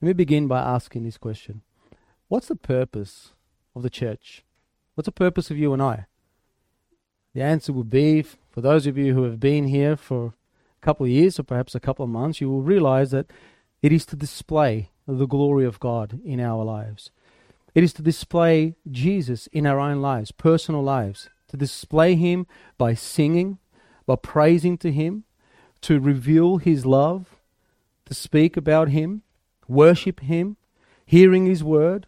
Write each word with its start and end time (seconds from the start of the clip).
Let 0.00 0.08
me 0.08 0.12
begin 0.12 0.46
by 0.46 0.60
asking 0.60 1.04
this 1.04 1.16
question 1.16 1.62
What's 2.28 2.48
the 2.48 2.56
purpose 2.56 3.32
of 3.74 3.82
the 3.82 3.90
church? 3.90 4.44
What's 4.94 5.06
the 5.06 5.12
purpose 5.12 5.50
of 5.50 5.56
you 5.56 5.72
and 5.72 5.82
I? 5.82 6.06
The 7.34 7.42
answer 7.42 7.72
would 7.72 7.88
be 7.88 8.22
for 8.22 8.60
those 8.60 8.86
of 8.86 8.98
you 8.98 9.14
who 9.14 9.22
have 9.24 9.40
been 9.40 9.68
here 9.68 9.96
for 9.96 10.34
a 10.82 10.84
couple 10.84 11.04
of 11.04 11.12
years 11.12 11.38
or 11.38 11.44
perhaps 11.44 11.74
a 11.74 11.80
couple 11.80 12.04
of 12.04 12.10
months, 12.10 12.40
you 12.40 12.50
will 12.50 12.62
realize 12.62 13.10
that 13.10 13.26
it 13.82 13.92
is 13.92 14.04
to 14.06 14.16
display 14.16 14.90
the 15.06 15.26
glory 15.26 15.64
of 15.64 15.80
God 15.80 16.20
in 16.24 16.40
our 16.40 16.64
lives. 16.64 17.10
It 17.74 17.84
is 17.84 17.92
to 17.94 18.02
display 18.02 18.74
Jesus 18.90 19.46
in 19.48 19.66
our 19.66 19.78
own 19.78 20.00
lives, 20.00 20.30
personal 20.30 20.82
lives, 20.82 21.28
to 21.48 21.56
display 21.56 22.16
Him 22.16 22.46
by 22.78 22.94
singing, 22.94 23.58
by 24.06 24.16
praising 24.16 24.78
to 24.78 24.90
Him, 24.90 25.24
to 25.82 26.00
reveal 26.00 26.56
His 26.56 26.84
love, 26.84 27.36
to 28.06 28.14
speak 28.14 28.56
about 28.56 28.88
Him, 28.88 29.22
worship 29.68 30.20
Him, 30.20 30.56
hearing 31.04 31.46
His 31.46 31.62
word, 31.62 32.06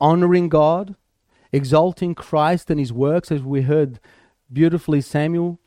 honoring 0.00 0.48
God, 0.48 0.96
exalting 1.52 2.14
Christ 2.14 2.70
and 2.70 2.80
His 2.80 2.92
works, 2.92 3.30
as 3.30 3.42
we 3.42 3.62
heard 3.62 4.00
beautifully 4.52 5.00
Samuel 5.00 5.58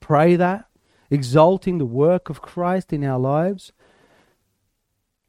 pray 0.00 0.36
that, 0.36 0.66
exalting 1.10 1.78
the 1.78 1.86
work 1.86 2.28
of 2.28 2.42
Christ 2.42 2.92
in 2.92 3.04
our 3.04 3.18
lives. 3.18 3.72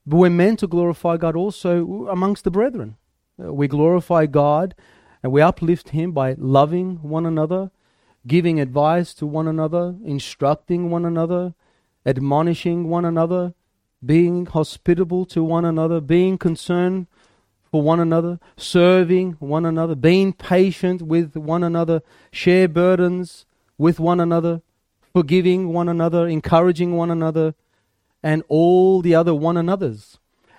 But 0.06 0.18
we're 0.18 0.30
meant 0.30 0.60
to 0.60 0.68
glorify 0.68 1.18
God 1.18 1.36
also 1.36 2.08
amongst 2.08 2.44
the 2.44 2.52
brethren. 2.52 2.98
Uh, 3.42 3.54
we 3.54 3.68
glorify 3.68 4.26
God 4.26 4.76
and 5.22 5.32
we 5.32 5.42
uplift 5.42 5.90
Him 5.90 6.12
by 6.12 6.36
loving 6.38 7.02
one 7.02 7.26
another, 7.26 7.72
giving 8.26 8.60
advice 8.60 9.14
to 9.16 9.26
one 9.26 9.48
another, 9.48 9.96
instructing 10.04 10.90
one 10.90 11.06
another, 11.06 11.54
admonishing 12.06 12.90
one 12.90 13.06
another, 13.06 13.54
being 14.06 14.46
hospitable 14.46 15.26
to 15.26 15.44
one 15.44 15.66
another, 15.66 16.00
being 16.00 16.38
concerned 16.38 17.08
for 17.72 17.82
one 17.82 18.00
another, 18.00 18.40
serving 18.58 19.34
one 19.34 19.66
another, 19.66 19.96
being 19.96 20.34
patient 20.34 21.02
with 21.02 21.36
one 21.36 21.64
another, 21.64 22.02
share 22.32 22.68
burdens 22.68 23.46
with 23.78 24.00
one 24.00 24.20
another, 24.20 24.62
forgiving 25.14 25.72
one 25.74 25.90
another, 25.90 26.28
encouraging 26.28 26.96
one 26.96 27.12
another, 27.12 27.54
and 28.24 28.44
all 28.48 29.02
the 29.02 29.16
other 29.16 29.34
one 29.34 29.58
another's 29.58 30.18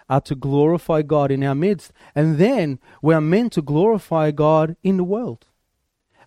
are 0.08 0.20
to 0.20 0.34
glorify 0.34 1.02
God 1.02 1.30
in 1.30 1.44
our 1.44 1.54
midst. 1.54 1.92
And 2.14 2.38
then 2.38 2.80
we 3.00 3.14
are 3.14 3.20
meant 3.20 3.52
to 3.54 3.62
glorify 3.62 4.32
God 4.32 4.76
in 4.82 4.96
the 4.96 5.04
world. 5.04 5.46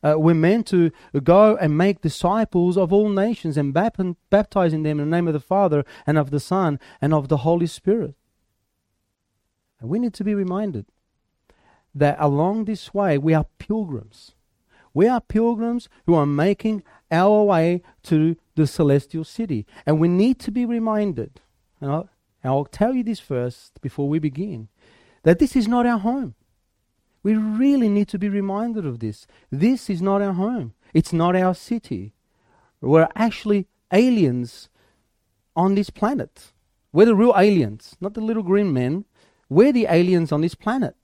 Uh, 0.03 0.15
we're 0.17 0.33
meant 0.33 0.67
to 0.67 0.91
go 1.23 1.55
and 1.55 1.77
make 1.77 2.01
disciples 2.01 2.77
of 2.77 2.91
all 2.91 3.09
nations 3.09 3.57
and 3.57 3.73
bap- 3.73 3.97
baptizing 4.29 4.83
them 4.83 4.99
in 4.99 5.09
the 5.09 5.15
name 5.15 5.27
of 5.27 5.33
the 5.33 5.39
Father 5.39 5.85
and 6.05 6.17
of 6.17 6.29
the 6.29 6.39
Son 6.39 6.79
and 7.01 7.13
of 7.13 7.29
the 7.29 7.37
Holy 7.37 7.67
Spirit. 7.67 8.15
And 9.79 9.89
we 9.89 9.99
need 9.99 10.13
to 10.15 10.23
be 10.23 10.35
reminded 10.35 10.85
that 11.95 12.17
along 12.19 12.65
this 12.65 12.93
way 12.93 13.17
we 13.17 13.33
are 13.33 13.45
pilgrims. 13.59 14.33
We 14.93 15.07
are 15.07 15.21
pilgrims 15.21 15.89
who 16.05 16.15
are 16.15 16.25
making 16.25 16.83
our 17.11 17.43
way 17.43 17.81
to 18.03 18.35
the 18.55 18.67
celestial 18.67 19.23
city. 19.23 19.65
And 19.85 19.99
we 19.99 20.07
need 20.07 20.39
to 20.39 20.51
be 20.51 20.65
reminded, 20.65 21.41
and 21.79 21.91
I'll, 21.91 22.09
I'll 22.43 22.65
tell 22.65 22.93
you 22.93 23.03
this 23.03 23.19
first 23.19 23.81
before 23.81 24.07
we 24.07 24.19
begin, 24.19 24.67
that 25.23 25.39
this 25.39 25.55
is 25.55 25.67
not 25.67 25.85
our 25.85 25.99
home. 25.99 26.35
We 27.23 27.35
really 27.35 27.89
need 27.89 28.09
to 28.09 28.19
be 28.19 28.29
reminded 28.29 28.85
of 28.85 28.99
this. 28.99 29.25
This 29.49 29.89
is 29.89 30.01
not 30.01 30.21
our 30.21 30.33
home. 30.33 30.73
It's 30.93 31.13
not 31.13 31.35
our 31.35 31.55
city. 31.55 32.13
We're 32.81 33.07
actually 33.15 33.67
aliens 33.91 34.69
on 35.55 35.75
this 35.75 35.89
planet. 35.89 36.51
We're 36.91 37.05
the 37.05 37.15
real 37.15 37.33
aliens, 37.35 37.95
not 38.01 38.13
the 38.13 38.21
little 38.21 38.43
green 38.43 38.73
men. 38.73 39.05
We're 39.49 39.71
the 39.71 39.87
aliens 39.89 40.31
on 40.31 40.41
this 40.41 40.53
planet. 40.53 40.95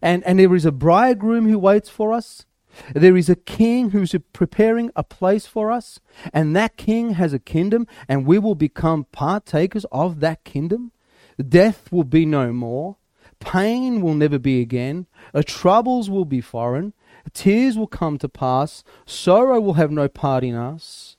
And, 0.00 0.22
and 0.24 0.38
there 0.38 0.54
is 0.54 0.64
a 0.64 0.72
bridegroom 0.72 1.48
who 1.48 1.58
waits 1.58 1.88
for 1.88 2.12
us. 2.12 2.46
There 2.94 3.16
is 3.16 3.28
a 3.28 3.34
king 3.34 3.90
who's 3.90 4.14
preparing 4.32 4.90
a 4.94 5.02
place 5.02 5.46
for 5.46 5.72
us, 5.72 5.98
and 6.32 6.54
that 6.54 6.76
king 6.76 7.14
has 7.14 7.32
a 7.32 7.38
kingdom, 7.38 7.86
and 8.06 8.26
we 8.26 8.38
will 8.38 8.54
become 8.54 9.06
partakers 9.10 9.84
of 9.90 10.20
that 10.20 10.44
kingdom. 10.44 10.92
Death 11.36 11.90
will 11.90 12.04
be 12.04 12.24
no 12.24 12.52
more. 12.52 12.96
Pain 13.40 14.00
will 14.00 14.14
never 14.14 14.38
be 14.38 14.60
again. 14.60 15.06
Troubles 15.46 16.10
will 16.10 16.24
be 16.24 16.40
foreign. 16.40 16.92
Tears 17.32 17.76
will 17.76 17.86
come 17.86 18.18
to 18.18 18.28
pass. 18.28 18.82
Sorrow 19.06 19.60
will 19.60 19.74
have 19.74 19.90
no 19.90 20.08
part 20.08 20.44
in 20.44 20.54
us. 20.54 21.16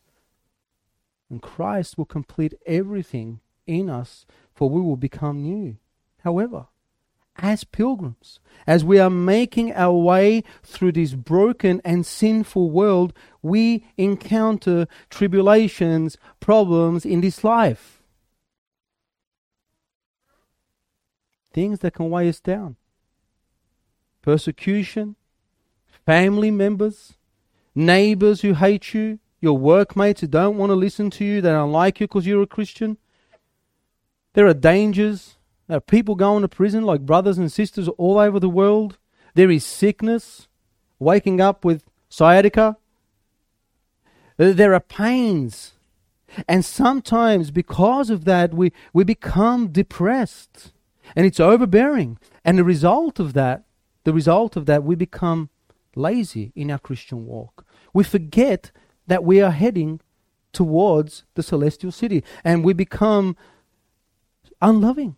And 1.29 1.41
Christ 1.41 1.97
will 1.97 2.05
complete 2.05 2.53
everything 2.65 3.39
in 3.67 3.89
us, 3.89 4.25
for 4.53 4.69
we 4.69 4.81
will 4.81 4.97
become 4.97 5.43
new. 5.43 5.77
However, 6.23 6.67
as 7.37 7.63
pilgrims, 7.63 8.39
as 8.67 8.83
we 8.83 8.99
are 8.99 9.09
making 9.09 9.71
our 9.73 9.93
way 9.93 10.43
through 10.63 10.93
this 10.93 11.13
broken 11.13 11.81
and 11.85 12.05
sinful 12.05 12.69
world, 12.69 13.13
we 13.41 13.85
encounter 13.95 14.87
tribulations, 15.09 16.17
problems 16.39 17.05
in 17.05 17.21
this 17.21 17.43
life. 17.43 17.98
Things 21.59 21.79
that 21.79 21.93
can 21.93 22.09
weigh 22.09 22.29
us 22.29 22.39
down. 22.39 22.77
Persecution, 24.21 25.17
family 26.05 26.51
members, 26.51 27.17
neighbors 27.75 28.39
who 28.39 28.53
hate 28.53 28.93
you, 28.93 29.19
your 29.41 29.57
workmates 29.57 30.21
who 30.21 30.27
don't 30.27 30.57
want 30.57 30.69
to 30.69 30.75
listen 30.75 31.09
to 31.09 31.25
you, 31.25 31.41
they 31.41 31.49
don't 31.49 31.73
like 31.73 31.99
you 31.99 32.07
because 32.07 32.25
you're 32.25 32.43
a 32.43 32.47
Christian. 32.47 32.97
There 34.35 34.47
are 34.47 34.53
dangers 34.53 35.35
there 35.69 35.77
are 35.77 35.81
people 35.81 36.15
going 36.15 36.41
to 36.41 36.47
prison 36.47 36.83
like 36.83 37.01
brothers 37.01 37.37
and 37.37 37.51
sisters 37.51 37.87
all 37.89 38.17
over 38.17 38.39
the 38.39 38.49
world. 38.49 38.97
There 39.35 39.51
is 39.51 39.63
sickness, 39.63 40.47
waking 40.97 41.39
up 41.41 41.63
with 41.63 41.83
sciatica. 42.09 42.77
There 44.37 44.73
are 44.73 44.79
pains. 44.79 45.73
And 46.47 46.65
sometimes, 46.65 47.51
because 47.51 48.09
of 48.09 48.25
that, 48.25 48.51
we, 48.51 48.71
we 48.93 49.03
become 49.03 49.67
depressed. 49.67 50.71
And 51.15 51.25
it's 51.25 51.39
overbearing. 51.39 52.17
And 52.43 52.57
the 52.57 52.63
result 52.63 53.19
of 53.19 53.33
that, 53.33 53.63
the 54.03 54.13
result 54.13 54.55
of 54.55 54.65
that, 54.65 54.83
we 54.83 54.95
become 54.95 55.49
lazy 55.95 56.51
in 56.55 56.71
our 56.71 56.79
Christian 56.79 57.25
walk. 57.25 57.65
We 57.93 58.03
forget 58.03 58.71
that 59.07 59.23
we 59.23 59.41
are 59.41 59.51
heading 59.51 60.01
towards 60.53 61.25
the 61.35 61.43
celestial 61.43 61.91
city. 61.91 62.23
And 62.43 62.63
we 62.63 62.73
become 62.73 63.35
unloving. 64.61 65.15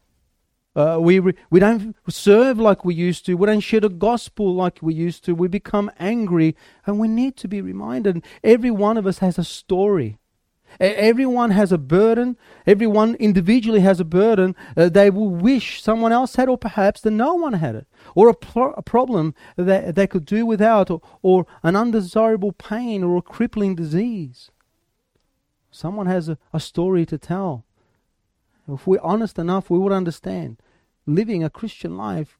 Uh, 0.73 0.97
we, 1.01 1.19
we 1.19 1.59
don't 1.59 1.95
serve 2.07 2.57
like 2.57 2.85
we 2.85 2.93
used 2.93 3.25
to. 3.25 3.35
We 3.35 3.47
don't 3.47 3.59
share 3.59 3.81
the 3.81 3.89
gospel 3.89 4.55
like 4.55 4.79
we 4.81 4.93
used 4.93 5.25
to. 5.25 5.35
We 5.35 5.49
become 5.49 5.91
angry, 5.99 6.55
and 6.85 6.97
we 6.97 7.09
need 7.09 7.35
to 7.37 7.49
be 7.49 7.61
reminded. 7.61 8.23
Every 8.41 8.71
one 8.71 8.97
of 8.97 9.05
us 9.05 9.19
has 9.19 9.37
a 9.37 9.43
story. 9.43 10.17
Everyone 10.79 11.51
has 11.51 11.71
a 11.71 11.77
burden. 11.77 12.37
Everyone 12.65 13.15
individually 13.15 13.81
has 13.81 13.99
a 13.99 14.05
burden 14.05 14.55
uh, 14.77 14.89
they 14.89 15.09
will 15.09 15.29
wish 15.29 15.81
someone 15.81 16.11
else 16.11 16.35
had, 16.35 16.49
or 16.49 16.57
perhaps 16.57 17.01
that 17.01 17.11
no 17.11 17.33
one 17.35 17.53
had 17.53 17.75
it, 17.75 17.87
or 18.15 18.29
a, 18.29 18.33
pro- 18.33 18.73
a 18.73 18.81
problem 18.81 19.33
that 19.55 19.95
they 19.95 20.07
could 20.07 20.25
do 20.25 20.45
without, 20.45 20.89
or, 20.89 21.01
or 21.21 21.45
an 21.63 21.75
undesirable 21.75 22.51
pain, 22.51 23.03
or 23.03 23.17
a 23.17 23.21
crippling 23.21 23.75
disease. 23.75 24.51
Someone 25.71 26.07
has 26.07 26.29
a, 26.29 26.37
a 26.53 26.59
story 26.59 27.05
to 27.05 27.17
tell. 27.17 27.65
If 28.67 28.87
we're 28.87 29.01
honest 29.01 29.39
enough, 29.39 29.69
we 29.69 29.79
would 29.79 29.91
understand 29.91 30.57
living 31.05 31.43
a 31.43 31.49
Christian 31.49 31.97
life, 31.97 32.37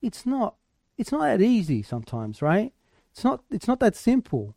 it's 0.00 0.24
not 0.24 0.54
it's 0.96 1.12
not 1.12 1.20
that 1.20 1.40
easy 1.40 1.82
sometimes, 1.82 2.42
right? 2.42 2.72
It's 3.12 3.24
not 3.24 3.42
it's 3.50 3.68
not 3.68 3.80
that 3.80 3.96
simple. 3.96 4.56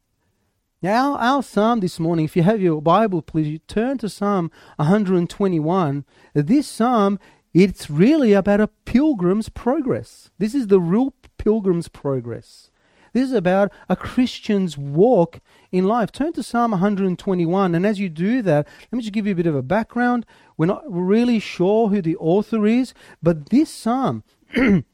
Now, 0.84 1.16
our, 1.18 1.44
psalm 1.44 1.80
this 1.80 2.00
morning, 2.00 2.26
if 2.26 2.36
you 2.36 2.42
have 2.42 2.60
your 2.60 2.82
Bible, 2.82 3.22
please 3.22 3.60
turn 3.68 4.00
to 4.00 4.10
Psalm 4.10 4.50
121. 4.78 6.06
This 6.34 6.68
psalm, 6.68 7.20
it's 7.54 7.92
really 7.92 8.34
about 8.34 8.62
a 8.62 8.68
pilgrim's 8.68 9.48
progress. 9.48 10.32
This 10.40 10.56
is 10.56 10.68
the 10.68 10.80
real 10.80 11.14
pilgrim's 11.38 11.88
progress. 11.88 12.72
This 13.14 13.26
is 13.26 13.34
about 13.34 13.72
a 13.90 13.96
Christian's 13.96 14.76
walk 14.76 15.40
in 15.72 15.86
life. 15.86 16.12
Turn 16.12 16.34
to 16.34 16.42
Psalm 16.42 16.72
121, 16.72 17.76
and 17.76 17.86
as 17.86 18.00
you 18.00 18.10
do 18.10 18.42
that, 18.42 18.68
let 18.92 18.94
me 18.98 19.04
just 19.04 19.14
give 19.14 19.28
you 19.28 19.34
a 19.34 19.36
bit 19.36 19.46
of 19.46 19.56
a 19.56 19.62
background. 19.62 20.26
We're 20.58 20.66
not 20.66 20.84
really 20.88 21.38
sure 21.38 21.90
who 21.90 22.02
the 22.02 22.18
author 22.18 22.66
is, 22.66 22.96
but 23.22 23.52
this 23.52 23.70
psalm 23.70 24.24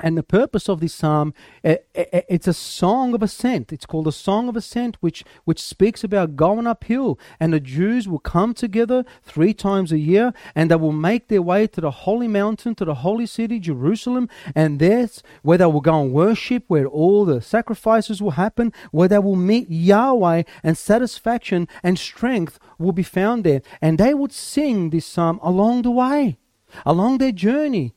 And 0.00 0.18
the 0.18 0.24
purpose 0.24 0.68
of 0.68 0.80
this 0.80 0.92
psalm, 0.92 1.34
eh, 1.62 1.76
eh, 1.94 2.04
eh, 2.12 2.22
it's 2.28 2.48
a 2.48 2.52
song 2.52 3.14
of 3.14 3.22
ascent. 3.22 3.72
It's 3.72 3.86
called 3.86 4.08
a 4.08 4.12
song 4.12 4.48
of 4.48 4.56
ascent, 4.56 4.96
which, 4.98 5.22
which 5.44 5.62
speaks 5.62 6.02
about 6.02 6.34
going 6.34 6.66
uphill. 6.66 7.16
And 7.38 7.52
the 7.52 7.60
Jews 7.60 8.08
will 8.08 8.18
come 8.18 8.54
together 8.54 9.04
three 9.22 9.54
times 9.54 9.92
a 9.92 9.98
year 9.98 10.34
and 10.52 10.68
they 10.68 10.74
will 10.74 10.90
make 10.90 11.28
their 11.28 11.42
way 11.42 11.68
to 11.68 11.80
the 11.80 11.92
holy 11.92 12.26
mountain, 12.26 12.74
to 12.74 12.84
the 12.84 12.96
holy 12.96 13.26
city, 13.26 13.60
Jerusalem. 13.60 14.28
And 14.52 14.80
that's 14.80 15.22
where 15.42 15.58
they 15.58 15.66
will 15.66 15.80
go 15.80 16.02
and 16.02 16.12
worship, 16.12 16.64
where 16.66 16.86
all 16.86 17.24
the 17.24 17.40
sacrifices 17.40 18.20
will 18.20 18.32
happen, 18.32 18.72
where 18.90 19.08
they 19.08 19.20
will 19.20 19.36
meet 19.36 19.70
Yahweh 19.70 20.42
and 20.64 20.76
satisfaction 20.76 21.68
and 21.84 22.00
strength 22.00 22.58
will 22.80 22.92
be 22.92 23.04
found 23.04 23.44
there. 23.44 23.62
And 23.80 23.98
they 23.98 24.12
would 24.12 24.32
sing 24.32 24.90
this 24.90 25.06
psalm 25.06 25.38
along 25.40 25.82
the 25.82 25.92
way. 25.92 26.38
along 26.84 27.18
their 27.18 27.32
journey. 27.32 27.94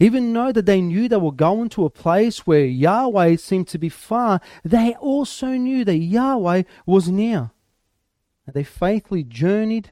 Even 0.00 0.32
though 0.32 0.52
that 0.52 0.66
they 0.66 0.80
knew 0.80 1.08
they 1.08 1.16
were 1.16 1.32
going 1.32 1.68
to 1.70 1.84
a 1.84 1.90
place 1.90 2.46
where 2.46 2.64
Yahweh 2.64 3.36
seemed 3.36 3.68
to 3.68 3.78
be 3.78 3.88
far, 3.88 4.40
they 4.64 4.94
also 4.94 5.48
knew 5.48 5.84
that 5.84 5.98
Yahweh 5.98 6.62
was 6.84 7.08
near. 7.08 7.50
They 8.46 8.64
faithfully 8.64 9.24
journeyed, 9.24 9.90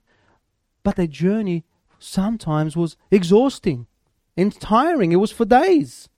but 0.83 0.97
their 0.97 1.07
journey 1.07 1.65
sometimes 1.99 2.77
was 2.77 2.97
exhausting 3.11 3.87
and 4.37 4.59
tiring. 4.59 5.13
It 5.13 5.17
was 5.17 5.33
for 5.33 5.45
days. 5.45 6.09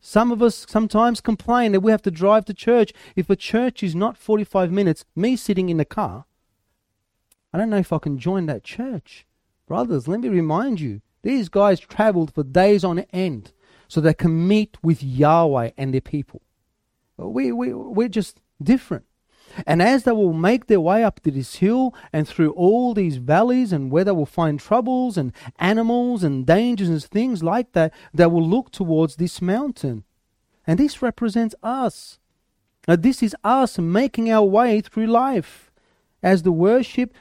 Some 0.00 0.30
of 0.30 0.42
us 0.42 0.66
sometimes 0.68 1.20
complain 1.20 1.72
that 1.72 1.80
we 1.80 1.90
have 1.90 2.02
to 2.02 2.10
drive 2.10 2.44
to 2.44 2.54
church. 2.54 2.92
If 3.16 3.30
a 3.30 3.36
church 3.36 3.82
is 3.82 3.94
not 3.94 4.18
45 4.18 4.70
minutes, 4.70 5.04
me 5.16 5.34
sitting 5.34 5.70
in 5.70 5.78
the 5.78 5.84
car, 5.84 6.26
I 7.52 7.58
don't 7.58 7.70
know 7.70 7.78
if 7.78 7.92
I 7.92 7.98
can 7.98 8.18
join 8.18 8.46
that 8.46 8.64
church. 8.64 9.26
Brothers, 9.66 10.06
let 10.06 10.20
me 10.20 10.28
remind 10.28 10.78
you, 10.78 11.00
these 11.24 11.48
guys 11.48 11.80
traveled 11.80 12.32
for 12.32 12.44
days 12.44 12.84
on 12.84 13.00
end 13.12 13.52
so 13.88 14.00
they 14.00 14.14
can 14.14 14.46
meet 14.46 14.76
with 14.82 15.02
Yahweh 15.02 15.70
and 15.76 15.92
their 15.92 16.00
people. 16.00 16.42
We, 17.16 17.50
we, 17.50 17.72
we're 17.72 18.08
just 18.08 18.40
different. 18.62 19.06
And 19.66 19.80
as 19.80 20.04
they 20.04 20.12
will 20.12 20.32
make 20.32 20.66
their 20.66 20.80
way 20.80 21.04
up 21.04 21.20
to 21.20 21.30
this 21.30 21.56
hill 21.56 21.94
and 22.12 22.26
through 22.26 22.52
all 22.52 22.92
these 22.92 23.16
valleys, 23.16 23.72
and 23.72 23.90
where 23.90 24.04
they 24.04 24.10
will 24.12 24.26
find 24.26 24.58
troubles 24.58 25.16
and 25.16 25.32
animals 25.58 26.24
and 26.24 26.44
dangers 26.44 26.88
and 26.88 27.02
things 27.02 27.42
like 27.42 27.72
that, 27.72 27.92
they 28.12 28.26
will 28.26 28.46
look 28.46 28.70
towards 28.70 29.16
this 29.16 29.40
mountain. 29.40 30.04
And 30.66 30.78
this 30.78 31.02
represents 31.02 31.54
us. 31.62 32.18
Now, 32.88 32.96
this 32.96 33.22
is 33.22 33.36
us 33.44 33.78
making 33.78 34.30
our 34.30 34.44
way 34.44 34.80
through 34.80 35.06
life 35.06 35.70
as 36.22 36.42
the 36.42 36.52
worship 36.52 37.14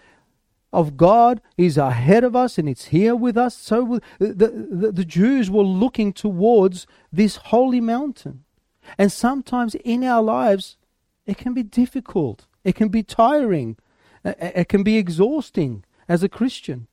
of 0.74 0.98
God 0.98 1.40
is 1.56 1.78
ahead 1.78 2.24
of 2.24 2.36
us 2.36 2.58
and 2.58 2.68
it's 2.68 2.86
here 2.86 3.16
with 3.16 3.38
us. 3.38 3.56
So 3.56 4.00
the, 4.18 4.34
the, 4.34 4.92
the 4.92 5.06
Jews 5.06 5.50
were 5.50 5.64
looking 5.64 6.12
towards 6.12 6.88
this 7.12 7.36
holy 7.38 7.80
mountain. 7.80 8.44
And 8.98 9.12
sometimes 9.12 9.76
in 9.76 10.04
our 10.04 10.22
lives, 10.22 10.78
it 11.26 11.38
can 11.38 11.54
be 11.54 11.64
difficult, 11.64 12.48
it 12.64 12.76
can 12.76 12.90
be 12.90 13.04
tiring, 13.04 13.78
it 14.26 14.68
can 14.68 14.84
be 14.84 14.98
exhausting 14.98 15.86
as 16.10 16.24
a 16.24 16.30
Christian. 16.30 16.88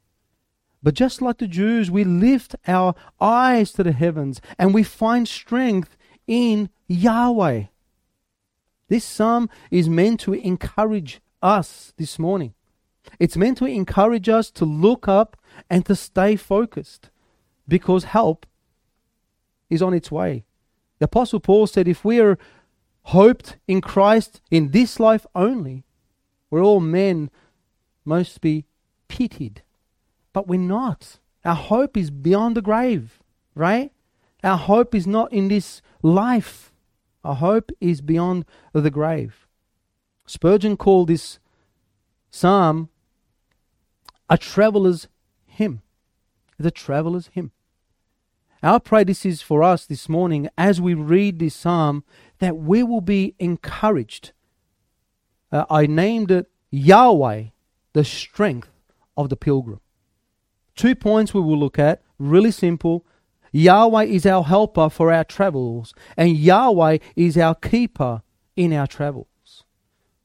But 0.82 0.94
just 0.94 1.20
like 1.20 1.38
the 1.38 1.48
Jews, 1.48 1.90
we 1.90 2.04
lift 2.04 2.54
our 2.66 2.94
eyes 3.20 3.72
to 3.72 3.82
the 3.82 3.92
heavens 3.92 4.40
and 4.58 4.72
we 4.72 4.82
find 4.82 5.26
strength 5.26 5.96
in 6.26 6.70
Yahweh. 6.86 7.64
This 8.88 9.04
psalm 9.04 9.48
is 9.70 9.88
meant 9.88 10.20
to 10.20 10.34
encourage 10.34 11.20
us 11.42 11.92
this 11.96 12.18
morning. 12.18 12.54
It's 13.18 13.36
meant 13.36 13.58
to 13.58 13.66
encourage 13.66 14.28
us 14.28 14.50
to 14.52 14.64
look 14.64 15.08
up 15.08 15.36
and 15.68 15.84
to 15.86 15.96
stay 15.96 16.36
focused 16.36 17.10
because 17.68 18.04
help 18.04 18.46
is 19.68 19.82
on 19.82 19.94
its 19.94 20.10
way. 20.10 20.44
The 20.98 21.04
Apostle 21.06 21.40
Paul 21.40 21.66
said, 21.66 21.88
if 21.88 22.04
we 22.04 22.20
are 22.20 22.38
hoped 23.04 23.56
in 23.66 23.80
Christ 23.80 24.40
in 24.50 24.70
this 24.70 25.00
life 25.00 25.26
only, 25.34 25.84
we're 26.50 26.62
all 26.62 26.80
men 26.80 27.30
must 28.04 28.40
be 28.40 28.66
pitied. 29.08 29.62
But 30.32 30.46
we're 30.46 30.60
not. 30.60 31.18
Our 31.44 31.54
hope 31.54 31.96
is 31.96 32.10
beyond 32.10 32.56
the 32.56 32.62
grave, 32.62 33.20
right? 33.54 33.92
Our 34.42 34.58
hope 34.58 34.94
is 34.94 35.06
not 35.06 35.32
in 35.32 35.48
this 35.48 35.82
life. 36.02 36.72
Our 37.24 37.34
hope 37.34 37.72
is 37.80 38.00
beyond 38.00 38.44
the 38.72 38.90
grave. 38.90 39.46
Spurgeon 40.26 40.76
called 40.76 41.08
this 41.08 41.38
psalm 42.30 42.88
a 44.30 44.38
traveler's 44.38 45.08
hymn. 45.44 45.82
A 46.62 46.70
traveler's 46.70 47.30
hymn. 47.32 47.50
Our 48.62 48.78
prayer 48.78 49.04
this 49.04 49.26
is 49.26 49.42
for 49.42 49.62
us 49.62 49.86
this 49.86 50.08
morning 50.08 50.48
as 50.56 50.80
we 50.80 50.94
read 50.94 51.38
this 51.38 51.54
psalm 51.54 52.04
that 52.38 52.56
we 52.56 52.82
will 52.82 53.00
be 53.00 53.34
encouraged. 53.38 54.32
Uh, 55.50 55.64
I 55.68 55.86
named 55.86 56.30
it 56.30 56.48
Yahweh, 56.70 57.44
the 57.92 58.04
strength 58.04 58.68
of 59.16 59.30
the 59.30 59.36
pilgrim. 59.36 59.80
Two 60.76 60.94
points 60.94 61.34
we 61.34 61.40
will 61.40 61.58
look 61.58 61.78
at, 61.78 62.02
really 62.18 62.52
simple. 62.52 63.04
Yahweh 63.50 64.04
is 64.04 64.26
our 64.26 64.44
helper 64.44 64.88
for 64.88 65.12
our 65.12 65.24
travels, 65.24 65.92
and 66.16 66.36
Yahweh 66.36 66.98
is 67.16 67.36
our 67.36 67.54
keeper 67.54 68.22
in 68.54 68.72
our 68.72 68.86
travels. 68.86 69.26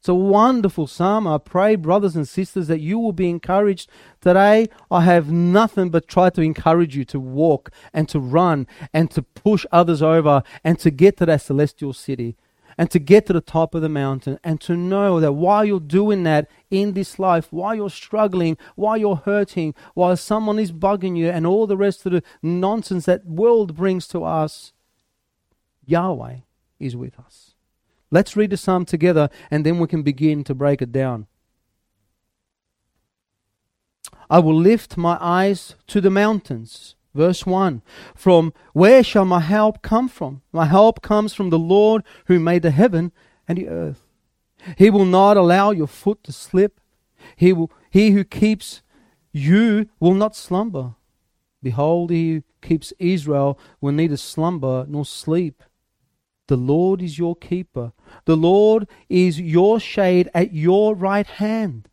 It's 0.06 0.10
a 0.10 0.14
wonderful 0.14 0.86
psalm. 0.86 1.26
I 1.26 1.40
pray, 1.40 1.76
brothers 1.76 2.16
and 2.16 2.28
sisters, 2.28 2.68
that 2.68 2.80
you 2.80 3.00
will 3.00 3.12
be 3.12 3.28
encouraged. 3.28 3.90
Today, 4.22 4.70
I 4.92 5.02
have 5.02 5.32
nothing 5.32 5.90
but 5.90 6.08
try 6.08 6.30
to 6.30 6.44
encourage 6.44 6.96
you 6.96 7.06
to 7.06 7.20
walk 7.20 7.72
and 7.92 8.08
to 8.10 8.20
run 8.20 8.68
and 8.94 9.10
to 9.10 9.24
push 9.24 9.66
others 9.72 10.04
over 10.04 10.44
and 10.64 10.78
to 10.78 10.92
get 10.92 11.18
to 11.18 11.26
that 11.26 11.42
celestial 11.42 11.92
city 11.92 12.36
and 12.78 12.92
to 12.92 13.00
get 13.00 13.26
to 13.26 13.34
the 13.34 13.42
top 13.42 13.74
of 13.74 13.82
the 13.82 13.90
mountain 13.90 14.38
and 14.44 14.62
to 14.62 14.78
know 14.78 15.20
that 15.20 15.34
while 15.34 15.66
you're 15.66 15.80
doing 15.80 16.22
that 16.22 16.48
in 16.70 16.94
this 16.94 17.18
life, 17.18 17.48
while 17.50 17.74
you're 17.74 17.90
struggling, 17.90 18.60
while 18.76 18.98
you're 18.98 19.24
hurting, 19.26 19.74
while 19.96 20.16
someone 20.16 20.60
is 20.60 20.72
bugging 20.72 21.18
you 21.18 21.32
and 21.32 21.48
all 21.48 21.66
the 21.66 21.76
rest 21.78 22.06
of 22.06 22.12
the 22.12 22.22
nonsense 22.44 23.06
that 23.06 23.26
world 23.26 23.76
brings 23.76 24.08
to 24.10 24.24
us, 24.24 24.72
Yahweh 25.84 26.42
is 26.80 26.96
with 26.96 27.18
us. 27.18 27.55
Let's 28.16 28.38
read 28.38 28.52
the 28.52 28.56
psalm 28.56 28.86
together 28.86 29.30
and 29.52 29.66
then 29.66 29.78
we 29.78 29.88
can 29.88 30.02
begin 30.02 30.46
to 30.46 30.56
break 30.56 30.82
it 30.82 30.94
down. 30.94 31.28
I 34.30 34.40
will 34.40 34.56
lift 34.56 34.96
my 34.96 35.18
eyes 35.20 35.76
to 35.88 36.00
the 36.00 36.10
mountains. 36.10 36.96
Verse 37.14 37.46
1 37.46 37.82
From 38.16 38.54
where 38.72 39.04
shall 39.04 39.26
my 39.26 39.42
help 39.42 39.82
come 39.82 40.08
from? 40.08 40.44
My 40.54 40.64
help 40.64 41.02
comes 41.02 41.34
from 41.34 41.50
the 41.50 41.60
Lord 41.60 42.04
who 42.28 42.40
made 42.40 42.62
the 42.62 42.72
heaven 42.72 43.12
and 43.50 43.58
the 43.58 43.68
earth. 43.68 44.02
He 44.78 44.90
will 44.90 45.04
not 45.04 45.36
allow 45.36 45.72
your 45.72 45.86
foot 45.86 46.24
to 46.24 46.32
slip. 46.32 46.80
He, 47.36 47.52
will, 47.52 47.70
he 47.90 48.12
who 48.12 48.24
keeps 48.24 48.82
you 49.34 49.90
will 50.00 50.14
not 50.14 50.38
slumber. 50.38 50.96
Behold, 51.62 52.12
he 52.12 52.36
who 52.36 52.44
keeps 52.62 52.94
Israel 52.98 53.60
will 53.82 53.92
neither 53.92 54.16
slumber 54.16 54.86
nor 54.88 55.04
sleep. 55.04 55.62
The 56.48 56.58
Lord 56.58 57.02
is 57.02 57.18
your 57.18 57.36
keeper. 57.36 57.94
The 58.26 58.38
Lord 58.38 58.88
is 59.10 59.40
your 59.40 59.80
shade 59.80 60.30
at 60.34 60.54
your 60.54 60.96
right 60.96 61.26
hand. 61.26 61.90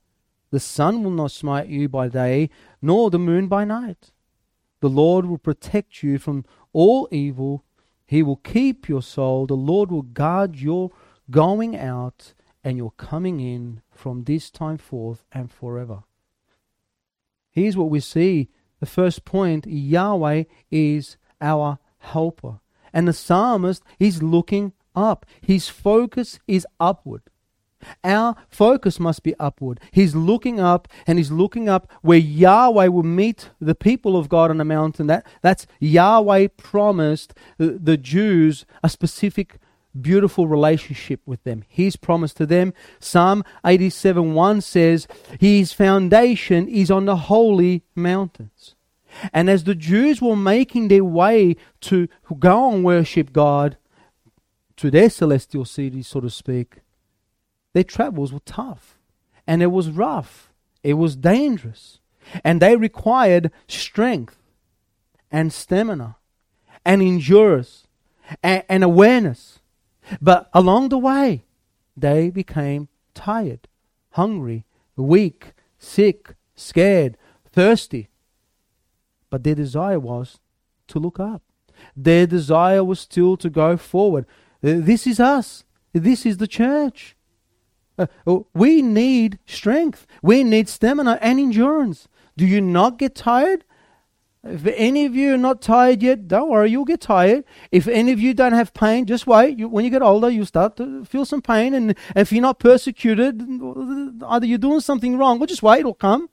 The 0.51 0.61
sun 0.61 1.03
will 1.03 1.11
not 1.11 1.31
smite 1.31 1.69
you 1.69 1.89
by 1.89 2.09
day, 2.09 2.51
nor 2.83 3.11
the 3.11 3.19
moon 3.19 3.49
by 3.49 3.65
night. 3.65 4.13
The 4.81 4.91
Lord 4.91 5.25
will 5.25 5.39
protect 5.39 6.03
you 6.03 6.19
from 6.19 6.45
all 6.73 7.09
evil. 7.11 7.65
He 8.05 8.23
will 8.23 8.37
keep 8.37 8.89
your 8.89 9.01
soul. 9.01 9.47
The 9.47 9.55
Lord 9.55 9.91
will 9.91 10.03
guard 10.03 10.57
your 10.57 10.91
going 11.31 11.77
out 11.77 12.35
and 12.63 12.77
your 12.77 12.91
coming 12.93 13.41
in 13.41 13.81
from 13.91 14.25
this 14.25 14.51
time 14.51 14.77
forth 14.77 15.25
and 15.33 15.51
forever. 15.51 16.05
Here's 17.51 17.77
what 17.77 17.91
we 17.91 18.01
see. 18.01 18.51
The 18.81 18.87
first 18.87 19.25
point 19.25 19.67
Yahweh 19.67 20.45
is 20.71 21.17
our 21.41 21.79
helper. 21.99 22.59
And 22.93 23.09
the 23.09 23.13
psalmist 23.13 23.83
is 23.99 24.23
looking 24.23 24.73
up. 24.95 25.27
His 25.41 25.69
focus 25.69 26.39
is 26.47 26.67
upward. 26.79 27.23
Our 28.05 28.37
focus 28.49 29.01
must 29.01 29.23
be 29.23 29.35
upward. 29.39 29.81
He's 29.91 30.15
looking 30.15 30.61
up 30.61 30.89
and 31.07 31.19
he's 31.19 31.31
looking 31.31 31.69
up 31.69 31.91
where 32.03 32.19
Yahweh 32.19 32.87
will 32.89 33.03
meet 33.03 33.51
the 33.61 33.75
people 33.75 34.17
of 34.17 34.29
God 34.29 34.51
on 34.51 34.59
the 34.59 34.65
mountain. 34.65 35.09
That, 35.09 35.27
that's 35.41 35.67
Yahweh 35.81 36.49
promised 36.57 37.35
the, 37.59 37.79
the 37.83 37.97
Jews 37.97 38.65
a 38.83 38.89
specific 38.89 39.59
beautiful 40.01 40.47
relationship 40.47 41.21
with 41.27 41.43
them. 41.45 41.65
His 41.69 41.97
promise 41.97 42.33
to 42.35 42.47
them. 42.47 42.73
Psalm 42.99 43.45
87 43.65 44.35
1 44.35 44.61
says, 44.61 45.07
His 45.39 45.73
foundation 45.73 46.69
is 46.69 46.91
on 46.91 47.05
the 47.05 47.17
holy 47.17 47.83
mountains. 47.95 48.75
And 49.33 49.51
as 49.51 49.65
the 49.65 49.75
Jews 49.75 50.21
were 50.23 50.37
making 50.37 50.89
their 50.89 51.05
way 51.05 51.57
to 51.83 52.09
go 52.39 52.73
and 52.73 52.85
worship 52.85 53.33
God 53.33 53.77
to 54.77 54.91
their 54.91 55.11
celestial 55.11 55.65
city, 55.65 56.03
so 56.03 56.21
to 56.21 56.31
speak, 56.31 56.77
their 57.73 57.85
travels 57.85 58.33
were 58.33 58.41
tough. 58.45 58.99
And 59.47 59.63
it 59.63 59.67
was 59.67 59.91
rough. 59.91 60.53
It 60.83 60.95
was 60.95 61.17
dangerous. 61.17 62.01
And 62.45 62.61
they 62.61 62.77
required 62.77 63.51
strength 63.67 64.39
and 65.31 65.53
stamina 65.53 66.17
and 66.85 67.03
endurance 67.03 67.87
and, 68.43 68.65
and 68.69 68.85
awareness. 68.85 69.61
But 70.21 70.49
along 70.53 70.89
the 70.89 70.99
way, 70.99 71.45
they 71.97 72.31
became 72.31 72.89
tired, 73.15 73.69
hungry, 74.11 74.65
weak, 74.97 75.53
sick, 75.79 76.35
scared, 76.55 77.17
thirsty. 77.51 78.09
But 79.33 79.45
their 79.45 79.55
desire 79.55 79.99
was 79.99 80.41
to 80.89 80.99
look 80.99 81.19
up. 81.19 81.41
Their 81.97 82.27
desire 82.27 82.85
was 82.85 83.01
still 83.01 83.39
to 83.39 83.49
go 83.49 83.79
forward. 83.79 84.27
Uh, 84.63 84.77
this 84.91 85.07
is 85.07 85.19
us. 85.19 85.65
This 85.95 86.27
is 86.27 86.37
the 86.37 86.47
church. 86.47 87.17
Uh, 87.99 88.09
oh, 88.27 88.47
we 88.53 88.83
need 88.83 89.39
strength. 89.47 90.07
We 90.23 90.45
need 90.45 90.69
stamina 90.69 91.19
and 91.23 91.41
endurance. 91.41 92.09
Do 92.37 92.45
you 92.45 92.61
not 92.61 92.99
get 92.99 93.15
tired? 93.15 93.65
If 94.45 94.67
any 94.67 95.07
of 95.07 95.15
you 95.15 95.33
are 95.33 95.39
not 95.39 95.63
tired 95.63 96.03
yet, 96.03 96.29
don't 96.29 96.51
worry, 96.51 96.71
you'll 96.71 96.85
get 96.85 97.01
tired. 97.01 97.45
If 97.71 97.89
any 97.89 98.13
of 98.13 98.21
you 98.21 98.35
don't 98.35 98.53
have 98.53 98.75
pain, 98.75 99.07
just 99.07 99.27
wait. 99.27 99.59
You, 99.59 99.67
when 99.67 99.87
you 99.87 99.91
get 99.91 100.03
older, 100.03 100.29
you'll 100.29 100.45
start 100.45 100.77
to 100.77 101.07
feel 101.07 101.25
some 101.25 101.41
pain. 101.41 101.73
And 101.73 101.97
if 102.15 102.33
you're 102.33 102.43
not 102.43 102.59
persecuted, 102.59 103.41
either 104.29 104.45
you're 104.45 104.59
doing 104.59 104.81
something 104.81 105.17
wrong, 105.17 105.41
or 105.41 105.47
just 105.47 105.63
wait, 105.63 105.81
it'll 105.81 105.95
come. 105.95 106.29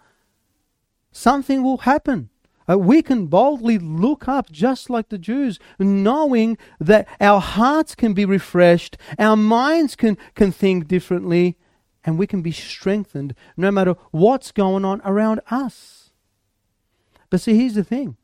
Something 1.14 1.64
will 1.64 1.78
happen. 1.78 2.30
Uh, 2.70 2.78
we 2.78 3.02
can 3.02 3.26
boldly 3.26 3.78
look 3.80 4.28
up 4.28 4.52
just 4.52 4.90
like 4.90 5.10
the 5.10 5.18
Jews, 5.18 5.60
knowing 5.80 6.58
that 6.80 7.08
our 7.20 7.42
hearts 7.42 7.96
can 7.96 8.14
be 8.14 8.26
refreshed, 8.26 8.98
our 9.18 9.36
minds 9.36 9.96
can, 9.96 10.18
can 10.36 10.52
think 10.52 10.88
differently, 10.88 11.58
and 12.04 12.18
we 12.18 12.28
can 12.28 12.42
be 12.42 12.52
strengthened 12.52 13.34
no 13.58 13.72
matter 13.72 13.96
what's 14.12 14.52
going 14.52 14.86
on 14.86 15.02
around 15.04 15.42
us. 15.50 16.12
But 17.30 17.42
see, 17.42 17.58
here's 17.58 17.76
the 17.76 17.84
thing 17.84 18.18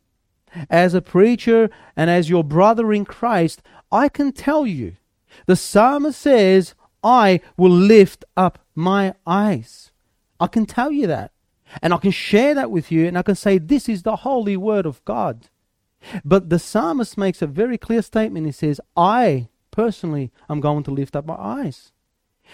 as 0.69 0.93
a 0.93 1.01
preacher 1.01 1.69
and 1.97 2.09
as 2.09 2.29
your 2.29 2.43
brother 2.43 2.93
in 2.93 3.05
Christ, 3.05 3.61
I 3.91 4.09
can 4.09 4.31
tell 4.31 4.65
you 4.65 4.95
the 5.47 5.55
psalmist 5.55 6.19
says, 6.21 6.75
I 7.03 7.41
will 7.57 7.71
lift 7.71 8.23
up 8.37 8.59
my 8.73 9.15
eyes. 9.27 9.91
I 10.39 10.47
can 10.47 10.65
tell 10.65 10.91
you 10.91 11.07
that. 11.07 11.31
And 11.81 11.93
I 11.93 11.97
can 11.97 12.11
share 12.11 12.53
that 12.55 12.71
with 12.71 12.91
you, 12.91 13.07
and 13.07 13.17
I 13.17 13.21
can 13.21 13.35
say, 13.35 13.57
This 13.57 13.89
is 13.89 14.03
the 14.03 14.17
holy 14.17 14.57
word 14.57 14.85
of 14.85 15.03
God. 15.05 15.49
But 16.23 16.49
the 16.49 16.59
psalmist 16.59 17.17
makes 17.17 17.41
a 17.41 17.47
very 17.47 17.77
clear 17.77 18.01
statement. 18.01 18.45
He 18.45 18.51
says, 18.51 18.79
I 18.95 19.49
personally 19.71 20.31
am 20.49 20.61
going 20.61 20.83
to 20.83 20.91
lift 20.91 21.15
up 21.15 21.25
my 21.25 21.35
eyes. 21.35 21.91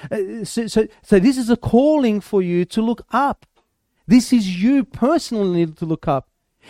Uh, 0.10 0.46
so, 0.46 0.68
so, 0.68 0.88
so, 1.02 1.20
this 1.20 1.38
is 1.38 1.50
a 1.50 1.58
calling 1.58 2.22
for 2.22 2.42
you 2.42 2.64
to 2.66 2.82
look 2.82 3.06
up. 3.12 3.46
This 4.08 4.32
is 4.32 4.62
you 4.62 4.86
personally 4.86 5.66
to 5.68 5.86
look 5.86 6.08
up. 6.08 6.30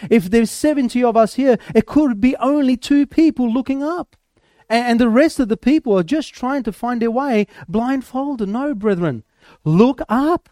If 0.10 0.30
there's 0.30 0.50
70 0.50 1.04
of 1.04 1.16
us 1.16 1.36
here, 1.36 1.58
it 1.76 1.86
could 1.86 2.20
be 2.20 2.36
only 2.38 2.78
two 2.78 3.06
people 3.06 3.52
looking 3.52 3.84
up. 3.84 4.16
And 4.70 5.00
the 5.00 5.10
rest 5.10 5.40
of 5.40 5.50
the 5.50 5.58
people 5.58 5.98
are 5.98 6.04
just 6.04 6.34
trying 6.34 6.64
to 6.64 6.72
find 6.72 7.02
their 7.02 7.12
way 7.12 7.46
blindfolded. 7.68 8.48
No, 8.48 8.74
brethren. 8.74 9.24
Look 9.66 10.02
up. 10.08 10.50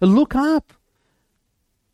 Look 0.00 0.34
up. 0.34 0.72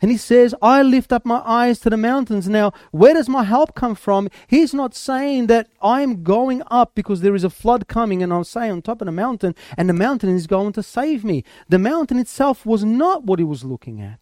And 0.00 0.10
he 0.10 0.16
says, 0.16 0.54
I 0.62 0.82
lift 0.82 1.12
up 1.12 1.26
my 1.26 1.42
eyes 1.44 1.80
to 1.80 1.90
the 1.90 1.96
mountains. 1.96 2.48
Now, 2.48 2.72
where 2.92 3.14
does 3.14 3.28
my 3.28 3.42
help 3.42 3.74
come 3.74 3.96
from? 3.96 4.28
He's 4.46 4.72
not 4.72 4.94
saying 4.94 5.48
that 5.48 5.68
I'm 5.82 6.22
going 6.22 6.62
up 6.70 6.94
because 6.94 7.20
there 7.20 7.34
is 7.34 7.44
a 7.44 7.50
flood 7.50 7.88
coming 7.88 8.22
and 8.22 8.32
I'll 8.32 8.44
stay 8.44 8.70
on 8.70 8.82
top 8.82 9.00
of 9.02 9.06
the 9.06 9.12
mountain 9.12 9.54
and 9.76 9.88
the 9.88 9.94
mountain 9.94 10.30
is 10.34 10.46
going 10.46 10.72
to 10.74 10.82
save 10.82 11.24
me. 11.24 11.42
The 11.68 11.78
mountain 11.78 12.18
itself 12.18 12.64
was 12.64 12.84
not 12.84 13.24
what 13.24 13.40
he 13.40 13.44
was 13.44 13.64
looking 13.64 14.00
at. 14.00 14.20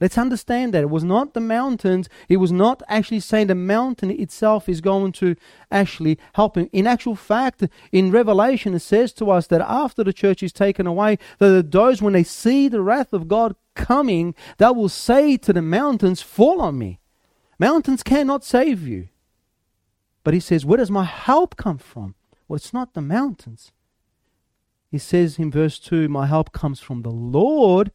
Let's 0.00 0.16
understand 0.16 0.74
that. 0.74 0.82
It 0.82 0.90
was 0.90 1.02
not 1.02 1.34
the 1.34 1.40
mountains. 1.40 2.08
He 2.28 2.36
was 2.36 2.52
not 2.52 2.82
actually 2.88 3.18
saying 3.20 3.48
the 3.48 3.56
mountain 3.56 4.10
itself 4.10 4.68
is 4.68 4.80
going 4.80 5.12
to 5.12 5.34
actually 5.72 6.18
help 6.34 6.56
him. 6.56 6.70
In 6.72 6.86
actual 6.86 7.16
fact, 7.16 7.64
in 7.90 8.12
Revelation, 8.12 8.74
it 8.74 8.80
says 8.80 9.12
to 9.14 9.30
us 9.30 9.48
that 9.48 9.60
after 9.60 10.04
the 10.04 10.12
church 10.12 10.42
is 10.42 10.52
taken 10.52 10.86
away, 10.86 11.18
that 11.38 11.72
those, 11.72 12.00
when 12.00 12.12
they 12.12 12.22
see 12.22 12.68
the 12.68 12.80
wrath 12.80 13.12
of 13.12 13.26
God 13.26 13.56
coming, 13.74 14.36
they 14.58 14.70
will 14.70 14.88
say 14.88 15.36
to 15.38 15.52
the 15.52 15.62
mountains, 15.62 16.22
Fall 16.22 16.60
on 16.60 16.78
me. 16.78 17.00
Mountains 17.58 18.04
cannot 18.04 18.44
save 18.44 18.86
you. 18.86 19.08
But 20.22 20.34
he 20.34 20.40
says, 20.40 20.64
Where 20.64 20.78
does 20.78 20.92
my 20.92 21.04
help 21.04 21.56
come 21.56 21.78
from? 21.78 22.14
Well, 22.46 22.56
it's 22.56 22.72
not 22.72 22.94
the 22.94 23.02
mountains. 23.02 23.72
He 24.90 24.98
says 24.98 25.38
in 25.38 25.50
verse 25.50 25.78
2, 25.78 26.08
My 26.08 26.26
help 26.26 26.52
comes 26.52 26.80
from 26.80 27.02
the 27.02 27.10
Lord 27.10 27.90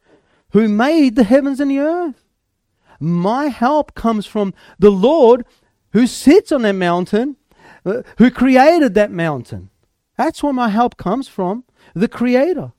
who 0.54 0.68
made 0.68 1.16
the 1.16 1.24
heavens 1.24 1.58
and 1.58 1.70
the 1.72 1.80
earth. 1.80 2.24
My 3.00 3.46
help 3.46 3.94
comes 3.94 4.24
from 4.24 4.54
the 4.78 4.90
Lord 4.90 5.44
who 5.92 6.06
sits 6.06 6.52
on 6.52 6.62
that 6.62 6.74
mountain, 6.74 7.36
uh, 7.84 8.02
who 8.18 8.30
created 8.30 8.94
that 8.94 9.10
mountain. 9.10 9.70
That's 10.16 10.44
where 10.44 10.52
my 10.52 10.68
help 10.68 10.96
comes 10.96 11.26
from, 11.26 11.64
the 11.92 12.06
Creator. 12.06 12.72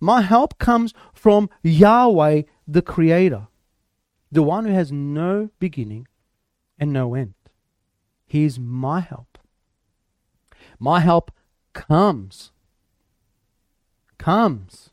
My 0.00 0.22
help 0.22 0.58
comes 0.58 0.94
from 1.12 1.50
Yahweh, 1.62 2.42
the 2.66 2.82
Creator, 2.82 3.48
the 4.32 4.42
one 4.42 4.64
who 4.64 4.72
has 4.72 4.90
no 4.90 5.50
beginning 5.60 6.08
and 6.78 6.94
no 6.94 7.14
end. 7.14 7.34
He 8.26 8.44
is 8.44 8.58
my 8.58 9.00
help. 9.00 9.38
My 10.78 11.00
help 11.00 11.30
comes, 11.74 12.52
comes 14.16 14.90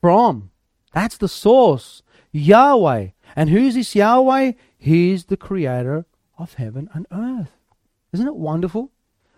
from 0.00 0.50
that's 0.94 1.18
the 1.18 1.28
source. 1.28 2.02
Yahweh. 2.32 3.08
And 3.36 3.50
who's 3.50 3.74
this 3.74 3.94
Yahweh? 3.94 4.52
He's 4.78 5.24
the 5.26 5.36
creator 5.36 6.06
of 6.38 6.54
heaven 6.54 6.88
and 6.94 7.06
earth. 7.10 7.52
Isn't 8.12 8.28
it 8.28 8.36
wonderful? 8.36 8.92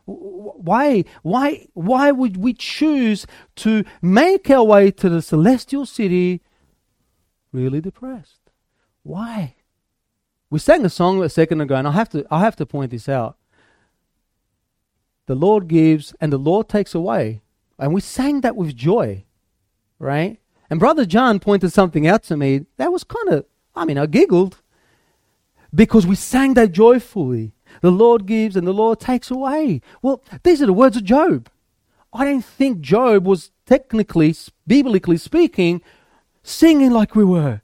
Why, 0.04 1.04
why, 1.22 1.66
why 1.72 2.12
would 2.12 2.36
we 2.36 2.52
choose 2.52 3.26
to 3.56 3.84
make 4.00 4.48
our 4.50 4.62
way 4.62 4.90
to 4.92 5.08
the 5.08 5.22
celestial 5.22 5.86
city 5.86 6.42
really 7.52 7.80
depressed? 7.80 8.50
Why? 9.02 9.56
We 10.50 10.58
sang 10.58 10.84
a 10.84 10.90
song 10.90 11.22
a 11.25 11.28
second 11.28 11.60
ago, 11.60 11.75
and 11.75 11.88
I 11.88 11.92
have 11.92 12.10
to, 12.10 12.25
I 12.30 12.40
have 12.40 12.54
to 12.56 12.66
point 12.66 12.92
this 12.92 13.08
out. 13.08 13.36
The 15.26 15.34
Lord 15.34 15.66
gives 15.66 16.14
and 16.20 16.32
the 16.32 16.38
Lord 16.38 16.68
takes 16.68 16.94
away. 16.94 17.42
And 17.78 17.92
we 17.92 18.00
sang 18.00 18.42
that 18.42 18.56
with 18.56 18.76
joy, 18.76 19.25
right? 19.98 20.38
And 20.70 20.80
Brother 20.80 21.06
John 21.06 21.38
pointed 21.38 21.73
something 21.73 22.06
out 22.06 22.23
to 22.25 22.37
me 22.37 22.66
that 22.76 22.92
was 22.92 23.04
kind 23.04 23.28
of, 23.28 23.46
I 23.75 23.85
mean, 23.85 23.99
I 23.99 24.06
giggled 24.06 24.62
because 25.75 26.06
we 26.06 26.14
sang 26.14 26.54
that 26.54 26.73
joyfully. 26.73 27.52
The 27.82 27.90
Lord 27.90 28.26
gives 28.26 28.56
and 28.56 28.66
the 28.66 28.73
Lord 28.73 29.00
takes 29.00 29.30
away. 29.30 29.80
Well, 30.02 30.23
these 30.42 30.62
are 30.62 30.66
the 30.66 30.73
words 30.73 30.96
of 30.96 31.04
Job. 31.04 31.49
I 32.12 32.25
don't 32.25 32.44
think 32.44 32.80
Job 32.80 33.26
was 33.26 33.50
technically, 33.66 34.35
biblically 34.66 35.18
speaking, 35.18 35.82
singing 36.42 36.90
like 36.90 37.14
we 37.14 37.25
were. 37.25 37.61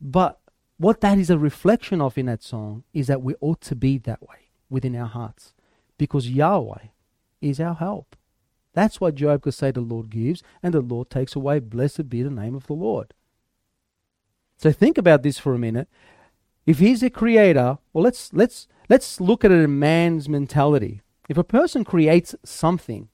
But 0.00 0.40
what 0.78 1.00
that 1.02 1.18
is 1.18 1.30
a 1.30 1.38
reflection 1.38 2.00
of 2.00 2.16
in 2.18 2.26
that 2.26 2.42
song 2.42 2.84
is 2.92 3.06
that 3.06 3.22
we 3.22 3.34
ought 3.40 3.60
to 3.62 3.76
be 3.76 3.98
that 3.98 4.22
way 4.22 4.48
within 4.68 4.96
our 4.96 5.06
hearts 5.06 5.52
because 5.98 6.30
Yahweh 6.30 6.88
is 7.40 7.60
our 7.60 7.74
help. 7.74 8.16
That's 8.80 8.98
why 8.98 9.10
Job 9.10 9.42
could 9.42 9.52
say 9.52 9.70
the 9.70 9.82
Lord 9.82 10.08
gives 10.08 10.42
and 10.62 10.72
the 10.72 10.80
Lord 10.80 11.10
takes 11.10 11.36
away. 11.36 11.58
Blessed 11.58 12.08
be 12.08 12.22
the 12.22 12.30
name 12.30 12.54
of 12.54 12.66
the 12.66 12.72
Lord. 12.72 13.12
So 14.56 14.72
think 14.72 14.96
about 14.96 15.22
this 15.22 15.38
for 15.38 15.52
a 15.52 15.58
minute. 15.58 15.86
If 16.64 16.78
he's 16.78 17.02
a 17.02 17.10
creator, 17.10 17.76
well 17.92 18.04
let's 18.04 18.32
let's 18.32 18.68
let's 18.88 19.20
look 19.20 19.44
at 19.44 19.50
it 19.50 19.62
in 19.62 19.78
man's 19.78 20.30
mentality. 20.30 21.02
If 21.28 21.36
a 21.36 21.44
person 21.44 21.84
creates 21.84 22.34
something, 22.42 23.10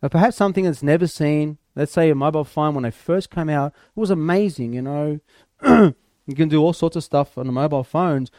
perhaps 0.00 0.36
something 0.36 0.64
that's 0.64 0.82
never 0.82 1.06
seen, 1.06 1.58
let's 1.76 1.92
say 1.92 2.08
a 2.08 2.14
mobile 2.14 2.44
phone 2.44 2.74
when 2.74 2.84
they 2.84 2.90
first 2.90 3.28
came 3.28 3.50
out, 3.50 3.74
it 3.94 4.00
was 4.00 4.08
amazing, 4.08 4.72
you 4.72 4.80
know. 4.80 5.20
you 5.62 6.34
can 6.34 6.48
do 6.48 6.62
all 6.62 6.72
sorts 6.72 6.96
of 6.96 7.04
stuff 7.04 7.36
on 7.36 7.46
the 7.46 7.52
mobile 7.52 7.84
phones. 7.84 8.30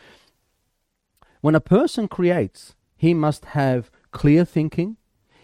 When 1.42 1.54
a 1.54 1.62
person 1.62 2.08
creates, 2.08 2.74
he 2.98 3.14
must 3.14 3.46
have 3.46 3.92
clear 4.12 4.44
thinking, 4.44 4.98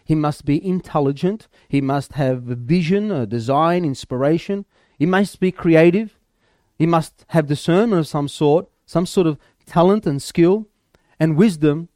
he 0.09 0.15
must 0.15 0.43
be 0.43 0.57
intelligent. 0.65 1.47
He 1.67 1.81
must 1.81 2.13
have 2.13 2.49
a 2.49 2.55
vision, 2.55 3.11
a 3.11 3.27
design, 3.27 3.85
inspiration. 3.85 4.65
He 4.97 5.05
must 5.05 5.39
be 5.39 5.51
creative. 5.51 6.17
He 6.79 6.87
must 6.87 7.25
have 7.27 7.45
discernment 7.45 7.99
of 7.99 8.07
some 8.07 8.27
sort, 8.27 8.67
some 8.87 9.05
sort 9.05 9.27
of 9.27 9.37
talent 9.67 10.07
and 10.07 10.19
skill 10.19 10.65
and 11.19 11.37
wisdom 11.37 11.89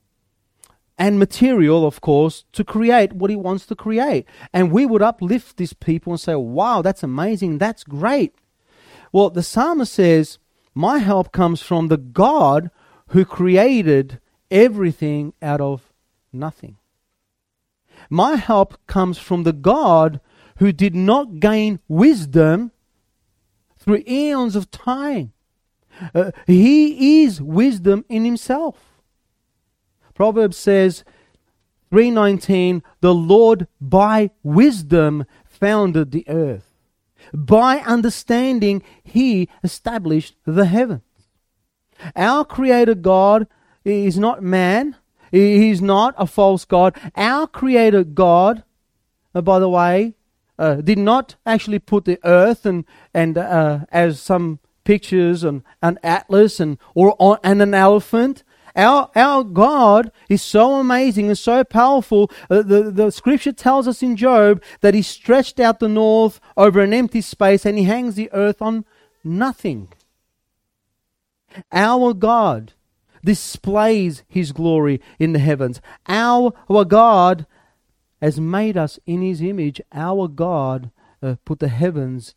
and 0.96 1.18
material, 1.18 1.88
of 1.88 2.02
course, 2.02 2.46
to 2.52 2.64
create 2.64 3.14
what 3.14 3.32
he 3.32 3.36
wants 3.36 3.66
to 3.66 3.76
create. 3.76 4.28
And 4.54 4.72
we 4.72 4.86
would 4.86 5.02
uplift 5.02 5.58
these 5.58 5.74
people 5.74 6.14
and 6.14 6.20
say, 6.20 6.36
wow, 6.36 6.84
that's 6.84 7.02
amazing. 7.02 7.58
That's 7.58 7.84
great. 7.84 8.36
Well, 9.12 9.32
the 9.32 9.42
psalmist 9.42 9.92
says, 9.92 10.38
My 10.76 11.00
help 11.00 11.32
comes 11.32 11.64
from 11.64 11.88
the 11.88 11.98
God 11.98 12.70
who 13.08 13.26
created 13.26 14.20
everything 14.52 15.34
out 15.42 15.62
of 15.62 15.92
nothing. 16.32 16.78
My 18.10 18.36
help 18.36 18.78
comes 18.88 19.18
from 19.18 19.44
the 19.44 19.54
God 19.54 20.20
who 20.58 20.72
did 20.72 20.96
not 20.96 21.40
gain 21.40 21.80
wisdom 21.88 22.72
through 23.78 24.04
eons 24.08 24.56
of 24.56 24.72
time. 24.72 25.34
Uh, 26.14 26.32
he 26.48 27.24
is 27.24 27.42
wisdom 27.42 28.06
in 28.10 28.26
himself. 28.26 28.94
Proverbs 30.14 30.58
says 30.58 31.04
319 31.90 32.82
the 33.02 33.14
Lord 33.14 33.68
by 33.80 34.32
wisdom 34.42 35.26
founded 35.46 36.12
the 36.12 36.28
earth. 36.28 36.74
By 37.34 37.80
understanding 37.80 38.84
he 39.04 39.50
established 39.64 40.36
the 40.46 40.66
heavens. 40.66 41.02
Our 42.16 42.44
creator 42.46 42.96
God 42.96 43.48
is 43.86 44.18
not 44.18 44.44
man, 44.44 44.96
He's 45.34 45.82
not 45.82 46.14
a 46.16 46.28
false 46.28 46.64
God. 46.64 46.96
Our 47.18 47.48
Creator 47.48 48.04
God, 48.04 48.64
uh, 49.34 49.42
by 49.42 49.58
the 49.58 49.68
way, 49.68 50.14
uh, 50.60 50.76
did 50.76 51.00
not 51.00 51.38
actually 51.44 51.80
put 51.80 52.06
the 52.06 52.20
earth 52.24 52.68
and, 52.68 52.86
and 53.16 53.36
uh, 53.36 53.80
as 53.92 54.22
some 54.22 54.60
pictures 54.84 55.44
and 55.44 55.64
an 55.82 55.98
atlas 56.04 56.60
and 56.60 56.78
or 56.94 57.16
on 57.18 57.40
and 57.44 57.64
an 57.64 57.74
elephant. 57.74 58.44
Our, 58.76 59.10
our 59.16 59.44
God 59.44 60.12
is 60.30 60.44
so 60.44 60.76
amazing 60.76 61.30
and 61.30 61.38
so 61.38 61.64
powerful. 61.64 62.30
Uh, 62.48 62.62
the, 62.62 62.92
the 62.92 63.12
scripture 63.12 63.54
tells 63.54 63.88
us 63.88 64.04
in 64.04 64.16
Job 64.16 64.62
that 64.82 64.94
he 64.94 65.02
stretched 65.02 65.60
out 65.60 65.80
the 65.80 65.88
north 65.88 66.40
over 66.56 66.80
an 66.80 66.94
empty 66.94 67.22
space 67.22 67.66
and 67.66 67.76
he 67.80 67.86
hangs 67.86 68.14
the 68.14 68.32
earth 68.34 68.62
on 68.62 68.86
nothing. 69.24 69.90
Our 71.72 72.14
God 72.14 72.74
displays 73.24 74.24
his 74.28 74.52
glory 74.52 75.02
in 75.20 75.34
the 75.34 75.40
heavens. 75.40 75.82
Our, 76.08 76.54
God 76.86 77.46
has 78.22 78.40
made 78.40 78.78
us 78.78 79.00
in 79.06 79.22
his 79.22 79.42
image. 79.42 79.82
Our 79.92 80.28
God 80.28 80.92
uh, 81.22 81.36
put 81.46 81.60
the 81.60 81.70
heavens 81.70 82.36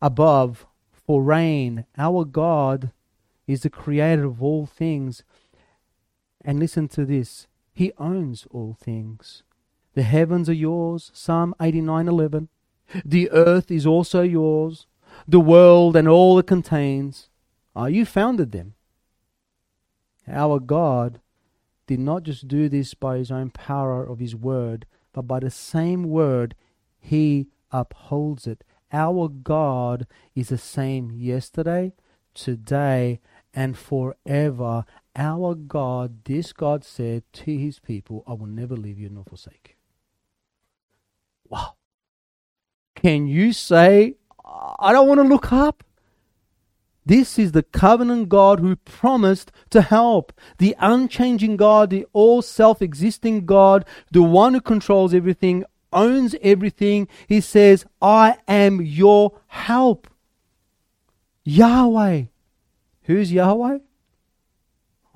above 0.00 0.66
for 0.92 1.22
rain. 1.22 1.86
Our 1.96 2.24
God 2.24 2.92
is 3.46 3.62
the 3.62 3.70
creator 3.70 4.24
of 4.24 4.42
all 4.42 4.66
things. 4.66 5.22
And 6.44 6.58
listen 6.58 6.88
to 6.88 7.04
this 7.04 7.46
He 7.72 7.92
owns 7.98 8.46
all 8.50 8.76
things. 8.80 9.42
The 9.94 10.02
heavens 10.02 10.48
are 10.48 10.54
yours, 10.54 11.10
Psalm 11.14 11.54
89:11. 11.60 12.48
The 13.04 13.30
earth 13.30 13.70
is 13.70 13.86
also 13.86 14.22
yours, 14.22 14.86
the 15.26 15.40
world 15.40 15.96
and 15.96 16.06
all 16.06 16.38
it 16.38 16.46
contains. 16.46 17.30
Ah, 17.74 17.86
you 17.86 18.04
founded 18.04 18.52
them. 18.52 18.75
Our 20.28 20.60
God 20.60 21.20
did 21.86 22.00
not 22.00 22.24
just 22.24 22.48
do 22.48 22.68
this 22.68 22.94
by 22.94 23.18
his 23.18 23.30
own 23.30 23.50
power 23.50 24.04
of 24.04 24.18
his 24.18 24.34
word, 24.34 24.86
but 25.12 25.22
by 25.22 25.40
the 25.40 25.50
same 25.50 26.04
word 26.04 26.54
he 26.98 27.46
upholds 27.70 28.46
it. 28.46 28.64
Our 28.92 29.28
God 29.28 30.06
is 30.34 30.48
the 30.48 30.58
same 30.58 31.10
yesterday, 31.12 31.92
today, 32.34 33.20
and 33.54 33.76
forever. 33.76 34.84
Our 35.14 35.54
God, 35.54 36.24
this 36.24 36.52
God 36.52 36.84
said 36.84 37.22
to 37.32 37.56
his 37.56 37.78
people, 37.78 38.22
I 38.26 38.34
will 38.34 38.46
never 38.46 38.76
leave 38.76 38.98
you 38.98 39.08
nor 39.08 39.24
forsake. 39.24 39.76
Wow. 41.48 41.74
Can 42.94 43.26
you 43.26 43.52
say, 43.52 44.16
I 44.44 44.92
don't 44.92 45.08
want 45.08 45.20
to 45.20 45.26
look 45.26 45.52
up? 45.52 45.84
This 47.06 47.38
is 47.38 47.52
the 47.52 47.62
covenant 47.62 48.28
God 48.28 48.58
who 48.58 48.74
promised 48.74 49.52
to 49.70 49.80
help. 49.80 50.32
The 50.58 50.74
unchanging 50.80 51.56
God, 51.56 51.88
the 51.88 52.04
all 52.12 52.42
self 52.42 52.82
existing 52.82 53.46
God, 53.46 53.84
the 54.10 54.24
one 54.24 54.54
who 54.54 54.60
controls 54.60 55.14
everything, 55.14 55.64
owns 55.92 56.34
everything. 56.42 57.06
He 57.28 57.40
says, 57.40 57.86
I 58.02 58.38
am 58.48 58.82
your 58.82 59.38
help. 59.46 60.08
Yahweh. 61.44 62.24
Who's 63.02 63.32
Yahweh? 63.32 63.78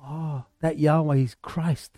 Oh, 0.01 0.45
that 0.61 0.79
Yahweh 0.79 1.17
is 1.17 1.35
Christ. 1.41 1.91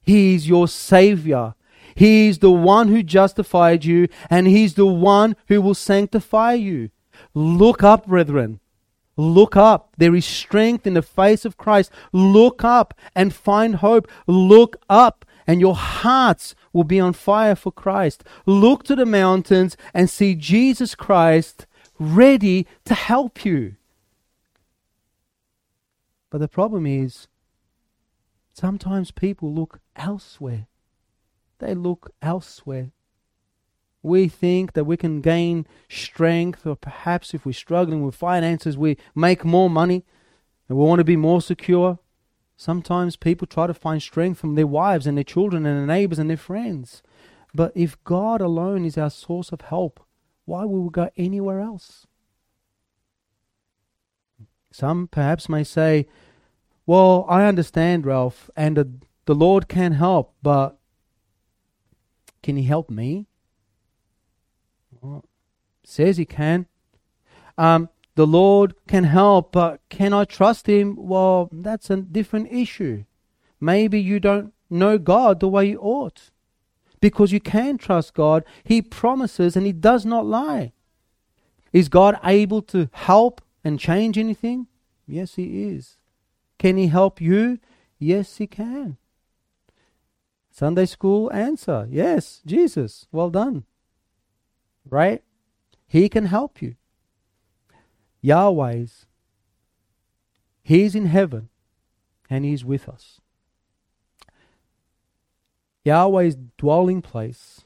He 0.00 0.34
is 0.34 0.48
your 0.48 0.66
Savior. 0.68 1.54
He 1.94 2.28
is 2.28 2.38
the 2.38 2.50
one 2.50 2.88
who 2.88 3.02
justified 3.02 3.84
you, 3.84 4.08
and 4.30 4.46
He's 4.46 4.74
the 4.74 4.86
one 4.86 5.36
who 5.48 5.60
will 5.60 5.74
sanctify 5.74 6.54
you. 6.54 6.88
Look 7.34 7.82
up, 7.82 8.06
brethren. 8.06 8.60
Look 9.22 9.56
up. 9.56 9.94
There 9.98 10.16
is 10.16 10.24
strength 10.24 10.84
in 10.84 10.94
the 10.94 11.02
face 11.02 11.44
of 11.44 11.56
Christ. 11.56 11.92
Look 12.12 12.64
up 12.64 12.92
and 13.14 13.32
find 13.32 13.76
hope. 13.76 14.08
Look 14.26 14.76
up 14.90 15.24
and 15.46 15.60
your 15.60 15.76
hearts 15.76 16.56
will 16.72 16.82
be 16.82 16.98
on 16.98 17.12
fire 17.12 17.54
for 17.54 17.70
Christ. 17.70 18.24
Look 18.46 18.82
to 18.84 18.96
the 18.96 19.06
mountains 19.06 19.76
and 19.94 20.10
see 20.10 20.34
Jesus 20.34 20.96
Christ 20.96 21.66
ready 22.00 22.66
to 22.84 22.94
help 22.94 23.44
you. 23.44 23.76
But 26.28 26.38
the 26.38 26.48
problem 26.48 26.84
is, 26.84 27.28
sometimes 28.52 29.12
people 29.12 29.52
look 29.52 29.78
elsewhere. 29.94 30.66
They 31.58 31.74
look 31.74 32.10
elsewhere 32.20 32.90
we 34.02 34.28
think 34.28 34.72
that 34.72 34.84
we 34.84 34.96
can 34.96 35.20
gain 35.20 35.66
strength, 35.88 36.66
or 36.66 36.74
perhaps 36.74 37.34
if 37.34 37.46
we're 37.46 37.52
struggling 37.52 38.02
with 38.02 38.14
finances, 38.14 38.76
we 38.76 38.96
make 39.14 39.44
more 39.44 39.70
money 39.70 40.04
and 40.68 40.76
we 40.76 40.84
want 40.84 40.98
to 40.98 41.04
be 41.04 41.16
more 41.16 41.40
secure. 41.40 41.98
Sometimes 42.56 43.16
people 43.16 43.46
try 43.46 43.66
to 43.66 43.74
find 43.74 44.02
strength 44.02 44.40
from 44.40 44.54
their 44.54 44.66
wives 44.66 45.06
and 45.06 45.16
their 45.16 45.24
children 45.24 45.66
and 45.66 45.78
their 45.78 45.86
neighbors 45.86 46.18
and 46.18 46.28
their 46.28 46.36
friends. 46.36 47.02
But 47.54 47.72
if 47.74 48.02
God 48.04 48.40
alone 48.40 48.84
is 48.84 48.98
our 48.98 49.10
source 49.10 49.52
of 49.52 49.62
help, 49.62 50.00
why 50.44 50.64
will 50.64 50.82
we 50.82 50.90
go 50.90 51.10
anywhere 51.16 51.60
else? 51.60 52.06
Some 54.72 55.06
perhaps 55.06 55.48
may 55.48 55.64
say, 55.64 56.06
Well, 56.86 57.26
I 57.28 57.44
understand, 57.44 58.06
Ralph, 58.06 58.50
and 58.56 58.76
the, 58.76 58.90
the 59.26 59.34
Lord 59.34 59.68
can 59.68 59.92
help, 59.92 60.34
but 60.42 60.78
can 62.42 62.56
He 62.56 62.64
help 62.64 62.90
me? 62.90 63.26
Well, 65.02 65.24
says 65.84 66.16
he 66.16 66.24
can. 66.24 66.66
Um, 67.58 67.88
the 68.14 68.26
Lord 68.26 68.74
can 68.86 69.04
help, 69.04 69.52
but 69.52 69.80
can 69.88 70.12
I 70.12 70.24
trust 70.24 70.68
him? 70.68 70.96
Well, 70.96 71.48
that's 71.52 71.90
a 71.90 71.96
different 71.96 72.52
issue. 72.52 73.04
Maybe 73.60 74.00
you 74.00 74.20
don't 74.20 74.52
know 74.70 74.98
God 74.98 75.40
the 75.40 75.48
way 75.48 75.70
you 75.70 75.78
ought. 75.78 76.30
Because 77.00 77.32
you 77.32 77.40
can 77.40 77.78
trust 77.78 78.14
God. 78.14 78.44
He 78.62 78.80
promises 78.80 79.56
and 79.56 79.66
he 79.66 79.72
does 79.72 80.06
not 80.06 80.24
lie. 80.24 80.72
Is 81.72 81.88
God 81.88 82.18
able 82.22 82.62
to 82.62 82.88
help 82.92 83.40
and 83.64 83.80
change 83.80 84.16
anything? 84.18 84.68
Yes, 85.06 85.34
he 85.34 85.64
is. 85.64 85.96
Can 86.58 86.76
he 86.76 86.88
help 86.88 87.20
you? 87.20 87.58
Yes, 87.98 88.36
he 88.36 88.46
can. 88.46 88.98
Sunday 90.50 90.86
school 90.86 91.32
answer 91.32 91.88
yes, 91.90 92.40
Jesus. 92.46 93.06
Well 93.10 93.30
done 93.30 93.64
right? 94.88 95.22
He 95.86 96.08
can 96.08 96.26
help 96.26 96.62
you. 96.62 96.76
Yahweh's, 98.20 99.06
He's 100.62 100.94
in 100.94 101.06
heaven 101.06 101.48
and 102.30 102.44
He's 102.44 102.64
with 102.64 102.88
us. 102.88 103.20
Yahweh's 105.84 106.36
dwelling 106.56 107.02
place 107.02 107.62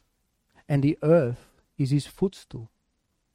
and 0.69 0.83
the 0.83 0.99
earth 1.03 1.47
is 1.79 1.91
His 1.91 2.07
footstool. 2.07 2.71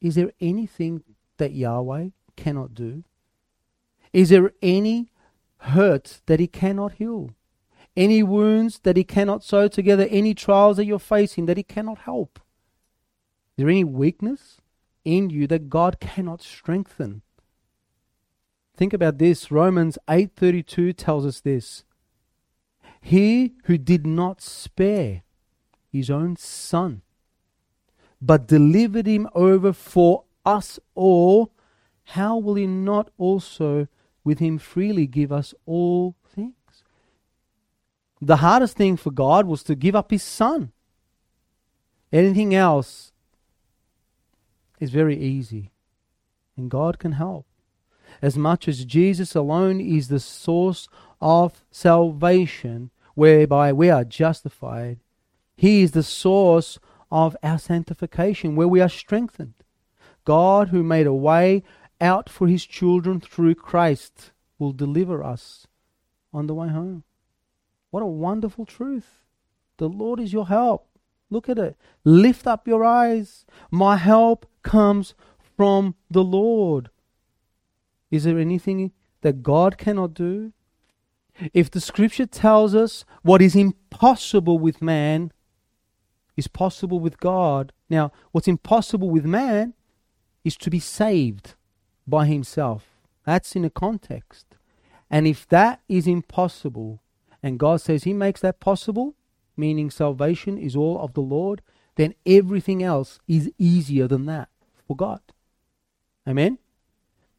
Is 0.01 0.15
there 0.15 0.31
anything 0.41 1.03
that 1.37 1.53
Yahweh 1.53 2.09
cannot 2.35 2.73
do? 2.73 3.03
Is 4.11 4.29
there 4.29 4.51
any 4.61 5.11
hurt 5.57 6.21
that 6.25 6.39
He 6.39 6.47
cannot 6.47 6.93
heal? 6.93 7.31
Any 7.95 8.23
wounds 8.23 8.79
that 8.79 8.97
He 8.97 9.03
cannot 9.03 9.43
sew 9.43 9.67
together? 9.67 10.07
Any 10.09 10.33
trials 10.33 10.77
that 10.77 10.85
you're 10.85 10.99
facing 10.99 11.45
that 11.45 11.57
He 11.57 11.63
cannot 11.63 11.99
help? 11.99 12.39
There 13.57 13.69
any 13.69 13.83
weakness 13.83 14.57
in 15.03 15.29
you 15.29 15.47
that 15.47 15.69
God 15.69 15.99
cannot 15.99 16.41
strengthen? 16.41 17.21
Think 18.75 18.93
about 18.93 19.17
this. 19.17 19.51
Romans 19.51 19.97
8:32 20.07 20.93
tells 20.93 21.25
us 21.25 21.41
this. 21.41 21.83
He 23.01 23.53
who 23.65 23.77
did 23.77 24.05
not 24.05 24.41
spare 24.41 25.23
his 25.91 26.09
own 26.09 26.35
son 26.35 27.01
but 28.21 28.47
delivered 28.47 29.07
him 29.07 29.27
over 29.33 29.73
for 29.73 30.25
us 30.45 30.79
all, 30.93 31.51
how 32.03 32.37
will 32.37 32.55
he 32.55 32.67
not 32.67 33.09
also 33.17 33.87
with 34.23 34.39
him 34.39 34.59
freely 34.59 35.07
give 35.07 35.31
us 35.31 35.53
all 35.65 36.15
things? 36.23 36.53
The 38.21 38.37
hardest 38.37 38.77
thing 38.77 38.97
for 38.97 39.09
God 39.09 39.47
was 39.47 39.63
to 39.63 39.75
give 39.75 39.95
up 39.95 40.11
his 40.11 40.21
son. 40.21 40.71
Anything 42.13 42.53
else 42.53 43.10
is 44.81 44.89
very 44.89 45.17
easy. 45.17 45.71
And 46.57 46.69
God 46.69 46.99
can 46.99 47.13
help. 47.13 47.45
As 48.21 48.37
much 48.37 48.67
as 48.67 48.83
Jesus 48.83 49.35
alone 49.35 49.79
is 49.79 50.09
the 50.09 50.19
source 50.19 50.89
of 51.21 51.63
salvation, 51.71 52.91
whereby 53.15 53.71
we 53.71 53.89
are 53.89 54.03
justified, 54.03 54.99
He 55.55 55.83
is 55.83 55.91
the 55.91 56.03
source 56.03 56.79
of 57.09 57.37
our 57.41 57.59
sanctification, 57.59 58.55
where 58.55 58.67
we 58.67 58.81
are 58.81 58.89
strengthened. 58.89 59.53
God, 60.25 60.69
who 60.69 60.83
made 60.83 61.07
a 61.07 61.13
way 61.13 61.63
out 62.01 62.29
for 62.29 62.47
His 62.47 62.65
children 62.65 63.21
through 63.21 63.55
Christ, 63.55 64.31
will 64.59 64.73
deliver 64.73 65.23
us 65.23 65.67
on 66.33 66.47
the 66.47 66.53
way 66.53 66.67
home. 66.67 67.03
What 67.91 68.03
a 68.03 68.07
wonderful 68.07 68.65
truth. 68.65 69.25
The 69.77 69.89
Lord 69.89 70.19
is 70.19 70.33
your 70.33 70.47
help. 70.47 70.87
Look 71.29 71.49
at 71.49 71.57
it. 71.57 71.77
Lift 72.03 72.45
up 72.45 72.67
your 72.67 72.83
eyes. 72.83 73.45
My 73.69 73.97
help 73.97 74.45
comes 74.63 75.13
from 75.55 75.95
the 76.09 76.23
Lord. 76.23 76.89
Is 78.09 78.23
there 78.23 78.39
anything 78.39 78.91
that 79.21 79.43
God 79.43 79.77
cannot 79.77 80.13
do? 80.13 80.53
If 81.53 81.71
the 81.71 81.81
scripture 81.81 82.25
tells 82.25 82.75
us 82.75 83.05
what 83.23 83.41
is 83.41 83.55
impossible 83.55 84.59
with 84.59 84.81
man 84.81 85.31
is 86.35 86.47
possible 86.47 86.99
with 86.99 87.19
God, 87.19 87.73
now 87.89 88.11
what's 88.31 88.47
impossible 88.47 89.09
with 89.09 89.25
man 89.25 89.73
is 90.43 90.57
to 90.57 90.69
be 90.69 90.79
saved 90.79 91.55
by 92.07 92.25
himself. 92.25 92.85
That's 93.25 93.55
in 93.55 93.63
a 93.63 93.69
context. 93.69 94.45
And 95.09 95.27
if 95.27 95.47
that 95.49 95.81
is 95.87 96.07
impossible, 96.07 97.01
and 97.43 97.59
God 97.59 97.81
says 97.81 98.03
He 98.03 98.13
makes 98.13 98.41
that 98.41 98.59
possible, 98.59 99.15
meaning 99.57 99.89
salvation 99.89 100.57
is 100.57 100.75
all 100.75 100.99
of 100.99 101.13
the 101.13 101.21
Lord, 101.21 101.61
then 101.95 102.13
everything 102.25 102.81
else 102.81 103.19
is 103.27 103.51
easier 103.57 104.07
than 104.07 104.25
that 104.25 104.50
God. 104.95 105.21
Amen? 106.27 106.57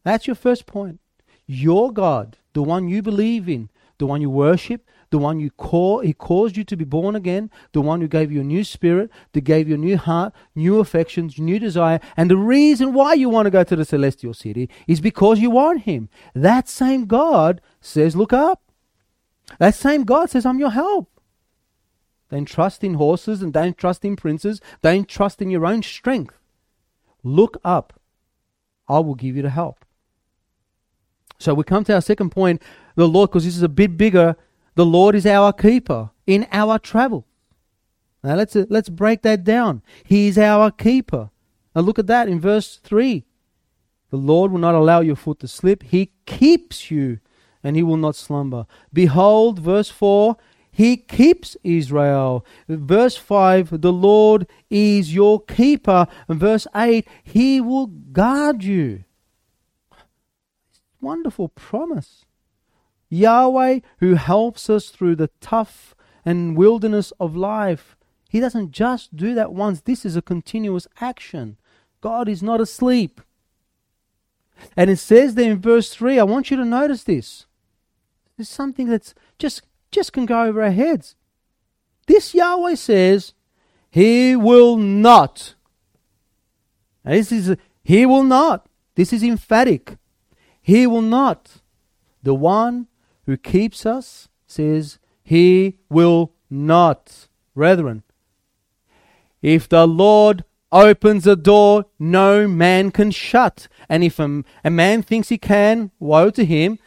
That's 0.04 0.26
your 0.26 0.36
first 0.36 0.66
point. 0.66 1.00
Your 1.46 1.92
God, 1.92 2.38
the 2.52 2.62
one 2.62 2.88
you 2.88 3.02
believe 3.02 3.48
in, 3.48 3.68
the 3.98 4.06
one 4.06 4.20
you 4.20 4.30
worship, 4.30 4.88
the 5.10 5.18
one 5.18 5.38
you 5.38 5.50
call, 5.50 6.00
He 6.00 6.12
caused 6.12 6.56
you 6.56 6.64
to 6.64 6.76
be 6.76 6.84
born 6.84 7.14
again, 7.14 7.50
the 7.72 7.82
one 7.82 8.00
who 8.00 8.08
gave 8.08 8.32
you 8.32 8.40
a 8.40 8.44
new 8.44 8.64
spirit, 8.64 9.10
that 9.32 9.42
gave 9.42 9.68
you 9.68 9.74
a 9.74 9.78
new 9.78 9.96
heart, 9.96 10.32
new 10.54 10.80
affections, 10.80 11.38
new 11.38 11.58
desire. 11.58 12.00
And 12.16 12.30
the 12.30 12.36
reason 12.36 12.94
why 12.94 13.14
you 13.14 13.28
want 13.28 13.46
to 13.46 13.50
go 13.50 13.62
to 13.62 13.76
the 13.76 13.84
celestial 13.84 14.34
city 14.34 14.68
is 14.88 15.00
because 15.00 15.38
you 15.38 15.50
want 15.50 15.82
Him. 15.82 16.08
That 16.34 16.68
same 16.68 17.06
God 17.06 17.60
says, 17.80 18.16
Look 18.16 18.32
up. 18.32 18.62
That 19.58 19.74
same 19.74 20.04
God 20.04 20.30
says, 20.30 20.46
I'm 20.46 20.58
your 20.58 20.70
help. 20.70 21.08
Don't 22.30 22.46
trust 22.46 22.82
in 22.82 22.94
horses 22.94 23.42
and 23.42 23.52
don't 23.52 23.76
trust 23.76 24.04
in 24.04 24.16
princes. 24.16 24.60
Don't 24.80 25.06
trust 25.06 25.42
in 25.42 25.50
your 25.50 25.66
own 25.66 25.82
strength. 25.82 26.38
Look 27.22 27.58
up. 27.64 27.98
I 28.88 28.98
will 28.98 29.14
give 29.14 29.36
you 29.36 29.42
the 29.42 29.50
help. 29.50 29.84
So 31.38 31.54
we 31.54 31.64
come 31.64 31.84
to 31.84 31.94
our 31.94 32.00
second 32.00 32.30
point 32.30 32.62
the 32.94 33.08
Lord, 33.08 33.30
because 33.30 33.44
this 33.44 33.56
is 33.56 33.62
a 33.62 33.68
bit 33.68 33.96
bigger, 33.96 34.36
the 34.74 34.86
Lord 34.86 35.14
is 35.14 35.26
our 35.26 35.52
keeper 35.52 36.10
in 36.26 36.46
our 36.52 36.78
travel. 36.78 37.26
Now 38.22 38.36
let's, 38.36 38.54
let's 38.54 38.88
break 38.88 39.22
that 39.22 39.44
down. 39.44 39.82
He 40.04 40.28
is 40.28 40.38
our 40.38 40.70
keeper. 40.70 41.30
Now 41.74 41.82
look 41.82 41.98
at 41.98 42.06
that 42.06 42.28
in 42.28 42.40
verse 42.40 42.76
3. 42.76 43.24
The 44.10 44.16
Lord 44.16 44.52
will 44.52 44.58
not 44.58 44.74
allow 44.74 45.00
your 45.00 45.16
foot 45.16 45.40
to 45.40 45.48
slip. 45.48 45.82
He 45.82 46.12
keeps 46.26 46.90
you 46.90 47.18
and 47.64 47.76
he 47.76 47.82
will 47.82 47.96
not 47.96 48.14
slumber. 48.14 48.66
Behold, 48.92 49.58
verse 49.58 49.88
4, 49.88 50.36
he 50.72 50.96
keeps 50.96 51.56
Israel. 51.62 52.46
Verse 52.66 53.16
5, 53.16 53.82
the 53.82 53.92
Lord 53.92 54.46
is 54.70 55.14
your 55.14 55.40
keeper. 55.40 56.06
And 56.26 56.40
verse 56.40 56.66
8, 56.74 57.06
he 57.22 57.60
will 57.60 57.86
guard 57.86 58.64
you. 58.64 59.04
Wonderful 61.00 61.48
promise. 61.48 62.24
Yahweh, 63.10 63.80
who 63.98 64.14
helps 64.14 64.70
us 64.70 64.88
through 64.88 65.16
the 65.16 65.30
tough 65.40 65.94
and 66.24 66.56
wilderness 66.56 67.12
of 67.20 67.36
life. 67.36 67.96
He 68.30 68.40
doesn't 68.40 68.70
just 68.70 69.14
do 69.14 69.34
that 69.34 69.52
once, 69.52 69.82
this 69.82 70.06
is 70.06 70.16
a 70.16 70.22
continuous 70.22 70.86
action. 71.02 71.58
God 72.00 72.30
is 72.30 72.42
not 72.42 72.62
asleep. 72.62 73.20
And 74.74 74.88
it 74.88 74.98
says 74.98 75.34
there 75.34 75.50
in 75.50 75.60
verse 75.60 75.92
3, 75.92 76.18
I 76.18 76.22
want 76.22 76.50
you 76.50 76.56
to 76.56 76.64
notice 76.64 77.04
this. 77.04 77.44
There's 78.36 78.48
something 78.48 78.88
that's 78.88 79.14
just, 79.38 79.62
just 79.92 80.12
can 80.12 80.26
go 80.26 80.44
over 80.44 80.62
our 80.62 80.70
heads. 80.70 81.14
This 82.06 82.34
Yahweh 82.34 82.74
says, 82.74 83.34
He 83.90 84.34
will 84.34 84.76
not. 84.76 85.54
Now 87.04 87.12
this 87.12 87.30
is, 87.30 87.56
He 87.84 88.04
will 88.06 88.24
not. 88.24 88.66
This 88.94 89.12
is 89.12 89.22
emphatic. 89.22 89.96
He 90.60 90.86
will 90.86 91.02
not. 91.02 91.60
The 92.22 92.34
one 92.34 92.88
who 93.26 93.36
keeps 93.36 93.86
us 93.86 94.28
says, 94.46 94.98
He 95.22 95.78
will 95.88 96.32
not. 96.50 97.28
Brethren, 97.54 98.02
if 99.42 99.68
the 99.68 99.86
Lord 99.86 100.44
opens 100.72 101.26
a 101.26 101.36
door, 101.36 101.84
no 101.98 102.48
man 102.48 102.90
can 102.90 103.10
shut. 103.10 103.68
And 103.88 104.02
if 104.02 104.18
a, 104.18 104.42
a 104.64 104.70
man 104.70 105.02
thinks 105.02 105.28
he 105.28 105.38
can, 105.38 105.90
woe 105.98 106.30
to 106.30 106.44
him. 106.44 106.78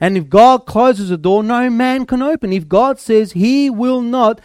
And 0.00 0.16
if 0.16 0.28
God 0.28 0.66
closes 0.66 1.10
a 1.10 1.16
door, 1.16 1.42
no 1.42 1.70
man 1.70 2.06
can 2.06 2.22
open. 2.22 2.52
If 2.52 2.68
God 2.68 2.98
says 2.98 3.32
He 3.32 3.70
will 3.70 4.00
not, 4.00 4.40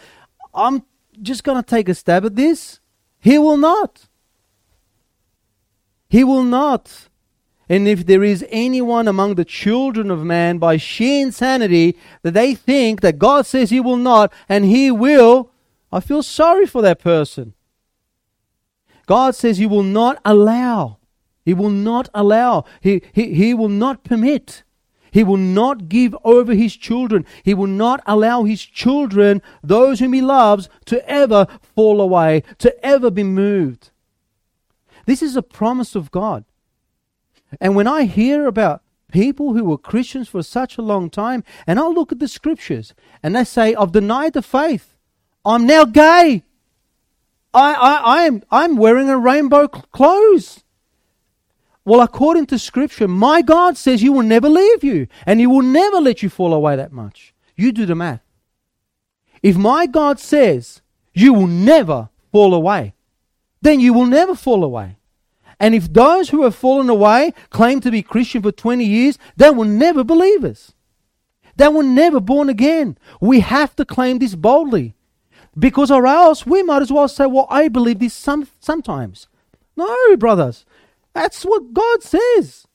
I'm 0.54 0.84
just 1.20 1.44
going 1.44 1.62
to 1.62 1.68
take 1.68 1.88
a 1.88 1.94
stab 1.94 2.24
at 2.24 2.36
this. 2.36 2.80
He 3.20 3.38
will 3.38 3.56
not. 3.56 4.08
He 6.08 6.24
will 6.24 6.44
not. 6.44 7.08
And 7.68 7.86
if 7.86 8.04
there 8.04 8.24
is 8.24 8.44
anyone 8.48 9.06
among 9.06 9.36
the 9.36 9.44
children 9.44 10.10
of 10.10 10.24
man 10.24 10.58
by 10.58 10.76
sheer 10.76 11.22
insanity 11.22 11.96
that 12.22 12.34
they 12.34 12.54
think 12.54 13.00
that 13.00 13.18
God 13.18 13.46
says 13.46 13.70
he 13.70 13.78
will 13.78 13.96
not 13.96 14.32
and 14.48 14.64
he 14.64 14.90
will, 14.90 15.52
I 15.92 16.00
feel 16.00 16.24
sorry 16.24 16.66
for 16.66 16.82
that 16.82 16.98
person. 16.98 17.54
God 19.06 19.36
says 19.36 19.58
he 19.58 19.66
will 19.66 19.84
not 19.84 20.20
allow. 20.24 20.98
He 21.44 21.54
will 21.54 21.70
not 21.70 22.08
allow. 22.12 22.64
He, 22.80 23.02
he, 23.12 23.34
he 23.34 23.54
will 23.54 23.68
not 23.68 24.02
permit. 24.02 24.64
He 25.10 25.24
will 25.24 25.36
not 25.36 25.88
give 25.88 26.14
over 26.24 26.54
his 26.54 26.76
children. 26.76 27.26
He 27.42 27.54
will 27.54 27.66
not 27.66 28.00
allow 28.06 28.44
his 28.44 28.62
children, 28.62 29.42
those 29.62 29.98
whom 29.98 30.12
he 30.12 30.20
loves, 30.20 30.68
to 30.86 31.08
ever 31.08 31.46
fall 31.74 32.00
away, 32.00 32.42
to 32.58 32.84
ever 32.84 33.10
be 33.10 33.24
moved. 33.24 33.90
This 35.06 35.22
is 35.22 35.36
a 35.36 35.42
promise 35.42 35.94
of 35.94 36.10
God. 36.10 36.44
And 37.60 37.74
when 37.74 37.86
I 37.86 38.04
hear 38.04 38.46
about 38.46 38.82
people 39.10 39.54
who 39.54 39.64
were 39.64 39.78
Christians 39.78 40.28
for 40.28 40.42
such 40.42 40.78
a 40.78 40.82
long 40.82 41.10
time, 41.10 41.42
and 41.66 41.80
I 41.80 41.86
look 41.88 42.12
at 42.12 42.20
the 42.20 42.28
scriptures 42.28 42.94
and 43.22 43.34
they 43.34 43.44
say, 43.44 43.74
I've 43.74 43.92
denied 43.92 44.34
the 44.34 44.42
faith. 44.42 44.96
I'm 45.44 45.66
now 45.66 45.84
gay. 45.84 46.44
I, 47.52 47.74
I, 47.74 47.94
I 47.94 48.22
am, 48.24 48.42
I'm 48.50 48.76
wearing 48.76 49.08
a 49.08 49.18
rainbow 49.18 49.66
clothes. 49.66 50.62
Well, 51.84 52.00
according 52.00 52.46
to 52.46 52.58
scripture, 52.58 53.08
my 53.08 53.42
God 53.42 53.76
says 53.76 54.00
He 54.00 54.08
will 54.08 54.22
never 54.22 54.48
leave 54.48 54.84
you 54.84 55.06
and 55.26 55.40
He 55.40 55.46
will 55.46 55.62
never 55.62 55.98
let 55.98 56.22
you 56.22 56.28
fall 56.28 56.52
away 56.52 56.76
that 56.76 56.92
much. 56.92 57.34
You 57.56 57.72
do 57.72 57.86
the 57.86 57.94
math. 57.94 58.22
If 59.42 59.56
my 59.56 59.86
God 59.86 60.20
says 60.20 60.82
you 61.14 61.32
will 61.32 61.46
never 61.46 62.10
fall 62.30 62.54
away, 62.54 62.94
then 63.62 63.80
you 63.80 63.92
will 63.92 64.06
never 64.06 64.34
fall 64.34 64.62
away. 64.62 64.96
And 65.58 65.74
if 65.74 65.92
those 65.92 66.30
who 66.30 66.44
have 66.44 66.54
fallen 66.54 66.88
away 66.88 67.34
claim 67.50 67.80
to 67.80 67.90
be 67.90 68.02
Christian 68.02 68.42
for 68.42 68.52
20 68.52 68.84
years, 68.84 69.18
they 69.36 69.50
will 69.50 69.66
never 69.66 70.02
believers. 70.02 70.72
They 71.56 71.68
were 71.68 71.82
never 71.82 72.20
born 72.20 72.48
again. 72.48 72.96
We 73.20 73.40
have 73.40 73.76
to 73.76 73.84
claim 73.84 74.18
this 74.18 74.34
boldly. 74.34 74.94
Because 75.58 75.90
or 75.90 76.06
else 76.06 76.46
we 76.46 76.62
might 76.62 76.80
as 76.80 76.90
well 76.90 77.08
say, 77.08 77.26
well, 77.26 77.46
I 77.50 77.68
believe 77.68 77.98
this 77.98 78.14
some, 78.14 78.48
sometimes. 78.60 79.28
No, 79.76 80.16
brothers. 80.16 80.64
That's 81.12 81.44
what 81.44 81.72
God 81.72 82.02
says. 82.02 82.66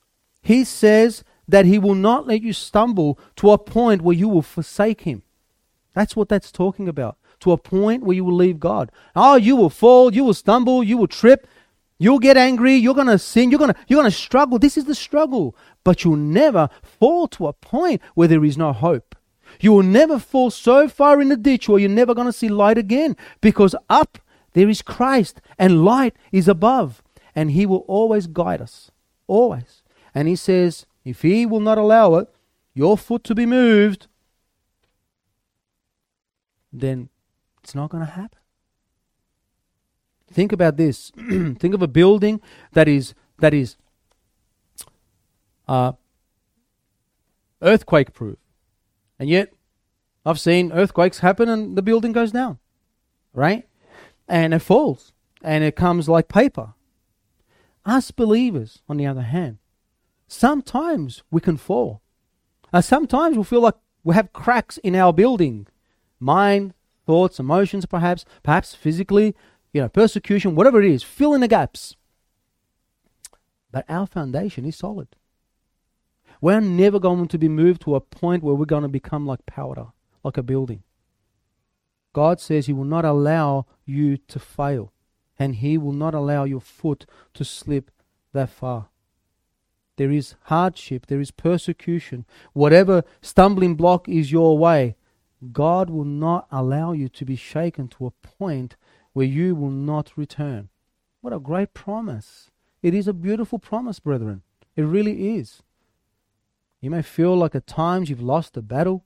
He 0.41 0.63
says 0.63 1.23
that 1.47 1.65
He 1.65 1.79
will 1.79 1.95
not 1.95 2.27
let 2.27 2.41
you 2.41 2.53
stumble 2.53 3.19
to 3.37 3.51
a 3.51 3.57
point 3.57 4.01
where 4.01 4.15
you 4.15 4.27
will 4.27 4.41
forsake 4.41 5.01
Him. 5.01 5.23
That's 5.93 6.15
what 6.15 6.29
that's 6.29 6.51
talking 6.51 6.87
about. 6.87 7.17
To 7.41 7.51
a 7.51 7.57
point 7.57 8.03
where 8.03 8.15
you 8.15 8.23
will 8.23 8.35
leave 8.35 8.59
God. 8.59 8.91
Oh, 9.15 9.35
you 9.35 9.55
will 9.55 9.69
fall, 9.69 10.13
you 10.13 10.23
will 10.23 10.33
stumble, 10.33 10.83
you 10.83 10.97
will 10.97 11.07
trip. 11.07 11.47
You'll 11.97 12.19
get 12.19 12.35
angry, 12.35 12.75
you're 12.75 12.93
to 12.93 13.17
sin, 13.17 13.51
you're 13.51 13.59
to 13.59 13.75
you're 13.87 14.03
to 14.03 14.11
struggle. 14.11 14.59
This 14.59 14.77
is 14.77 14.85
the 14.85 14.95
struggle, 14.95 15.55
but 15.83 16.03
you'll 16.03 16.17
never 16.17 16.69
fall 16.83 17.27
to 17.29 17.47
a 17.47 17.53
point 17.53 18.01
where 18.15 18.27
there 18.27 18.43
is 18.43 18.57
no 18.57 18.73
hope. 18.73 19.15
You 19.61 19.71
will 19.71 19.83
never 19.83 20.19
fall 20.19 20.51
so 20.51 20.89
far 20.89 21.21
in 21.21 21.29
the 21.29 21.37
ditch 21.37 21.69
where 21.69 21.79
you're 21.79 21.89
never 21.89 22.13
to 22.13 22.33
see 22.33 22.49
light 22.49 22.77
again 22.77 23.15
because 23.39 23.75
up 23.89 24.17
there 24.53 24.67
is 24.67 24.81
Christ 24.81 25.39
and 25.57 25.85
light 25.85 26.15
is 26.31 26.49
above 26.49 27.01
and 27.35 27.51
he 27.51 27.65
will 27.65 27.85
always 27.87 28.27
guide 28.27 28.61
us. 28.61 28.91
Always. 29.27 29.83
And 30.13 30.27
he 30.27 30.35
says, 30.35 30.85
if 31.03 31.21
he 31.21 31.45
will 31.45 31.59
not 31.59 31.77
allow 31.77 32.15
it, 32.15 32.33
your 32.73 32.97
foot 32.97 33.23
to 33.25 33.35
be 33.35 33.45
moved, 33.45 34.07
then 36.71 37.09
it's 37.63 37.75
not 37.75 37.89
going 37.89 38.05
to 38.05 38.11
happen. 38.11 38.39
Think 40.31 40.51
about 40.51 40.77
this. 40.77 41.11
Think 41.17 41.73
of 41.73 41.81
a 41.81 41.87
building 41.87 42.41
that 42.73 42.87
is 42.87 43.13
that 43.39 43.53
is 43.53 43.77
uh, 45.67 45.93
earthquake 47.61 48.13
proof, 48.13 48.37
and 49.17 49.29
yet 49.29 49.53
I've 50.25 50.39
seen 50.39 50.71
earthquakes 50.71 51.19
happen 51.19 51.47
and 51.47 51.77
the 51.77 51.81
building 51.81 52.11
goes 52.11 52.31
down, 52.31 52.59
right? 53.33 53.67
And 54.27 54.53
it 54.53 54.59
falls 54.59 55.13
and 55.43 55.63
it 55.63 55.75
comes 55.75 56.09
like 56.09 56.27
paper. 56.27 56.74
Us 57.85 58.11
believers, 58.11 58.81
on 58.89 58.97
the 58.97 59.05
other 59.05 59.21
hand, 59.21 59.59
sometimes 60.27 61.23
we 61.29 61.39
can 61.39 61.57
fall. 61.57 62.01
Uh, 62.73 62.81
sometimes 62.81 63.37
we 63.37 63.43
feel 63.43 63.61
like 63.61 63.75
we 64.03 64.15
have 64.15 64.33
cracks 64.33 64.77
in 64.79 64.95
our 64.95 65.13
building, 65.13 65.67
mind, 66.19 66.73
thoughts, 67.05 67.39
emotions, 67.39 67.85
perhaps, 67.85 68.25
perhaps 68.43 68.73
physically, 68.73 69.35
you 69.71 69.81
know, 69.81 69.89
persecution, 69.89 70.55
whatever 70.55 70.81
it 70.81 70.89
is, 70.89 71.03
fill 71.03 71.33
in 71.33 71.41
the 71.41 71.47
gaps. 71.47 71.95
But 73.71 73.85
our 73.89 74.07
foundation 74.07 74.65
is 74.65 74.77
solid. 74.77 75.09
We're 76.41 76.61
never 76.61 76.99
going 76.99 77.27
to 77.27 77.37
be 77.37 77.49
moved 77.49 77.81
to 77.81 77.95
a 77.95 78.01
point 78.01 78.43
where 78.43 78.55
we're 78.55 78.65
going 78.65 78.83
to 78.83 78.89
become 78.89 79.25
like 79.25 79.45
powder, 79.45 79.87
like 80.23 80.37
a 80.37 80.43
building. 80.43 80.83
God 82.13 82.39
says 82.39 82.65
He 82.65 82.73
will 82.73 82.85
not 82.85 83.05
allow 83.05 83.65
you 83.85 84.17
to 84.17 84.39
fail, 84.39 84.93
and 85.37 85.55
He 85.55 85.77
will 85.77 85.93
not 85.93 86.13
allow 86.13 86.43
your 86.43 86.61
foot 86.61 87.05
to 87.33 87.43
slip 87.43 87.91
that 88.33 88.49
far. 88.49 88.89
there 89.97 90.11
is 90.11 90.35
hardship, 90.43 91.05
there 91.05 91.21
is 91.21 91.31
persecution, 91.31 92.25
whatever 92.53 93.03
stumbling 93.21 93.75
block 93.75 94.09
is 94.09 94.31
your 94.31 94.57
way, 94.57 94.95
God 95.51 95.89
will 95.89 96.05
not 96.05 96.47
allow 96.51 96.91
you 96.91 97.07
to 97.09 97.25
be 97.25 97.35
shaken 97.35 97.87
to 97.89 98.07
a 98.07 98.11
point 98.11 98.75
where 99.13 99.25
you 99.25 99.55
will 99.55 99.71
not 99.71 100.11
return. 100.17 100.69
What 101.21 101.33
a 101.33 101.39
great 101.39 101.73
promise! 101.73 102.51
It 102.81 102.93
is 102.93 103.07
a 103.07 103.13
beautiful 103.13 103.57
promise, 103.57 103.99
brethren. 103.99 104.43
It 104.75 104.83
really 104.83 105.37
is. 105.37 105.63
You 106.81 106.91
may 106.91 107.01
feel 107.01 107.35
like 107.35 107.55
at 107.55 107.65
times 107.65 108.09
you've 108.09 108.21
lost 108.21 108.57
a 108.57 108.61
battle 108.61 109.05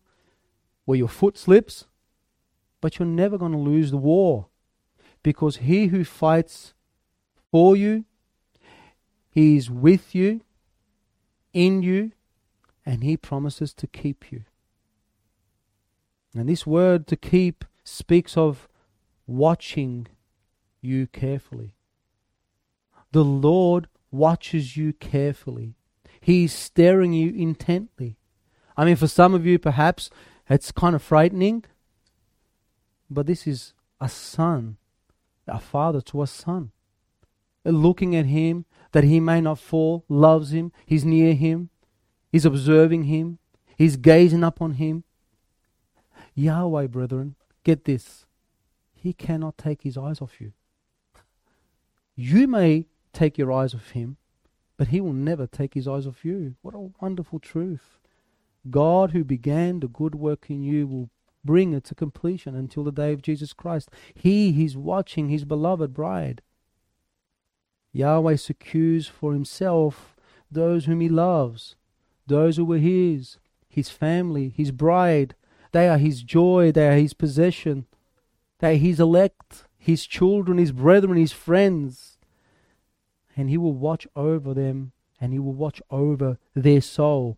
where 0.85 0.97
your 0.97 1.07
foot 1.07 1.37
slips, 1.37 1.85
but 2.81 2.97
you're 2.97 3.07
never 3.07 3.37
going 3.37 3.51
to 3.51 3.57
lose 3.57 3.91
the 3.91 3.97
war 3.97 4.48
because 5.23 5.57
he 5.57 5.87
who 5.87 6.03
fights 6.03 6.73
for 7.51 7.75
you, 7.75 8.05
he 9.29 9.57
is 9.57 9.69
with 9.69 10.15
you, 10.15 10.41
in 11.53 11.81
you, 11.81 12.11
and 12.85 13.03
he 13.03 13.17
promises 13.17 13.73
to 13.75 13.87
keep 13.87 14.31
you. 14.31 14.43
And 16.33 16.47
this 16.47 16.65
word 16.65 17.07
to 17.07 17.15
keep 17.15 17.65
speaks 17.83 18.37
of 18.37 18.67
watching 19.25 20.07
you 20.81 21.07
carefully. 21.07 21.75
The 23.11 23.23
Lord 23.23 23.87
watches 24.11 24.77
you 24.77 24.93
carefully. 24.93 25.75
He's 26.21 26.53
staring 26.53 27.13
you 27.13 27.33
intently. 27.33 28.17
I 28.77 28.85
mean, 28.85 28.95
for 28.95 29.07
some 29.07 29.33
of 29.33 29.45
you, 29.45 29.59
perhaps 29.59 30.09
it's 30.49 30.71
kind 30.71 30.95
of 30.95 31.01
frightening, 31.01 31.65
but 33.09 33.25
this 33.25 33.45
is 33.45 33.73
a 33.99 34.09
son, 34.09 34.77
a 35.51 35.59
father 35.59 36.01
to 36.01 36.21
a 36.21 36.27
son. 36.27 36.71
Looking 37.65 38.15
at 38.15 38.25
him 38.25 38.65
that 38.91 39.03
he 39.03 39.19
may 39.19 39.41
not 39.41 39.59
fall, 39.59 40.05
loves 40.07 40.53
him, 40.53 40.71
he's 40.85 41.05
near 41.05 41.33
him, 41.33 41.69
he's 42.31 42.45
observing 42.45 43.03
him, 43.03 43.39
he's 43.75 43.97
gazing 43.97 44.43
upon 44.43 44.73
him. 44.73 45.03
Yahweh, 46.33 46.87
brethren, 46.87 47.35
get 47.63 47.85
this. 47.85 48.25
He 48.93 49.13
cannot 49.13 49.57
take 49.57 49.83
his 49.83 49.97
eyes 49.97 50.21
off 50.21 50.41
you. 50.41 50.53
You 52.15 52.47
may 52.47 52.87
take 53.13 53.37
your 53.37 53.51
eyes 53.51 53.73
off 53.73 53.91
him, 53.91 54.17
but 54.77 54.89
he 54.89 55.01
will 55.01 55.13
never 55.13 55.47
take 55.47 55.73
his 55.73 55.87
eyes 55.87 56.07
off 56.07 56.25
you. 56.25 56.55
What 56.61 56.75
a 56.75 56.91
wonderful 57.01 57.39
truth. 57.39 57.99
God, 58.69 59.11
who 59.11 59.23
began 59.23 59.79
the 59.79 59.87
good 59.87 60.15
work 60.15 60.49
in 60.49 60.63
you, 60.63 60.87
will 60.87 61.09
bring 61.43 61.73
it 61.73 61.83
to 61.85 61.95
completion 61.95 62.55
until 62.55 62.83
the 62.83 62.91
day 62.91 63.13
of 63.13 63.21
Jesus 63.21 63.53
Christ. 63.53 63.89
He 64.13 64.63
is 64.63 64.77
watching 64.77 65.29
his 65.29 65.45
beloved 65.45 65.93
bride. 65.93 66.41
Yahweh 67.91 68.35
secures 68.35 69.07
for 69.07 69.33
himself 69.33 70.15
those 70.51 70.85
whom 70.85 71.01
he 71.01 71.09
loves, 71.09 71.75
those 72.27 72.57
who 72.57 72.65
were 72.65 72.77
his, 72.77 73.37
his 73.67 73.89
family, 73.89 74.49
his 74.49 74.71
bride. 74.71 75.35
They 75.71 75.87
are 75.87 75.97
his 75.97 76.23
joy, 76.23 76.71
they 76.71 76.87
are 76.87 76.97
his 76.97 77.13
possession, 77.13 77.85
they 78.59 78.75
are 78.75 78.77
his 78.77 78.99
elect, 78.99 79.65
his 79.77 80.05
children, 80.05 80.57
his 80.57 80.71
brethren, 80.71 81.17
his 81.17 81.31
friends. 81.31 82.17
And 83.35 83.49
he 83.49 83.57
will 83.57 83.73
watch 83.73 84.05
over 84.15 84.53
them 84.53 84.91
and 85.21 85.33
he 85.33 85.39
will 85.39 85.53
watch 85.53 85.81
over 85.89 86.37
their 86.55 86.81
soul. 86.81 87.37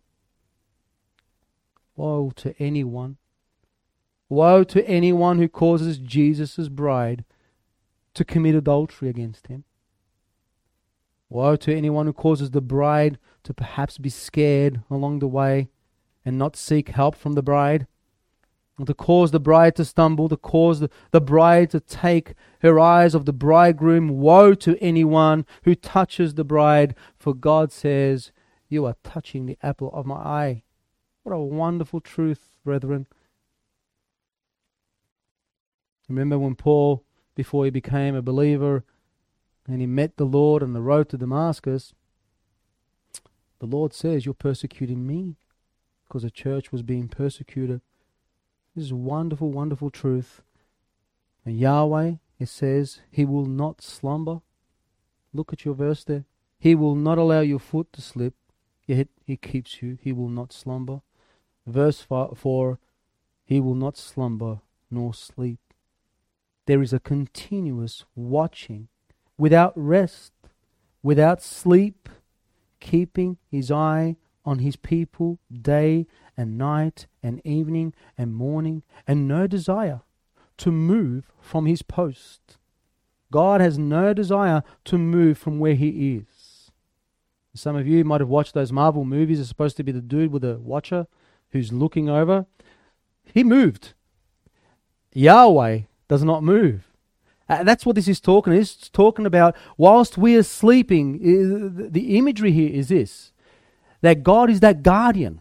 Woe 1.94 2.32
to 2.36 2.54
anyone 2.58 3.18
Woe 4.32 4.64
to 4.64 4.82
anyone 4.88 5.36
who 5.36 5.46
causes 5.46 5.98
Jesus' 5.98 6.70
bride 6.70 7.26
to 8.14 8.24
commit 8.24 8.54
adultery 8.54 9.10
against 9.10 9.48
him. 9.48 9.64
Woe 11.28 11.54
to 11.56 11.76
anyone 11.76 12.06
who 12.06 12.14
causes 12.14 12.52
the 12.52 12.62
bride 12.62 13.18
to 13.42 13.52
perhaps 13.52 13.98
be 13.98 14.08
scared 14.08 14.80
along 14.90 15.18
the 15.18 15.28
way 15.28 15.68
and 16.24 16.38
not 16.38 16.56
seek 16.56 16.88
help 16.88 17.14
from 17.14 17.34
the 17.34 17.42
bride, 17.42 17.86
to 18.82 18.94
cause 18.94 19.32
the 19.32 19.38
bride 19.38 19.76
to 19.76 19.84
stumble, 19.84 20.30
to 20.30 20.38
cause 20.38 20.80
the, 20.80 20.88
the 21.10 21.20
bride 21.20 21.68
to 21.68 21.80
take 21.80 22.32
her 22.62 22.80
eyes 22.80 23.14
off 23.14 23.26
the 23.26 23.34
bridegroom. 23.34 24.08
Woe 24.08 24.54
to 24.54 24.82
anyone 24.82 25.44
who 25.64 25.74
touches 25.74 26.36
the 26.36 26.44
bride, 26.44 26.94
for 27.18 27.34
God 27.34 27.70
says, 27.70 28.32
You 28.70 28.86
are 28.86 28.96
touching 29.04 29.44
the 29.44 29.58
apple 29.62 29.90
of 29.92 30.06
my 30.06 30.14
eye. 30.14 30.62
What 31.22 31.34
a 31.34 31.38
wonderful 31.38 32.00
truth, 32.00 32.56
brethren. 32.64 33.06
Remember 36.12 36.38
when 36.38 36.56
Paul, 36.56 37.06
before 37.34 37.64
he 37.64 37.70
became 37.70 38.14
a 38.14 38.20
believer, 38.20 38.84
and 39.66 39.80
he 39.80 39.86
met 39.86 40.18
the 40.18 40.26
Lord 40.26 40.62
on 40.62 40.74
the 40.74 40.82
road 40.82 41.08
to 41.08 41.16
Damascus, 41.16 41.94
the 43.60 43.66
Lord 43.66 43.94
says, 43.94 44.26
You're 44.26 44.34
persecuting 44.34 45.06
me 45.06 45.36
because 46.06 46.22
the 46.22 46.30
church 46.30 46.70
was 46.70 46.82
being 46.82 47.08
persecuted. 47.08 47.80
This 48.76 48.84
is 48.84 48.92
wonderful, 48.92 49.52
wonderful 49.52 49.88
truth. 49.88 50.42
And 51.46 51.58
Yahweh, 51.58 52.16
it 52.38 52.48
says, 52.50 53.00
He 53.10 53.24
will 53.24 53.46
not 53.46 53.80
slumber. 53.80 54.42
Look 55.32 55.50
at 55.54 55.64
your 55.64 55.74
verse 55.74 56.04
there. 56.04 56.26
He 56.58 56.74
will 56.74 56.94
not 56.94 57.16
allow 57.16 57.40
your 57.40 57.58
foot 57.58 57.90
to 57.94 58.02
slip, 58.02 58.34
yet 58.86 59.08
He 59.24 59.38
keeps 59.38 59.80
you. 59.80 59.96
He 60.02 60.12
will 60.12 60.28
not 60.28 60.52
slumber. 60.52 61.00
Verse 61.66 62.02
4 62.02 62.78
He 63.46 63.60
will 63.60 63.74
not 63.74 63.96
slumber 63.96 64.60
nor 64.90 65.14
sleep 65.14 65.71
there 66.72 66.80
is 66.80 66.94
a 66.94 67.00
continuous 67.00 68.06
watching 68.14 68.88
without 69.36 69.74
rest, 69.76 70.32
without 71.02 71.42
sleep, 71.42 72.08
keeping 72.80 73.36
his 73.46 73.70
eye 73.70 74.16
on 74.46 74.60
his 74.60 74.74
people 74.76 75.38
day 75.52 76.06
and 76.34 76.56
night 76.56 77.06
and 77.22 77.42
evening 77.44 77.92
and 78.16 78.34
morning, 78.34 78.82
and 79.06 79.28
no 79.28 79.46
desire 79.46 80.00
to 80.56 80.72
move 80.72 81.30
from 81.42 81.66
his 81.66 81.82
post. 81.82 82.56
God 83.30 83.60
has 83.60 83.76
no 83.76 84.14
desire 84.14 84.62
to 84.86 84.96
move 84.96 85.36
from 85.36 85.58
where 85.58 85.74
he 85.74 86.16
is. 86.16 86.70
Some 87.54 87.76
of 87.76 87.86
you 87.86 88.02
might 88.02 88.22
have 88.22 88.30
watched 88.30 88.54
those 88.54 88.72
Marvel 88.72 89.04
movies. 89.04 89.40
It's 89.40 89.50
supposed 89.50 89.76
to 89.76 89.84
be 89.84 89.92
the 89.92 90.00
dude 90.00 90.32
with 90.32 90.42
a 90.42 90.56
watcher 90.56 91.06
who's 91.50 91.70
looking 91.70 92.08
over. 92.08 92.46
He 93.24 93.44
moved. 93.44 93.92
Yahweh 95.12 95.80
does 96.12 96.22
not 96.22 96.42
move. 96.42 96.92
Uh, 97.48 97.64
that's 97.64 97.86
what 97.86 97.96
this 97.96 98.06
is 98.06 98.20
talking. 98.20 98.52
It's 98.52 98.90
talking 98.90 99.24
about 99.24 99.56
whilst 99.78 100.18
we 100.18 100.36
are 100.36 100.42
sleeping. 100.42 101.06
the 101.90 102.18
imagery 102.18 102.52
here 102.52 102.70
is 102.70 102.88
this: 102.88 103.32
that 104.02 104.22
God 104.22 104.50
is 104.50 104.60
that 104.60 104.82
guardian, 104.82 105.40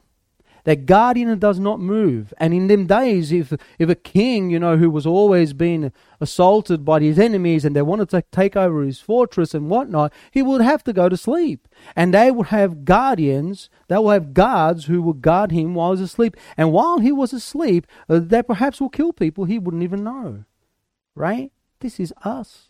that 0.64 0.86
guardian 0.86 1.38
does 1.40 1.60
not 1.60 1.82
move. 1.82 2.34
And 2.38 2.54
in 2.54 2.68
them 2.68 2.88
days, 2.88 3.34
if 3.34 3.52
if 3.80 3.90
a 3.90 3.96
king, 3.96 4.50
you 4.50 4.60
know, 4.60 4.78
who 4.78 4.90
was 4.90 5.06
always 5.06 5.52
being 5.52 5.92
assaulted 6.22 6.86
by 6.86 7.02
his 7.02 7.20
enemies 7.20 7.66
and 7.66 7.76
they 7.76 7.82
wanted 7.82 8.08
to 8.12 8.24
take 8.32 8.56
over 8.56 8.82
his 8.84 9.02
fortress 9.02 9.54
and 9.54 9.70
whatnot, 9.70 10.14
he 10.32 10.42
would 10.42 10.62
have 10.62 10.86
to 10.86 10.94
go 10.94 11.10
to 11.10 11.18
sleep. 11.18 11.68
And 11.98 12.14
they 12.14 12.32
would 12.32 12.48
have 12.48 12.86
guardians, 12.86 13.70
they 13.90 13.98
will 13.98 14.12
have 14.12 14.34
guards 14.34 14.86
who 14.86 15.02
would 15.02 15.22
guard 15.22 15.52
him 15.52 15.76
while 15.76 15.90
he 15.90 16.00
was 16.00 16.12
asleep. 16.12 16.38
And 16.56 16.72
while 16.72 17.00
he 17.00 17.12
was 17.12 17.34
asleep, 17.34 17.86
uh, 18.08 18.20
they 18.20 18.42
perhaps 18.42 18.80
will 18.80 18.90
kill 18.90 19.12
people 19.12 19.44
he 19.44 19.60
wouldn't 19.60 19.84
even 19.84 20.06
know 20.06 20.46
right? 21.16 21.52
This 21.80 22.00
is 22.00 22.14
us. 22.24 22.70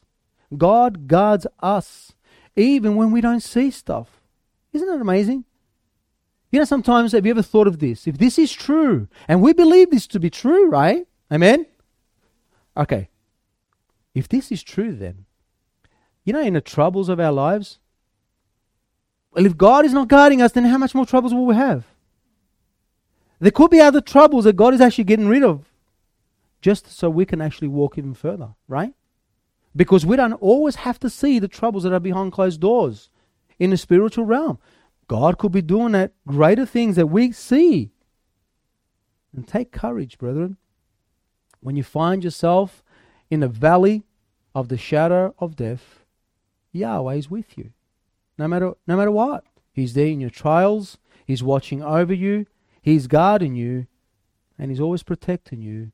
God 0.58 1.08
guards 1.08 1.48
us 1.62 2.14
even 2.56 2.96
when 2.96 3.12
we 3.12 3.22
don't 3.22 3.42
see 3.42 3.72
stuff. 3.72 4.22
Isn't 4.74 4.88
that 4.88 5.02
amazing? 5.02 5.46
You 6.52 6.60
know, 6.60 6.66
sometimes 6.66 7.14
have 7.14 7.26
you 7.26 7.32
ever 7.32 7.42
thought 7.42 7.68
of 7.68 7.80
this? 7.80 8.08
If 8.08 8.18
this 8.18 8.38
is 8.38 8.52
true, 8.52 9.08
and 9.28 9.42
we 9.42 9.54
believe 9.54 9.90
this 9.90 10.08
to 10.08 10.20
be 10.20 10.30
true, 10.30 10.70
right? 10.70 11.08
Amen? 11.32 11.66
Okay. 12.76 13.10
If 14.14 14.28
this 14.28 14.52
is 14.52 14.62
true, 14.62 14.94
then, 14.94 15.26
you 16.26 16.34
know, 16.34 16.42
in 16.42 16.56
the 16.56 16.62
troubles 16.62 17.08
of 17.08 17.20
our 17.20 17.32
lives, 17.32 17.80
well, 19.32 19.46
if 19.46 19.56
God 19.56 19.86
is 19.86 19.94
not 19.94 20.10
guarding 20.10 20.42
us, 20.42 20.52
then 20.52 20.66
how 20.66 20.78
much 20.78 20.94
more 20.94 21.06
troubles 21.06 21.34
will 21.34 21.46
we 21.46 21.56
have? 21.56 21.86
There 23.40 23.52
could 23.52 23.72
be 23.72 23.80
other 23.80 24.02
troubles 24.02 24.44
that 24.44 24.58
God 24.58 24.74
is 24.74 24.82
actually 24.82 25.06
getting 25.06 25.30
rid 25.30 25.44
of 25.44 25.71
just 26.62 26.92
so 26.92 27.10
we 27.10 27.26
can 27.26 27.42
actually 27.42 27.68
walk 27.68 27.98
even 27.98 28.14
further, 28.14 28.50
right? 28.68 28.94
Because 29.76 30.06
we 30.06 30.16
don't 30.16 30.34
always 30.34 30.76
have 30.76 31.00
to 31.00 31.10
see 31.10 31.40
the 31.40 31.48
troubles 31.48 31.84
that 31.84 31.94
are 31.94 32.00
behind 32.00 32.32
closed 32.32 32.62
doors 32.62 33.10
in 33.60 33.72
the 33.72 33.78
spiritual 33.78 34.26
realm. 34.26 34.60
God 35.08 35.38
could 35.38 35.52
be 35.52 35.62
doing 35.62 35.94
that 35.94 36.14
greater 36.28 36.66
things 36.66 36.96
that 36.96 37.08
we 37.08 37.32
see. 37.32 37.92
And 39.36 39.48
take 39.48 39.72
courage, 39.72 40.18
brethren. 40.18 40.58
When 41.62 41.76
you 41.76 41.84
find 41.84 42.24
yourself 42.24 42.84
in 43.30 43.40
the 43.40 43.48
valley 43.48 44.04
of 44.54 44.68
the 44.68 44.78
shadow 44.78 45.34
of 45.40 45.56
death, 45.56 46.06
Yahweh 46.72 47.16
is 47.16 47.30
with 47.30 47.58
you. 47.58 47.72
No 48.38 48.48
matter 48.48 48.74
no 48.88 48.98
matter 48.98 49.12
what. 49.12 49.46
He's 49.74 49.94
there 49.94 50.08
in 50.08 50.20
your 50.20 50.30
trials, 50.30 50.98
He's 51.26 51.42
watching 51.42 51.82
over 51.82 52.14
you, 52.14 52.46
He's 52.82 53.08
guarding 53.08 53.56
you, 53.56 53.88
and 54.58 54.70
He's 54.70 54.82
always 54.82 55.04
protecting 55.04 55.62
you 55.62 55.92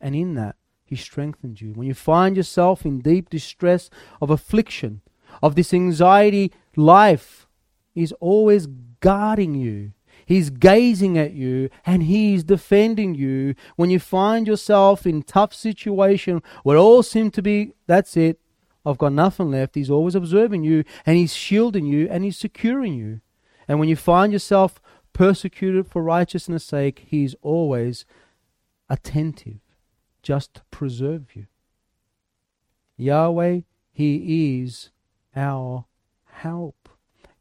and 0.00 0.14
in 0.14 0.34
that, 0.34 0.56
He 0.84 0.96
strengthens 0.96 1.60
you. 1.60 1.72
When 1.72 1.86
you 1.86 1.94
find 1.94 2.36
yourself 2.36 2.84
in 2.84 3.00
deep 3.00 3.30
distress 3.30 3.90
of 4.20 4.30
affliction, 4.30 5.02
of 5.42 5.54
this 5.54 5.74
anxiety 5.74 6.52
life, 6.76 7.46
He's 7.94 8.12
always 8.12 8.66
guarding 9.00 9.54
you. 9.54 9.92
He's 10.26 10.50
gazing 10.50 11.16
at 11.16 11.32
you 11.32 11.70
and 11.86 12.02
he's 12.02 12.44
defending 12.44 13.14
you 13.14 13.54
when 13.76 13.88
you 13.88 13.98
find 13.98 14.46
yourself 14.46 15.06
in 15.06 15.22
tough 15.22 15.54
situation 15.54 16.42
where 16.64 16.76
all 16.76 17.02
seem 17.02 17.30
to 17.30 17.40
be 17.40 17.72
that's 17.86 18.14
it. 18.14 18.38
I've 18.84 18.98
got 18.98 19.14
nothing 19.14 19.50
left. 19.50 19.74
He's 19.74 19.90
always 19.90 20.14
observing 20.14 20.64
you 20.64 20.84
and 21.06 21.16
he's 21.16 21.34
shielding 21.34 21.86
you 21.86 22.08
and 22.10 22.24
he's 22.24 22.36
securing 22.36 22.92
you. 22.92 23.22
And 23.66 23.78
when 23.78 23.88
you 23.88 23.96
find 23.96 24.32
yourself 24.32 24.82
persecuted 25.14 25.86
for 25.86 26.02
righteousness' 26.02 26.64
sake, 26.64 27.06
he's 27.08 27.34
always 27.40 28.04
attentive 28.90 29.60
just 30.22 30.60
preserve 30.70 31.34
you. 31.34 31.46
Yahweh, 32.96 33.60
he 33.92 34.60
is 34.60 34.90
our 35.36 35.86
help. 36.24 36.88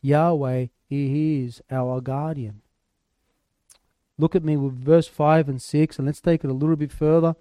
Yahweh, 0.02 0.68
he 0.88 1.44
is 1.44 1.62
our 1.72 2.00
guardian. 2.02 2.62
Look 4.18 4.36
at 4.36 4.44
me 4.44 4.58
with 4.58 4.74
verse 4.74 5.08
5 5.08 5.50
and 5.50 5.62
6, 5.62 5.98
and 5.98 6.06
let's 6.08 6.22
take 6.22 6.44
it 6.44 6.50
a 6.50 6.54
little 6.54 6.76
bit 6.76 6.92
further. 6.92 7.36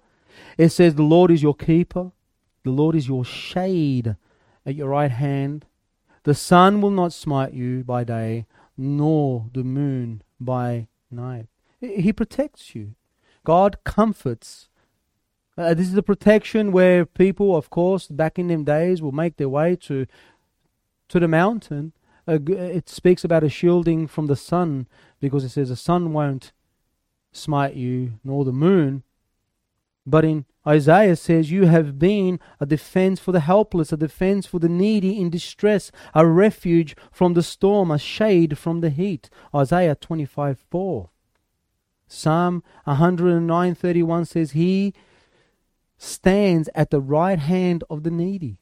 It 0.57 0.69
says, 0.69 0.95
The 0.95 1.03
Lord 1.03 1.31
is 1.31 1.41
your 1.41 1.55
keeper, 1.55 2.11
the 2.63 2.71
Lord 2.71 2.95
is 2.95 3.07
your 3.07 3.25
shade 3.25 4.15
at 4.65 4.75
your 4.75 4.89
right 4.89 5.11
hand. 5.11 5.65
The 6.23 6.35
sun 6.35 6.81
will 6.81 6.91
not 6.91 7.13
smite 7.13 7.53
you 7.53 7.83
by 7.83 8.03
day, 8.03 8.45
nor 8.77 9.49
the 9.53 9.63
moon 9.63 10.21
by 10.39 10.87
night. 11.09 11.47
He 11.79 12.11
protects 12.11 12.75
you. 12.75 12.95
God 13.45 13.77
comforts. 13.85 14.67
Uh, 15.57 15.73
this 15.73 15.87
is 15.87 15.93
the 15.93 16.03
protection 16.03 16.71
where 16.71 17.05
people, 17.05 17.55
of 17.55 17.69
course, 17.69 18.07
back 18.07 18.37
in 18.37 18.47
them 18.47 18.63
days, 18.63 19.01
will 19.01 19.11
make 19.11 19.37
their 19.37 19.49
way 19.49 19.75
to 19.75 20.05
to 21.09 21.19
the 21.19 21.27
mountain. 21.27 21.93
Uh, 22.27 22.39
it 22.47 22.89
speaks 22.89 23.23
about 23.23 23.43
a 23.43 23.49
shielding 23.49 24.07
from 24.07 24.27
the 24.27 24.35
sun 24.35 24.87
because 25.19 25.43
it 25.43 25.49
says 25.49 25.69
the 25.69 25.75
sun 25.75 26.13
won't 26.13 26.51
smite 27.31 27.75
you, 27.75 28.19
nor 28.23 28.43
the 28.43 28.51
moon. 28.51 29.03
But 30.05 30.25
in 30.25 30.45
Isaiah 30.65 31.15
says, 31.15 31.51
You 31.51 31.65
have 31.65 31.97
been 31.97 32.39
a 32.59 32.65
defense 32.65 33.19
for 33.19 33.31
the 33.31 33.39
helpless, 33.39 33.91
a 33.91 33.97
defense 33.97 34.45
for 34.45 34.59
the 34.59 34.69
needy 34.69 35.19
in 35.19 35.29
distress, 35.29 35.91
a 36.13 36.25
refuge 36.25 36.95
from 37.11 37.33
the 37.33 37.43
storm, 37.43 37.89
a 37.89 37.97
shade 37.97 38.57
from 38.57 38.81
the 38.81 38.89
heat. 38.89 39.29
Isaiah 39.55 39.95
25 39.95 40.59
4. 40.69 41.09
Psalm 42.09 42.63
109:31 42.85 44.27
says, 44.27 44.51
He 44.51 44.93
stands 45.97 46.69
at 46.75 46.89
the 46.91 47.01
right 47.01 47.39
hand 47.39 47.83
of 47.89 48.03
the 48.03 48.11
needy 48.11 48.59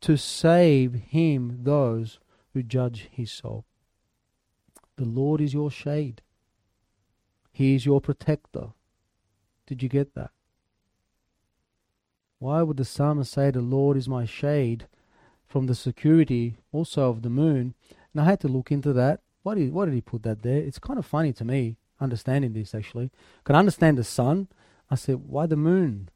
to 0.00 0.16
save 0.16 0.94
him 0.94 1.60
those 1.62 2.18
who 2.52 2.62
judge 2.62 3.08
his 3.10 3.30
soul. 3.30 3.64
The 4.96 5.04
Lord 5.04 5.40
is 5.40 5.54
your 5.54 5.70
shade. 5.70 6.22
He 7.52 7.74
is 7.74 7.86
your 7.86 8.00
protector. 8.00 8.68
Did 9.66 9.82
you 9.82 9.88
get 9.88 10.14
that? 10.14 10.30
Why 12.38 12.62
would 12.62 12.76
the 12.76 12.84
psalmist 12.84 13.32
say, 13.32 13.50
The 13.50 13.60
Lord 13.60 13.96
is 13.96 14.08
my 14.08 14.24
shade 14.24 14.88
from 15.46 15.66
the 15.66 15.74
security 15.74 16.56
also 16.72 17.08
of 17.08 17.22
the 17.22 17.30
moon? 17.30 17.74
And 18.12 18.20
I 18.20 18.24
had 18.24 18.40
to 18.40 18.48
look 18.48 18.72
into 18.72 18.92
that. 18.94 19.20
Why 19.42 19.54
did, 19.54 19.72
why 19.72 19.84
did 19.84 19.94
he 19.94 20.00
put 20.00 20.22
that 20.24 20.42
there? 20.42 20.58
It's 20.58 20.78
kind 20.78 20.98
of 20.98 21.06
funny 21.06 21.32
to 21.34 21.44
me, 21.44 21.76
understanding 22.00 22.52
this 22.52 22.74
actually. 22.74 23.10
Can 23.44 23.54
I 23.54 23.60
understand 23.60 23.98
the 23.98 24.04
sun? 24.04 24.48
I 24.90 24.96
said, 24.96 25.16
Why 25.26 25.46
the 25.46 25.56
moon? 25.56 26.08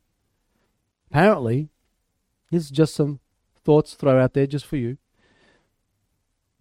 Apparently, 1.11 1.71
is 2.51 2.71
just 2.71 2.95
some 2.95 3.21
thoughts 3.65 3.95
throw 3.95 4.23
out 4.23 4.35
there 4.35 4.47
just 4.47 4.67
for 4.67 4.77
you. 4.77 4.99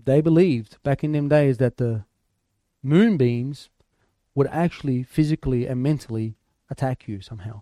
They 0.04 0.22
believed 0.22 0.82
back 0.84 1.04
in 1.04 1.12
them 1.12 1.28
days 1.28 1.58
that 1.58 1.78
the 1.78 2.06
moonbeams 2.84 3.70
would 4.36 4.48
actually 4.48 5.04
physically 5.04 5.66
and 5.66 5.82
mentally 5.82 6.36
attack 6.70 7.08
you 7.08 7.22
somehow. 7.22 7.62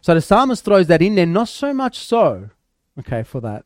So 0.00 0.14
the 0.14 0.20
psalmist 0.20 0.64
throws 0.64 0.86
that 0.88 1.00
in 1.00 1.14
there, 1.14 1.26
not 1.26 1.48
so 1.48 1.72
much 1.72 1.98
so, 1.98 2.50
okay, 2.98 3.22
for 3.22 3.40
that, 3.40 3.64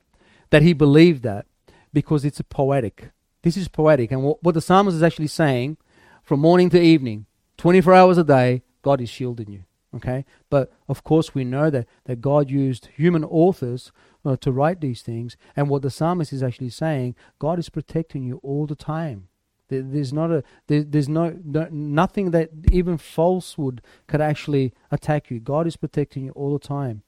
that 0.51 0.63
he 0.63 0.73
believed 0.73 1.23
that 1.25 1.47
because 1.93 2.25
it's 2.25 2.39
a 2.39 2.45
poetic. 2.45 3.11
This 3.43 3.57
is 3.57 3.67
poetic. 3.69 4.13
And 4.13 4.23
what, 4.23 4.43
what 4.43 4.55
the 4.55 4.61
psalmist 4.61 4.97
is 4.97 5.03
actually 5.03 5.27
saying 5.29 5.79
from 6.23 6.41
morning 6.41 6.71
to 6.71 6.81
evening, 6.81 7.27
24 7.57 7.95
hours 7.95 8.19
a 8.19 8.25
day, 8.25 8.63
God 8.83 9.01
is 9.01 9.09
shielding 9.09 9.51
you. 9.51 9.65
Okay? 9.99 10.25
But 10.49 10.73
of 10.89 11.05
course, 11.05 11.35
we 11.35 11.45
know 11.45 11.71
that, 11.71 11.87
that 12.05 12.21
God 12.21 12.51
used 12.51 12.89
human 12.97 13.25
authors 13.25 13.93
uh, 14.25 14.37
to 14.37 14.53
write 14.53 14.81
these 14.81 15.03
things. 15.03 15.37
And 15.57 15.69
what 15.69 15.83
the 15.83 15.91
psalmist 15.91 16.33
is 16.33 16.43
actually 16.43 16.71
saying, 16.71 17.15
God 17.39 17.59
is 17.59 17.69
protecting 17.69 18.25
you 18.25 18.41
all 18.43 18.67
the 18.67 18.77
time. 18.77 19.29
There's 19.69 20.15
not 20.15 20.31
a 20.31 20.43
there, 20.67 20.83
there's 20.83 21.11
no, 21.11 21.39
no 21.45 21.69
nothing 21.71 22.31
that 22.31 22.49
even 22.73 22.97
falsehood 22.97 23.83
could 24.07 24.23
actually 24.23 24.73
attack 24.91 25.31
you. 25.31 25.41
God 25.41 25.67
is 25.67 25.77
protecting 25.77 26.25
you 26.25 26.31
all 26.33 26.55
the 26.55 26.67
time, 26.67 27.03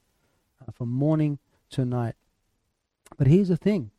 uh, 0.61 0.71
from 0.71 0.89
morning 0.89 1.39
to 1.71 1.85
night. 1.85 2.13
But 3.17 3.25
here's 3.25 3.47
the 3.47 3.57
thing: 3.57 3.89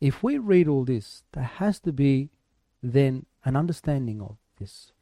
if 0.00 0.22
we 0.22 0.38
read 0.38 0.68
all 0.68 0.84
this, 0.84 1.24
there 1.32 1.44
has 1.44 1.80
to 1.80 1.92
be 1.92 2.30
then 2.82 3.26
an 3.44 3.56
understanding 3.56 4.22
of 4.22 4.38
this. 4.58 4.92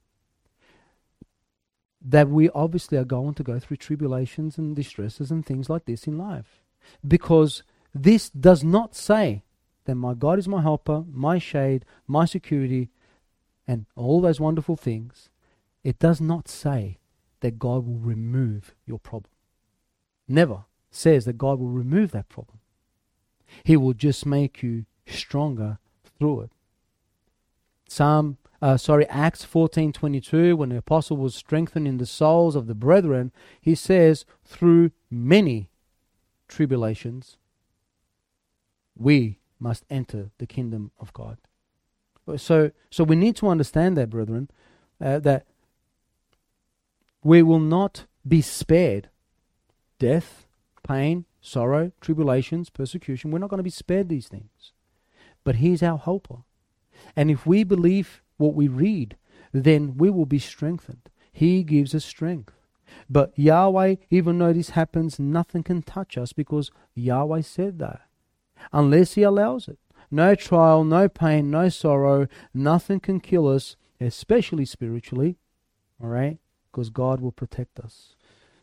That 2.09 2.29
we 2.29 2.49
obviously 2.51 2.99
are 2.99 3.05
going 3.05 3.35
to 3.35 3.43
go 3.43 3.59
through 3.59 3.79
tribulations 3.79 4.59
and 4.59 4.77
distresses 4.77 5.33
and 5.33 5.45
things 5.45 5.69
like 5.69 5.87
this 5.87 6.07
in 6.07 6.17
life, 6.17 6.63
because 7.07 7.65
this 7.93 8.31
does 8.31 8.63
not 8.63 8.95
say 8.95 9.43
that 9.87 9.97
my 9.97 10.15
God 10.15 10.39
is 10.39 10.47
my 10.47 10.63
helper, 10.63 11.05
my 11.11 11.39
shade, 11.39 11.85
my 12.07 12.25
security, 12.25 12.91
and 13.67 13.87
all 13.97 14.21
those 14.21 14.39
wonderful 14.39 14.77
things, 14.77 15.31
it 15.83 15.99
does 15.99 16.21
not 16.21 16.49
say 16.49 16.99
that 17.41 17.59
God 17.59 17.87
will 17.87 17.99
remove 17.99 18.75
your 18.87 18.99
problem. 18.99 19.31
Never 20.29 20.65
says 20.91 21.25
that 21.25 21.39
God 21.39 21.59
will 21.59 21.69
remove 21.69 22.13
that 22.13 22.29
problem. 22.29 22.59
He 23.65 23.77
will 23.77 23.95
just 23.95 24.27
make 24.27 24.63
you 24.63 24.87
stronger 25.07 25.79
through 26.19 26.43
it. 26.43 26.51
Psalm 27.89 28.39
uh, 28.63 28.77
sorry, 28.77 29.07
Acts 29.09 29.45
14:22 29.45 30.57
when 30.57 30.71
the 30.71 30.79
apostle 30.79 31.17
was 31.17 31.35
strengthening 31.35 31.99
the 31.99 32.07
souls 32.07 32.57
of 32.57 32.67
the 32.67 32.75
brethren, 32.75 33.33
he 33.61 33.75
says 33.75 34.25
through 34.45 34.91
many 35.11 35.69
tribulations 36.49 37.37
we 38.97 39.39
must 39.59 39.85
enter 39.91 40.31
the 40.39 40.47
kingdom 40.47 40.91
of 40.99 41.13
God. 41.13 41.39
So, 42.37 42.73
so 42.91 43.05
we 43.05 43.15
need 43.15 43.37
to 43.37 43.49
understand 43.49 43.97
that, 43.97 44.11
brethren, 44.11 44.51
uh, 45.01 45.21
that 45.21 45.47
we 47.23 47.43
will 47.43 47.61
not 47.61 48.07
be 48.27 48.41
spared 48.41 49.09
death, 49.99 50.47
pain, 50.87 51.25
sorrow, 51.41 51.93
tribulations, 52.01 52.69
persecution. 52.69 53.31
We're 53.31 53.39
not 53.39 53.51
going 53.51 53.59
to 53.59 53.65
be 53.65 53.71
spared 53.71 54.09
these 54.09 54.29
things. 54.29 54.73
But 55.45 55.57
He's 55.57 55.83
our 55.83 55.99
helper. 55.99 56.39
And 57.15 57.31
if 57.31 57.47
we 57.47 57.63
believe 57.63 58.23
what 58.37 58.55
we 58.55 58.69
read, 58.69 59.17
then 59.53 59.97
we 59.97 60.11
will 60.11 60.27
be 60.27 60.39
strengthened. 60.39 61.11
He 61.33 61.63
gives 61.63 61.95
us 61.95 62.05
strength. 62.05 62.53
But 63.09 63.33
Yahweh, 63.37 63.97
even 64.11 64.39
though 64.39 64.53
this 64.53 64.71
happens, 64.71 65.19
nothing 65.19 65.63
can 65.63 65.83
touch 65.83 66.17
us 66.17 66.33
because 66.33 66.71
Yahweh 66.95 67.43
said 67.43 67.79
that. 67.79 68.03
Unless 68.73 69.15
He 69.15 69.23
allows 69.23 69.69
it. 69.69 69.79
No 70.11 70.35
trial, 70.35 70.85
no 70.85 71.09
pain, 71.09 71.51
no 71.51 71.69
sorrow, 71.69 72.29
nothing 72.55 73.01
can 73.01 73.21
kill 73.21 73.49
us, 73.49 73.77
especially 74.01 74.65
spiritually. 74.65 75.37
All 76.03 76.09
right? 76.09 76.39
Because 76.71 76.91
God 76.91 77.21
will 77.21 77.33
protect 77.33 77.81
us. 77.81 78.15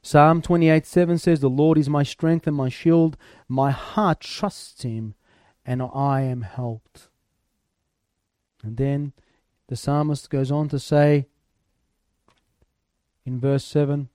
Psalm 0.02 0.42
28 0.42 0.86
7 0.86 1.18
says, 1.18 1.40
The 1.40 1.50
Lord 1.50 1.78
is 1.78 1.90
my 1.90 2.04
strength 2.04 2.46
and 2.48 2.56
my 2.56 2.70
shield. 2.70 3.18
My 3.48 3.72
heart 3.72 4.20
trusts 4.20 4.84
him, 4.84 5.16
and 5.66 5.82
I 5.82 6.22
am 6.22 6.42
helped. 6.42 7.10
And 8.64 8.78
then 8.78 9.14
the 9.74 9.78
psalmist 9.78 10.30
goes 10.30 10.52
on 10.52 10.70
to 10.70 10.78
say 10.78 11.26
in 13.26 13.40
verse 13.40 13.66
7 13.66 14.08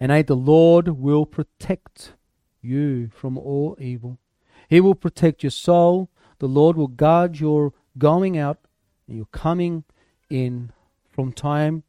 And 0.00 0.10
8 0.10 0.26
The 0.28 0.34
Lord 0.34 0.88
will 0.88 1.26
protect 1.26 2.14
you 2.62 3.10
from 3.14 3.36
all 3.36 3.76
evil. 3.78 4.18
He 4.66 4.80
will 4.80 4.94
protect 4.94 5.42
your 5.42 5.50
soul. 5.50 6.08
The 6.38 6.48
Lord 6.48 6.74
will 6.74 6.88
guard 6.88 7.38
your 7.38 7.74
going 7.98 8.38
out 8.38 8.60
and 9.06 9.18
your 9.18 9.26
coming 9.26 9.84
in 10.30 10.72
from 11.10 11.30
time, 11.30 11.82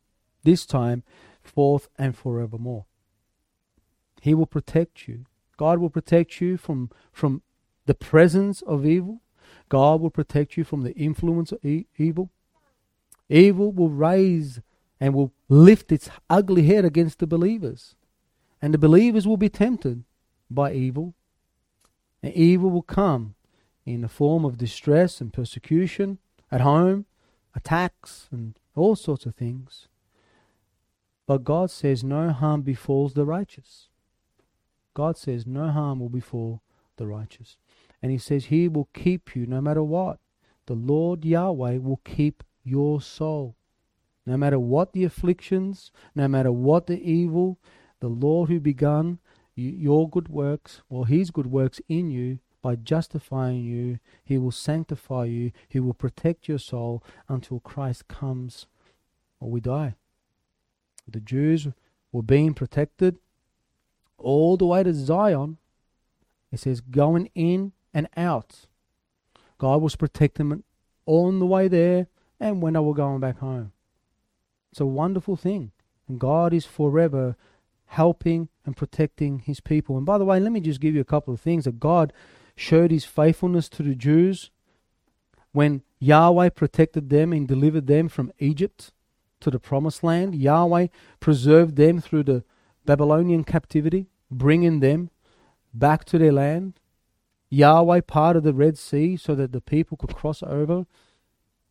this 0.44 0.66
time, 0.66 1.04
forth 1.42 1.88
and 1.98 2.18
forevermore. 2.18 2.84
He 4.20 4.34
will 4.34 4.46
protect 4.46 5.08
you. 5.08 5.26
God 5.56 5.80
will 5.80 5.90
protect 5.90 6.42
you 6.42 6.58
from, 6.58 6.90
from 7.14 7.44
the 7.86 7.96
presence 7.96 8.62
of 8.62 8.86
evil. 8.86 9.23
God 9.74 10.02
will 10.02 10.12
protect 10.12 10.56
you 10.56 10.64
from 10.64 10.84
the 10.84 10.94
influence 10.94 11.52
of 11.52 11.66
e- 11.66 11.88
evil. 11.98 12.30
Evil 13.28 13.72
will 13.72 13.90
raise 13.90 14.62
and 15.00 15.16
will 15.16 15.34
lift 15.50 15.92
its 15.92 16.12
ugly 16.30 16.68
head 16.68 16.86
against 16.86 17.18
the 17.18 17.26
believers. 17.26 17.96
And 18.62 18.72
the 18.72 18.78
believers 18.78 19.26
will 19.26 19.36
be 19.36 19.50
tempted 19.50 20.04
by 20.48 20.74
evil 20.74 21.16
and 22.22 22.32
evil 22.36 22.70
will 22.70 22.84
come 22.84 23.34
in 23.84 24.02
the 24.02 24.08
form 24.08 24.46
of 24.46 24.60
distress 24.60 25.20
and 25.20 25.34
persecution, 25.34 26.20
at 26.52 26.62
home, 26.62 27.08
attacks, 27.56 28.28
and 28.32 28.54
all 28.76 28.96
sorts 28.96 29.26
of 29.26 29.34
things. 29.34 29.88
But 31.26 31.44
God 31.44 31.72
says 31.72 32.04
no 32.04 32.30
harm 32.30 32.62
befalls 32.62 33.16
the 33.16 33.26
righteous. 33.26 33.90
God 34.94 35.18
says 35.18 35.48
no 35.48 35.70
harm 35.70 36.00
will 36.00 36.10
befall 36.10 36.62
the 36.98 37.08
righteous. 37.08 37.58
And 38.02 38.12
He 38.12 38.18
says 38.18 38.46
He 38.46 38.68
will 38.68 38.90
keep 38.94 39.36
you 39.36 39.46
no 39.46 39.62
matter 39.62 39.84
what. 39.84 40.20
The 40.66 40.74
Lord 40.74 41.26
Yahweh 41.26 41.78
will 41.78 42.02
keep 42.04 42.44
your 42.64 43.02
soul. 43.02 43.56
No 44.26 44.38
matter 44.38 44.60
what 44.60 44.94
the 44.94 45.04
afflictions, 45.04 45.92
no 46.16 46.28
matter 46.28 46.52
what 46.52 46.88
the 46.88 47.02
evil, 47.02 47.60
the 48.00 48.08
Lord 48.08 48.50
who 48.50 48.60
begun 48.60 49.20
your 49.56 50.10
good 50.10 50.30
works, 50.30 50.82
or 50.90 51.08
His 51.08 51.32
good 51.32 51.48
works 51.48 51.82
in 51.88 52.10
you, 52.10 52.40
by 52.62 52.76
justifying 52.76 53.64
you, 53.64 54.00
He 54.24 54.38
will 54.38 54.52
sanctify 54.52 55.26
you, 55.26 55.52
He 55.68 55.80
will 55.80 55.94
protect 55.94 56.48
your 56.48 56.60
soul 56.60 57.04
until 57.28 57.60
Christ 57.60 58.08
comes 58.08 58.68
or 59.44 59.52
we 59.52 59.60
die. 59.60 59.96
The 61.08 61.20
Jews 61.20 61.68
were 62.14 62.24
being 62.24 62.54
protected 62.54 63.18
all 64.18 64.56
the 64.56 64.66
way 64.66 64.84
to 64.84 64.94
Zion. 64.94 65.58
It 66.54 66.60
says 66.60 66.82
going 66.82 67.32
in 67.34 67.74
and 67.94 68.08
out. 68.16 68.68
God 69.58 69.82
was 69.82 69.96
protecting 69.96 70.50
them 70.50 70.64
on 71.08 71.40
the 71.40 71.48
way 71.48 71.68
there 71.68 72.08
and 72.40 72.62
when 72.62 72.74
they 72.74 72.80
were 72.80 72.94
going 72.94 73.20
back 73.20 73.40
home. 73.40 73.72
It's 74.72 74.80
a 74.80 74.86
wonderful 74.86 75.36
thing. 75.36 75.72
And 76.08 76.20
God 76.20 76.54
is 76.54 76.66
forever 76.66 77.36
helping 77.86 78.50
and 78.66 78.78
protecting 78.78 79.40
his 79.40 79.60
people. 79.60 79.98
And 79.98 80.06
by 80.06 80.20
the 80.20 80.26
way, 80.26 80.40
let 80.40 80.52
me 80.52 80.60
just 80.60 80.80
give 80.80 80.94
you 80.94 81.02
a 81.02 81.06
couple 81.06 81.34
of 81.34 81.42
things 81.42 81.66
that 81.66 81.80
God 81.80 82.14
showed 82.56 82.92
his 82.92 83.04
faithfulness 83.04 83.68
to 83.70 83.84
the 83.84 83.96
Jews 83.96 84.52
when 85.54 85.82
Yahweh 86.00 86.50
protected 86.50 87.10
them 87.10 87.34
and 87.34 87.48
delivered 87.48 87.88
them 87.88 88.10
from 88.10 88.32
Egypt 88.38 88.92
to 89.40 89.50
the 89.50 89.60
promised 89.60 90.04
land. 90.04 90.36
Yahweh 90.36 90.88
preserved 91.20 91.78
them 91.78 92.00
through 92.00 92.24
the 92.24 92.44
Babylonian 92.86 93.44
captivity, 93.44 94.08
bringing 94.30 94.80
them 94.80 95.10
back 95.74 96.06
to 96.06 96.18
their 96.18 96.32
land. 96.32 96.80
Yahweh 97.50 98.02
parted 98.02 98.44
the 98.44 98.54
Red 98.54 98.78
Sea 98.78 99.16
so 99.16 99.36
that 99.36 99.52
the 99.52 99.62
people 99.62 99.98
could 99.98 100.16
cross 100.16 100.42
over, 100.44 100.86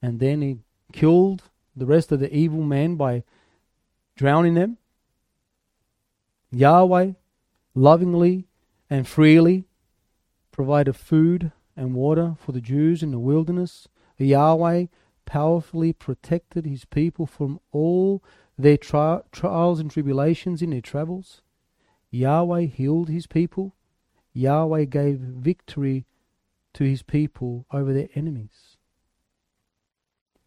and 0.00 0.20
then 0.20 0.42
he 0.42 0.58
killed 0.92 1.44
the 1.74 1.86
rest 1.86 2.12
of 2.12 2.20
the 2.20 2.34
evil 2.34 2.62
men 2.62 2.96
by 2.96 3.24
drowning 4.16 4.54
them. 4.54 4.78
Yahweh 6.50 7.12
lovingly 7.74 8.46
and 8.90 9.08
freely 9.08 9.64
provided 10.50 10.94
food 10.94 11.50
and 11.76 11.94
water 11.94 12.36
for 12.38 12.52
the 12.52 12.60
Jews 12.60 13.02
in 13.02 13.10
the 13.10 13.18
wilderness. 13.18 13.88
Yahweh 14.18 14.86
powerfully 15.24 15.92
protected 15.92 16.66
his 16.66 16.84
people 16.84 17.26
from 17.26 17.58
all 17.72 18.22
their 18.58 18.76
tri- 18.76 19.22
trials 19.32 19.80
and 19.80 19.90
tribulations 19.90 20.60
in 20.60 20.70
their 20.70 20.80
travels. 20.80 21.40
Yahweh 22.10 22.66
healed 22.66 23.08
his 23.08 23.26
people. 23.26 23.74
Yahweh 24.32 24.84
gave 24.84 25.18
victory 25.18 26.06
to 26.74 26.84
his 26.84 27.02
people 27.02 27.66
over 27.72 27.92
their 27.92 28.08
enemies. 28.14 28.76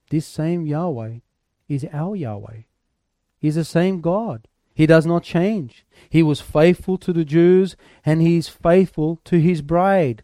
This 0.09 0.25
same 0.25 0.65
Yahweh 0.65 1.19
is 1.67 1.85
our 1.91 2.15
Yahweh. 2.15 2.61
He's 3.37 3.55
the 3.55 3.65
same 3.65 4.01
God. 4.01 4.47
He 4.73 4.85
does 4.85 5.05
not 5.05 5.23
change. 5.23 5.85
He 6.09 6.21
was 6.21 6.41
faithful 6.41 6.97
to 6.99 7.13
the 7.13 7.25
Jews 7.25 7.75
and 8.05 8.21
he 8.21 8.37
is 8.37 8.49
faithful 8.49 9.21
to 9.25 9.39
his 9.39 9.61
bride. 9.61 10.23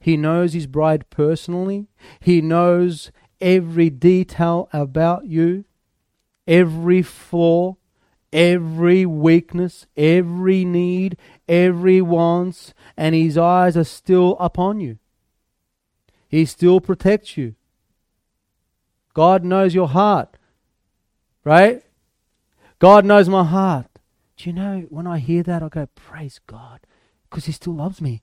He 0.00 0.16
knows 0.16 0.52
his 0.52 0.66
bride 0.66 1.08
personally. 1.10 1.88
He 2.20 2.40
knows 2.40 3.10
every 3.40 3.90
detail 3.90 4.68
about 4.72 5.26
you, 5.26 5.64
every 6.46 7.02
flaw, 7.02 7.76
every 8.32 9.06
weakness, 9.06 9.86
every 9.96 10.64
need, 10.64 11.16
every 11.48 12.00
wants, 12.00 12.74
and 12.96 13.14
his 13.14 13.38
eyes 13.38 13.76
are 13.76 13.84
still 13.84 14.36
upon 14.38 14.80
you. 14.80 14.98
He 16.28 16.44
still 16.44 16.80
protects 16.80 17.36
you. 17.36 17.54
God 19.14 19.44
knows 19.44 19.74
your 19.74 19.88
heart, 19.88 20.36
right? 21.42 21.82
God 22.78 23.04
knows 23.04 23.28
my 23.28 23.44
heart. 23.44 23.98
Do 24.36 24.48
you 24.48 24.52
know, 24.54 24.86
when 24.88 25.06
I 25.06 25.18
hear 25.18 25.42
that, 25.42 25.62
I 25.62 25.68
go, 25.68 25.88
Praise 25.96 26.38
God, 26.46 26.80
because 27.28 27.46
He 27.46 27.52
still 27.52 27.74
loves 27.74 28.00
me. 28.00 28.22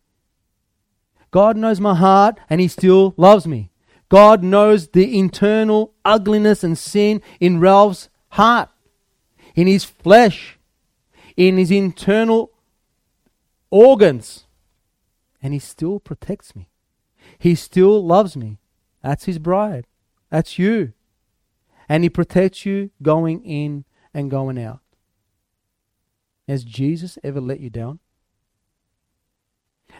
God 1.31 1.57
knows 1.57 1.81
my 1.81 1.95
heart, 1.95 2.39
and 2.49 2.61
He 2.61 2.69
still 2.69 3.13
loves 3.17 3.45
me. 3.45 3.71
God 4.07 4.43
knows 4.43 4.87
the 4.87 5.19
internal 5.19 5.93
ugliness 6.05 6.63
and 6.63 6.77
sin 6.77 7.21
in 7.41 7.59
Ralph's 7.59 8.07
heart, 8.29 8.69
in 9.55 9.67
his 9.67 9.83
flesh, 9.83 10.59
in 11.35 11.57
his 11.57 11.71
internal 11.71 12.51
organs. 13.69 14.45
And 15.41 15.53
he 15.53 15.59
still 15.59 15.99
protects 15.99 16.55
me. 16.55 16.69
He 17.39 17.55
still 17.55 18.05
loves 18.05 18.35
me. 18.35 18.59
That's 19.01 19.25
his 19.25 19.39
bride. 19.39 19.87
That's 20.29 20.59
you. 20.59 20.93
And 21.87 22.03
he 22.03 22.09
protects 22.09 22.65
you 22.65 22.91
going 23.01 23.43
in 23.43 23.85
and 24.13 24.31
going 24.31 24.59
out. 24.59 24.81
Has 26.47 26.63
Jesus 26.63 27.17
ever 27.23 27.39
let 27.39 27.59
you 27.59 27.69
down? 27.69 27.99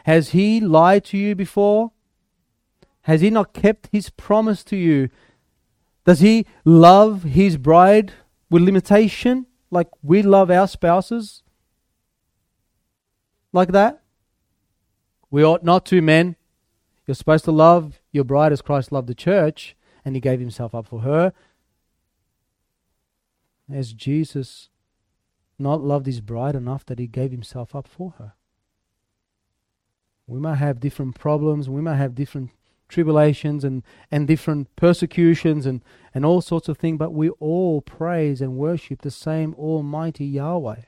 Has 0.06 0.30
he 0.30 0.60
lied 0.60 1.06
to 1.06 1.18
you 1.18 1.36
before? 1.36 1.92
Has 3.04 3.22
he 3.22 3.30
not 3.30 3.54
kept 3.54 3.90
his 3.92 4.10
promise 4.10 4.64
to 4.66 4.76
you? 4.76 5.10
Does 6.06 6.20
he 6.20 6.46
love 6.64 7.24
his 7.24 7.58
bride 7.58 8.14
with 8.50 8.64
limitation 8.64 9.48
like 9.72 9.88
we 10.02 10.22
love 10.22 10.52
our 10.52 10.68
spouses? 10.68 11.44
Like 13.52 13.72
that? 13.72 14.02
We 15.32 15.44
ought 15.44 15.64
not 15.64 15.86
to, 15.88 16.02
men. 16.02 16.36
You're 17.06 17.16
supposed 17.16 17.46
to 17.46 17.52
love 17.52 18.00
your 18.12 18.24
bride 18.24 18.52
as 18.52 18.62
Christ 18.62 18.92
loved 18.92 19.08
the 19.08 19.16
church, 19.16 19.76
and 20.04 20.16
he 20.16 20.22
gave 20.22 20.40
himself 20.40 20.74
up 20.74 20.88
for 20.88 21.02
her. 21.02 21.34
Has 23.72 23.94
Jesus 23.94 24.70
not 25.58 25.82
loved 25.82 26.06
his 26.06 26.22
bride 26.22 26.56
enough 26.56 26.86
that 26.86 27.00
he 27.00 27.08
gave 27.08 27.32
himself 27.32 27.76
up 27.76 27.88
for 27.88 28.14
her? 28.18 28.34
We 30.28 30.40
might 30.40 30.56
have 30.56 30.80
different 30.80 31.20
problems, 31.20 31.70
we 31.70 31.82
might 31.82 31.98
have 31.98 32.16
different 32.16 32.52
tribulations 32.88 33.64
and, 33.64 33.84
and 34.12 34.28
different 34.28 34.74
persecutions 34.76 35.66
and, 35.66 35.84
and 36.14 36.26
all 36.26 36.42
sorts 36.42 36.70
of 36.70 36.78
things, 36.78 36.98
but 36.98 37.14
we 37.14 37.30
all 37.30 37.82
praise 37.82 38.42
and 38.42 38.58
worship 38.58 39.02
the 39.02 39.12
same 39.12 39.54
Almighty 39.56 40.26
Yahweh. 40.26 40.82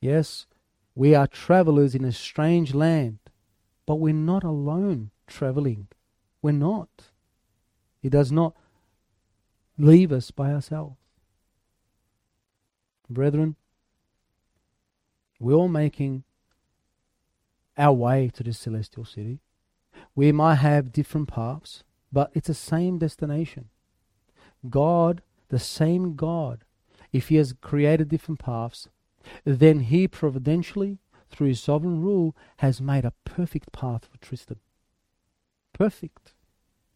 Yes, 0.00 0.46
we 0.94 1.14
are 1.14 1.26
travelers 1.26 1.94
in 1.94 2.04
a 2.04 2.12
strange 2.12 2.74
land, 2.74 3.18
but 3.86 3.96
we're 3.96 4.14
not 4.14 4.44
alone 4.44 5.10
traveling. 5.26 5.88
We're 6.40 6.52
not. 6.52 7.10
He 8.00 8.08
does 8.08 8.32
not 8.32 8.54
leave 9.78 10.12
us 10.12 10.30
by 10.30 10.52
ourselves. 10.52 10.96
Brethren, 13.08 13.56
we're 15.38 15.54
all 15.54 15.68
making 15.68 16.24
our 17.76 17.92
way 17.92 18.30
to 18.34 18.42
the 18.42 18.52
celestial 18.52 19.04
city. 19.04 19.40
We 20.14 20.32
might 20.32 20.56
have 20.56 20.92
different 20.92 21.28
paths, 21.28 21.84
but 22.12 22.30
it's 22.34 22.48
the 22.48 22.54
same 22.54 22.98
destination. 22.98 23.68
God, 24.68 25.22
the 25.48 25.58
same 25.58 26.14
God, 26.14 26.64
if 27.12 27.28
He 27.28 27.36
has 27.36 27.54
created 27.60 28.08
different 28.08 28.40
paths, 28.40 28.88
then 29.44 29.80
He 29.80 30.08
providentially, 30.08 30.98
through 31.30 31.48
His 31.48 31.60
sovereign 31.60 32.02
rule, 32.02 32.36
has 32.58 32.80
made 32.80 33.04
a 33.04 33.14
perfect 33.24 33.72
path 33.72 34.06
for 34.10 34.18
Tristan. 34.18 34.58
Perfect. 35.72 36.34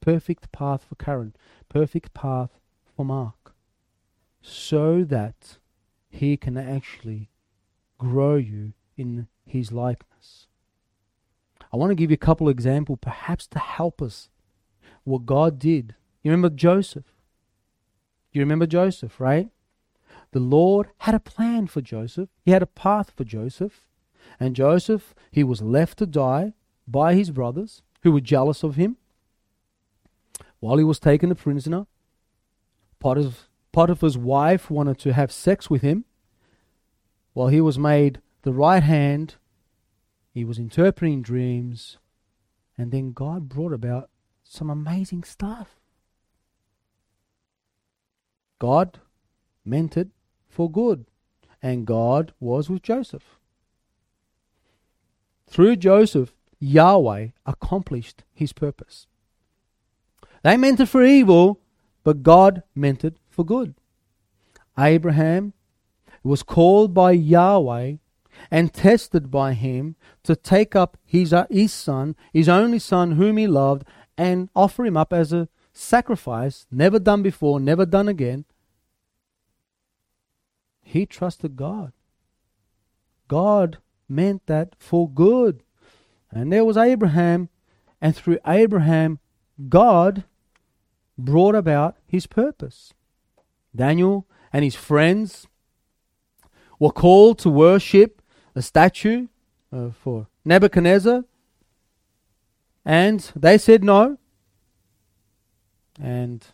Perfect 0.00 0.52
path 0.52 0.84
for 0.84 0.94
Karen. 0.96 1.34
Perfect 1.68 2.12
path 2.14 2.58
for 2.94 3.04
Mark. 3.04 3.54
So 4.42 5.04
that 5.04 5.58
He 6.08 6.36
can 6.36 6.56
actually 6.56 7.30
grow 7.98 8.36
you 8.36 8.74
in 8.96 9.28
His 9.44 9.72
likeness. 9.72 10.15
I 11.72 11.76
want 11.76 11.90
to 11.90 11.94
give 11.94 12.10
you 12.10 12.14
a 12.14 12.18
couple 12.18 12.48
of 12.48 12.52
examples, 12.52 12.98
perhaps 13.00 13.46
to 13.48 13.58
help 13.58 14.00
us 14.00 14.28
what 15.04 15.26
God 15.26 15.58
did. 15.58 15.94
You 16.22 16.30
remember 16.30 16.54
Joseph? 16.54 17.04
You 18.32 18.40
remember 18.40 18.66
Joseph, 18.66 19.20
right? 19.20 19.48
The 20.32 20.40
Lord 20.40 20.88
had 20.98 21.14
a 21.14 21.20
plan 21.20 21.66
for 21.66 21.80
Joseph. 21.80 22.28
He 22.44 22.50
had 22.50 22.62
a 22.62 22.66
path 22.66 23.12
for 23.16 23.24
Joseph. 23.24 23.86
And 24.38 24.56
Joseph, 24.56 25.14
he 25.30 25.44
was 25.44 25.62
left 25.62 25.98
to 25.98 26.06
die 26.06 26.52
by 26.86 27.14
his 27.14 27.30
brothers 27.30 27.82
who 28.02 28.12
were 28.12 28.20
jealous 28.20 28.62
of 28.62 28.76
him. 28.76 28.96
While 30.60 30.78
he 30.78 30.84
was 30.84 30.98
taken 30.98 31.30
a 31.30 31.34
prisoner, 31.34 31.86
Potiphar's 32.98 34.18
wife 34.18 34.70
wanted 34.70 34.98
to 34.98 35.12
have 35.12 35.30
sex 35.30 35.70
with 35.70 35.82
him. 35.82 36.04
While 37.32 37.48
he 37.48 37.60
was 37.60 37.78
made 37.78 38.20
the 38.42 38.52
right 38.52 38.82
hand 38.82 39.36
he 40.36 40.44
was 40.44 40.58
interpreting 40.58 41.22
dreams, 41.22 41.96
and 42.76 42.92
then 42.92 43.12
God 43.12 43.48
brought 43.48 43.72
about 43.72 44.10
some 44.44 44.68
amazing 44.68 45.24
stuff. 45.24 45.80
God 48.58 48.98
meant 49.64 49.96
it 49.96 50.08
for 50.46 50.70
good, 50.70 51.06
and 51.62 51.86
God 51.86 52.34
was 52.38 52.68
with 52.68 52.82
Joseph. 52.82 53.38
Through 55.48 55.76
Joseph, 55.76 56.34
Yahweh 56.60 57.28
accomplished 57.46 58.22
his 58.34 58.52
purpose. 58.52 59.06
They 60.42 60.58
meant 60.58 60.80
it 60.80 60.86
for 60.90 61.02
evil, 61.02 61.62
but 62.04 62.22
God 62.22 62.62
meant 62.74 63.06
it 63.06 63.16
for 63.30 63.42
good. 63.42 63.74
Abraham 64.78 65.54
was 66.22 66.42
called 66.42 66.92
by 66.92 67.12
Yahweh 67.12 67.94
and 68.50 68.72
tested 68.72 69.30
by 69.30 69.52
him 69.54 69.96
to 70.24 70.36
take 70.36 70.76
up 70.76 70.96
his, 71.04 71.32
uh, 71.32 71.46
his 71.50 71.72
son, 71.72 72.16
his 72.32 72.48
only 72.48 72.78
son, 72.78 73.12
whom 73.12 73.36
he 73.36 73.46
loved, 73.46 73.84
and 74.16 74.48
offer 74.54 74.84
him 74.84 74.96
up 74.96 75.12
as 75.12 75.32
a 75.32 75.48
sacrifice, 75.72 76.66
never 76.70 76.98
done 76.98 77.22
before, 77.22 77.60
never 77.60 77.84
done 77.84 78.08
again. 78.08 78.44
He 80.82 81.04
trusted 81.04 81.56
God. 81.56 81.92
God 83.28 83.78
meant 84.08 84.46
that 84.46 84.74
for 84.78 85.10
good. 85.10 85.62
And 86.30 86.52
there 86.52 86.64
was 86.64 86.76
Abraham, 86.76 87.48
and 88.00 88.14
through 88.14 88.38
Abraham, 88.46 89.18
God 89.68 90.24
brought 91.18 91.54
about 91.54 91.96
his 92.06 92.26
purpose. 92.26 92.94
Daniel 93.74 94.26
and 94.52 94.64
his 94.64 94.74
friends 94.74 95.46
were 96.78 96.90
called 96.90 97.38
to 97.40 97.50
worship 97.50 98.15
a 98.56 98.62
statue 98.62 99.28
uh, 99.70 99.90
for 99.90 100.26
Nebuchadnezzar, 100.44 101.24
and 102.84 103.20
they 103.36 103.58
said 103.58 103.84
no, 103.84 104.16
and 106.00 106.44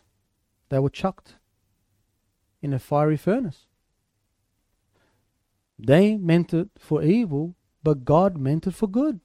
they 0.69 0.79
were 0.79 0.89
chucked 0.89 1.35
in 2.61 2.73
a 2.73 2.79
fiery 2.79 3.17
furnace. 3.17 3.67
They 5.79 6.17
meant 6.17 6.53
it 6.53 6.69
for 6.77 7.01
evil, 7.01 7.55
but 7.83 8.05
God 8.05 8.37
meant 8.37 8.67
it 8.67 8.73
for 8.73 8.87
good. 8.87 9.21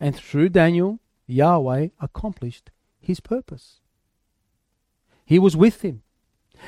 And 0.00 0.16
through 0.16 0.50
Daniel, 0.50 1.00
Yahweh 1.26 1.88
accomplished 2.00 2.70
his 2.98 3.20
purpose. 3.20 3.80
He 5.24 5.38
was 5.38 5.56
with 5.56 5.82
him. 5.82 6.02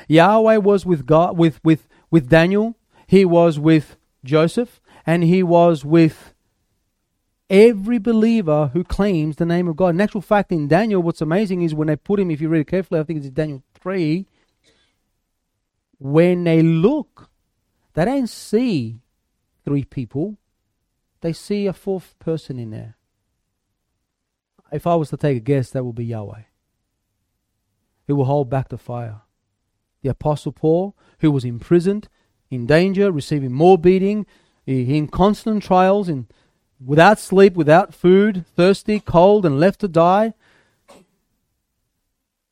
Yahweh 0.07 0.57
was 0.57 0.85
with 0.85 1.05
God 1.05 1.37
with, 1.37 1.59
with, 1.63 1.87
with 2.11 2.29
Daniel, 2.29 2.75
he 3.07 3.25
was 3.25 3.57
with 3.57 3.97
Joseph, 4.23 4.81
and 5.05 5.23
he 5.23 5.43
was 5.43 5.85
with 5.85 6.33
every 7.49 7.97
believer 7.97 8.67
who 8.73 8.83
claims 8.83 9.37
the 9.37 9.45
name 9.45 9.67
of 9.67 9.75
God. 9.75 9.89
In 9.89 10.01
actual 10.01 10.21
fact, 10.21 10.51
in 10.51 10.67
Daniel, 10.67 11.01
what's 11.01 11.21
amazing 11.21 11.61
is 11.61 11.73
when 11.73 11.87
they 11.87 11.95
put 11.95 12.19
him, 12.19 12.29
if 12.29 12.41
you 12.41 12.49
read 12.49 12.61
it 12.61 12.67
carefully, 12.67 12.99
I 12.99 13.03
think 13.03 13.19
it's 13.19 13.29
Daniel 13.29 13.63
3, 13.75 14.25
when 15.97 16.43
they 16.43 16.61
look, 16.61 17.29
they 17.93 18.05
don't 18.05 18.29
see 18.29 18.99
three 19.65 19.83
people, 19.83 20.37
they 21.21 21.33
see 21.33 21.65
a 21.65 21.73
fourth 21.73 22.17
person 22.19 22.59
in 22.59 22.69
there. 22.69 22.95
If 24.71 24.85
I 24.85 24.95
was 24.95 25.09
to 25.09 25.17
take 25.17 25.37
a 25.37 25.41
guess, 25.41 25.71
that 25.71 25.83
would 25.83 25.95
be 25.95 26.05
Yahweh 26.05 26.43
who 28.09 28.15
will 28.15 28.25
hold 28.25 28.49
back 28.49 28.69
the 28.69 28.77
fire. 28.77 29.21
The 30.01 30.09
Apostle 30.09 30.51
Paul, 30.51 30.97
who 31.19 31.29
was 31.29 31.45
imprisoned, 31.45 32.09
in 32.49 32.65
danger, 32.65 33.11
receiving 33.11 33.53
more 33.53 33.77
beating, 33.77 34.25
in 34.65 35.07
constant 35.07 35.63
trials, 35.63 36.09
in 36.09 36.27
without 36.83 37.19
sleep, 37.19 37.55
without 37.55 37.93
food, 37.93 38.45
thirsty, 38.55 38.99
cold, 38.99 39.45
and 39.45 39.59
left 39.59 39.81
to 39.81 39.87
die. 39.87 40.33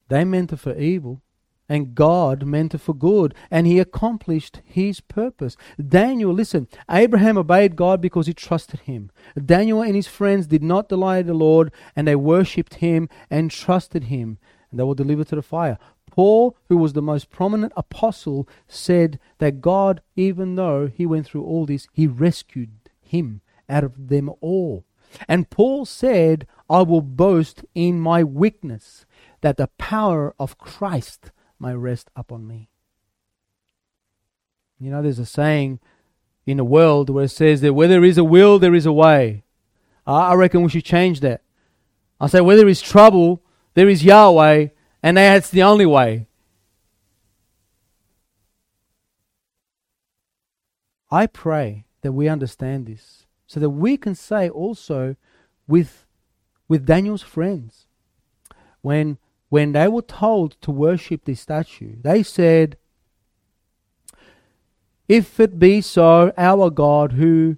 They 0.09 0.25
meant 0.25 0.53
it 0.53 0.57
for 0.57 0.77
evil, 0.77 1.21
and 1.69 1.95
God 1.95 2.45
meant 2.45 2.73
it 2.73 2.79
for 2.79 2.93
good, 2.93 3.33
and 3.51 3.67
He 3.67 3.79
accomplished 3.79 4.61
His 4.65 4.99
purpose. 4.99 5.55
Daniel, 5.85 6.33
listen, 6.33 6.67
Abraham 6.89 7.37
obeyed 7.37 7.75
God 7.75 8.01
because 8.01 8.27
he 8.27 8.33
trusted 8.33 8.81
Him. 8.81 9.11
Daniel 9.43 9.81
and 9.81 9.95
his 9.95 10.07
friends 10.07 10.47
did 10.47 10.63
not 10.63 10.89
deny 10.89 11.21
the 11.21 11.33
Lord, 11.33 11.71
and 11.95 12.07
they 12.07 12.15
worshipped 12.15 12.75
Him 12.75 13.09
and 13.29 13.51
trusted 13.51 14.05
Him 14.05 14.37
and 14.71 14.79
they 14.79 14.83
were 14.83 14.95
delivered 14.95 15.27
to 15.27 15.35
the 15.35 15.41
fire. 15.41 15.77
Paul, 16.17 16.57
who 16.67 16.77
was 16.77 16.93
the 16.93 17.01
most 17.03 17.29
prominent 17.29 17.73
apostle, 17.77 18.49
said 18.67 19.19
that 19.37 19.61
God, 19.61 20.01
even 20.15 20.55
though 20.55 20.87
he 20.87 21.05
went 21.05 21.27
through 21.27 21.43
all 21.43 21.67
this, 21.67 21.87
he 21.93 22.07
rescued 22.07 22.71
him 22.99 23.41
out 23.69 23.83
of 23.83 24.07
them 24.07 24.31
all. 24.41 24.83
And 25.27 25.51
Paul 25.51 25.85
said, 25.85 26.47
I 26.67 26.81
will 26.81 27.03
boast 27.03 27.65
in 27.75 27.99
my 27.99 28.23
weakness, 28.23 29.05
that 29.41 29.57
the 29.57 29.67
power 29.77 30.33
of 30.39 30.57
Christ 30.57 31.29
may 31.59 31.75
rest 31.75 32.09
upon 32.15 32.47
me. 32.47 32.71
You 34.79 34.89
know, 34.89 35.03
there's 35.03 35.19
a 35.19 35.25
saying 35.27 35.79
in 36.47 36.57
the 36.57 36.63
world 36.63 37.11
where 37.11 37.25
it 37.25 37.29
says 37.29 37.61
that 37.61 37.73
where 37.73 37.87
there 37.87 38.03
is 38.03 38.17
a 38.17 38.23
will, 38.23 38.57
there 38.57 38.73
is 38.73 38.87
a 38.87 38.91
way. 38.91 39.43
I 40.07 40.33
reckon 40.33 40.63
we 40.63 40.69
should 40.69 40.83
change 40.83 41.19
that. 41.19 41.41
I 42.19 42.25
say, 42.25 42.41
where 42.41 42.57
there 42.57 42.67
is 42.67 42.81
trouble, 42.81 43.43
there 43.75 43.87
is 43.87 44.03
Yahweh, 44.03 44.69
and 45.03 45.17
that's 45.17 45.49
the 45.49 45.63
only 45.63 45.85
way. 45.85 46.27
I 51.09 51.27
pray 51.27 51.85
that 52.01 52.11
we 52.11 52.27
understand 52.27 52.85
this 52.85 53.25
so 53.45 53.59
that 53.59 53.69
we 53.69 53.95
can 53.97 54.15
say 54.15 54.49
also 54.49 55.15
with, 55.67 56.05
with 56.67 56.85
Daniel's 56.85 57.21
friends, 57.21 57.85
when, 58.81 59.17
when 59.49 59.71
they 59.71 59.87
were 59.87 60.01
told 60.01 60.59
to 60.61 60.71
worship 60.71 61.25
this 61.25 61.41
statue, 61.41 61.95
they 62.01 62.23
said, 62.23 62.77
If 65.07 65.39
it 65.39 65.59
be 65.59 65.79
so, 65.81 66.33
our 66.37 66.69
God 66.69 67.13
who 67.13 67.57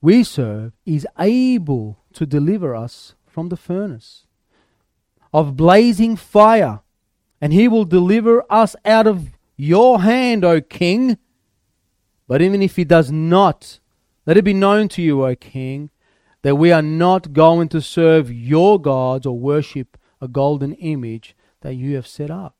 we 0.00 0.24
serve 0.24 0.72
is 0.86 1.06
able 1.18 1.98
to 2.14 2.24
deliver 2.24 2.74
us 2.74 3.14
from 3.26 3.48
the 3.48 3.56
furnace 3.56 4.24
of 5.32 5.56
blazing 5.56 6.16
fire, 6.16 6.80
and 7.40 7.52
he 7.52 7.68
will 7.68 7.84
deliver 7.84 8.44
us 8.50 8.74
out 8.84 9.06
of 9.06 9.30
your 9.56 10.02
hand, 10.02 10.44
O 10.44 10.60
king. 10.60 11.18
But 12.26 12.42
even 12.42 12.62
if 12.62 12.76
he 12.76 12.84
does 12.84 13.10
not, 13.10 13.80
let 14.26 14.36
it 14.36 14.44
be 14.44 14.54
known 14.54 14.88
to 14.88 15.02
you, 15.02 15.24
O 15.24 15.34
king, 15.34 15.90
that 16.42 16.56
we 16.56 16.72
are 16.72 16.82
not 16.82 17.32
going 17.32 17.68
to 17.70 17.80
serve 17.80 18.32
your 18.32 18.80
gods 18.80 19.26
or 19.26 19.38
worship 19.38 19.98
a 20.20 20.28
golden 20.28 20.74
image 20.74 21.36
that 21.60 21.74
you 21.74 21.94
have 21.96 22.06
set 22.06 22.30
up. 22.30 22.56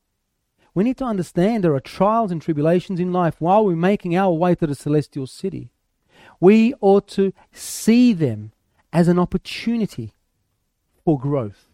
We 0.74 0.84
need 0.84 0.98
to 0.98 1.04
understand 1.04 1.64
there 1.64 1.74
are 1.74 1.80
trials 1.80 2.30
and 2.30 2.40
tribulations 2.40 3.00
in 3.00 3.12
life 3.12 3.40
while 3.40 3.64
we're 3.64 3.76
making 3.76 4.16
our 4.16 4.32
way 4.32 4.54
to 4.56 4.66
the 4.66 4.74
celestial 4.74 5.26
city. 5.26 5.70
We 6.40 6.74
ought 6.80 7.08
to 7.08 7.32
see 7.52 8.12
them 8.12 8.52
as 8.92 9.08
an 9.08 9.18
opportunity 9.18 10.12
for 11.04 11.18
growth 11.18 11.67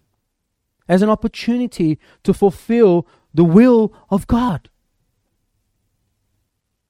as 0.89 1.03
an 1.03 1.09
opportunity 1.11 1.99
to 2.22 2.35
fulfill 2.35 3.07
the 3.32 3.45
will 3.45 3.93
of 4.11 4.26
God. 4.26 4.68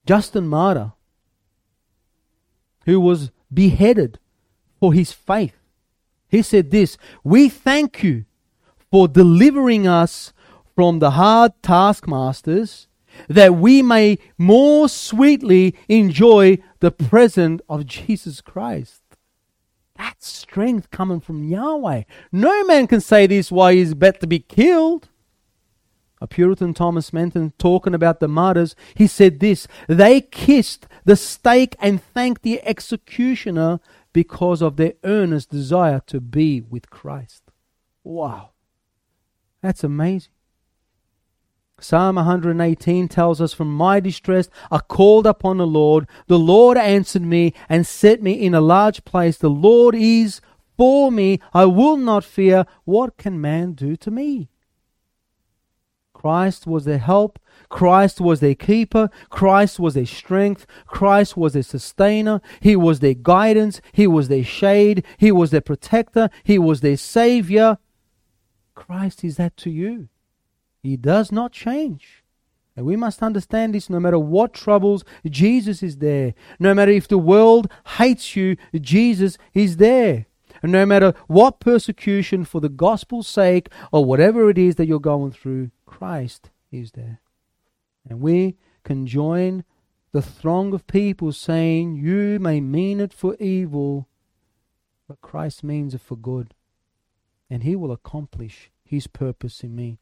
Justin 0.06 0.46
Martyr, 0.46 0.92
who 2.84 3.00
was 3.00 3.30
beheaded 3.52 4.18
for 4.78 4.92
his 4.92 5.12
faith, 5.12 5.56
he 6.28 6.42
said 6.42 6.70
this 6.70 6.98
We 7.22 7.48
thank 7.48 8.02
you 8.02 8.24
for 8.90 9.08
delivering 9.08 9.86
us 9.86 10.32
from 10.74 10.98
the 10.98 11.12
hard 11.12 11.52
taskmasters, 11.62 12.88
that 13.28 13.54
we 13.54 13.80
may 13.80 14.18
more 14.36 14.88
sweetly 14.88 15.74
enjoy 15.88 16.58
the 16.80 16.90
presence 16.90 17.62
of 17.68 17.86
Jesus 17.86 18.40
Christ. 18.40 19.03
That's 19.96 20.26
strength 20.26 20.90
coming 20.90 21.20
from 21.20 21.44
Yahweh. 21.44 22.02
No 22.32 22.64
man 22.64 22.86
can 22.86 23.00
say 23.00 23.26
this 23.26 23.52
why 23.52 23.74
he's 23.74 23.92
about 23.92 24.20
to 24.20 24.26
be 24.26 24.40
killed. 24.40 25.08
A 26.20 26.26
Puritan 26.26 26.74
Thomas 26.74 27.12
Manton 27.12 27.52
talking 27.58 27.94
about 27.94 28.18
the 28.20 28.28
martyrs, 28.28 28.74
he 28.94 29.06
said 29.06 29.40
this 29.40 29.68
they 29.88 30.20
kissed 30.20 30.86
the 31.04 31.16
stake 31.16 31.76
and 31.80 32.02
thanked 32.02 32.42
the 32.42 32.62
executioner 32.66 33.80
because 34.12 34.62
of 34.62 34.76
their 34.76 34.94
earnest 35.04 35.50
desire 35.50 36.00
to 36.06 36.20
be 36.20 36.60
with 36.60 36.88
Christ. 36.88 37.42
Wow. 38.02 38.50
That's 39.60 39.84
amazing. 39.84 40.33
Psalm 41.84 42.16
118 42.16 43.08
tells 43.08 43.42
us, 43.42 43.52
From 43.52 43.70
my 43.70 44.00
distress 44.00 44.48
I 44.70 44.78
called 44.78 45.26
upon 45.26 45.58
the 45.58 45.66
Lord. 45.66 46.08
The 46.28 46.38
Lord 46.38 46.78
answered 46.78 47.20
me 47.20 47.52
and 47.68 47.86
set 47.86 48.22
me 48.22 48.32
in 48.32 48.54
a 48.54 48.62
large 48.62 49.04
place. 49.04 49.36
The 49.36 49.50
Lord 49.50 49.94
is 49.94 50.40
for 50.78 51.12
me. 51.12 51.40
I 51.52 51.66
will 51.66 51.98
not 51.98 52.24
fear. 52.24 52.64
What 52.84 53.18
can 53.18 53.38
man 53.38 53.74
do 53.74 53.96
to 53.96 54.10
me? 54.10 54.48
Christ 56.14 56.66
was 56.66 56.86
their 56.86 56.96
help. 56.96 57.38
Christ 57.68 58.18
was 58.18 58.40
their 58.40 58.54
keeper. 58.54 59.10
Christ 59.28 59.78
was 59.78 59.92
their 59.92 60.06
strength. 60.06 60.66
Christ 60.86 61.36
was 61.36 61.52
their 61.52 61.62
sustainer. 61.62 62.40
He 62.60 62.76
was 62.76 63.00
their 63.00 63.12
guidance. 63.12 63.82
He 63.92 64.06
was 64.06 64.28
their 64.28 64.42
shade. 64.42 65.04
He 65.18 65.30
was 65.30 65.50
their 65.50 65.60
protector. 65.60 66.30
He 66.44 66.58
was 66.58 66.80
their 66.80 66.96
savior. 66.96 67.76
Christ 68.74 69.22
is 69.22 69.36
that 69.36 69.58
to 69.58 69.70
you. 69.70 70.08
He 70.84 70.98
does 70.98 71.32
not 71.32 71.50
change. 71.50 72.22
And 72.76 72.84
we 72.84 72.94
must 72.94 73.22
understand 73.22 73.74
this 73.74 73.88
no 73.88 73.98
matter 73.98 74.18
what 74.18 74.52
troubles, 74.52 75.02
Jesus 75.24 75.82
is 75.82 75.96
there. 75.96 76.34
No 76.60 76.74
matter 76.74 76.92
if 76.92 77.08
the 77.08 77.16
world 77.16 77.70
hates 77.96 78.36
you, 78.36 78.58
Jesus 78.74 79.38
is 79.54 79.78
there. 79.78 80.26
And 80.62 80.70
no 80.70 80.84
matter 80.84 81.14
what 81.26 81.58
persecution 81.58 82.44
for 82.44 82.60
the 82.60 82.68
gospel's 82.68 83.26
sake 83.26 83.70
or 83.92 84.04
whatever 84.04 84.50
it 84.50 84.58
is 84.58 84.74
that 84.74 84.86
you're 84.86 85.00
going 85.00 85.32
through, 85.32 85.70
Christ 85.86 86.50
is 86.70 86.92
there. 86.92 87.20
And 88.06 88.20
we 88.20 88.58
can 88.82 89.06
join 89.06 89.64
the 90.12 90.20
throng 90.20 90.74
of 90.74 90.86
people 90.86 91.32
saying, 91.32 91.96
You 91.96 92.38
may 92.38 92.60
mean 92.60 93.00
it 93.00 93.14
for 93.14 93.36
evil, 93.36 94.06
but 95.08 95.22
Christ 95.22 95.64
means 95.64 95.94
it 95.94 96.02
for 96.02 96.16
good. 96.16 96.52
And 97.48 97.62
he 97.62 97.74
will 97.74 97.90
accomplish 97.90 98.70
his 98.84 99.06
purpose 99.06 99.62
in 99.62 99.74
me. 99.74 99.98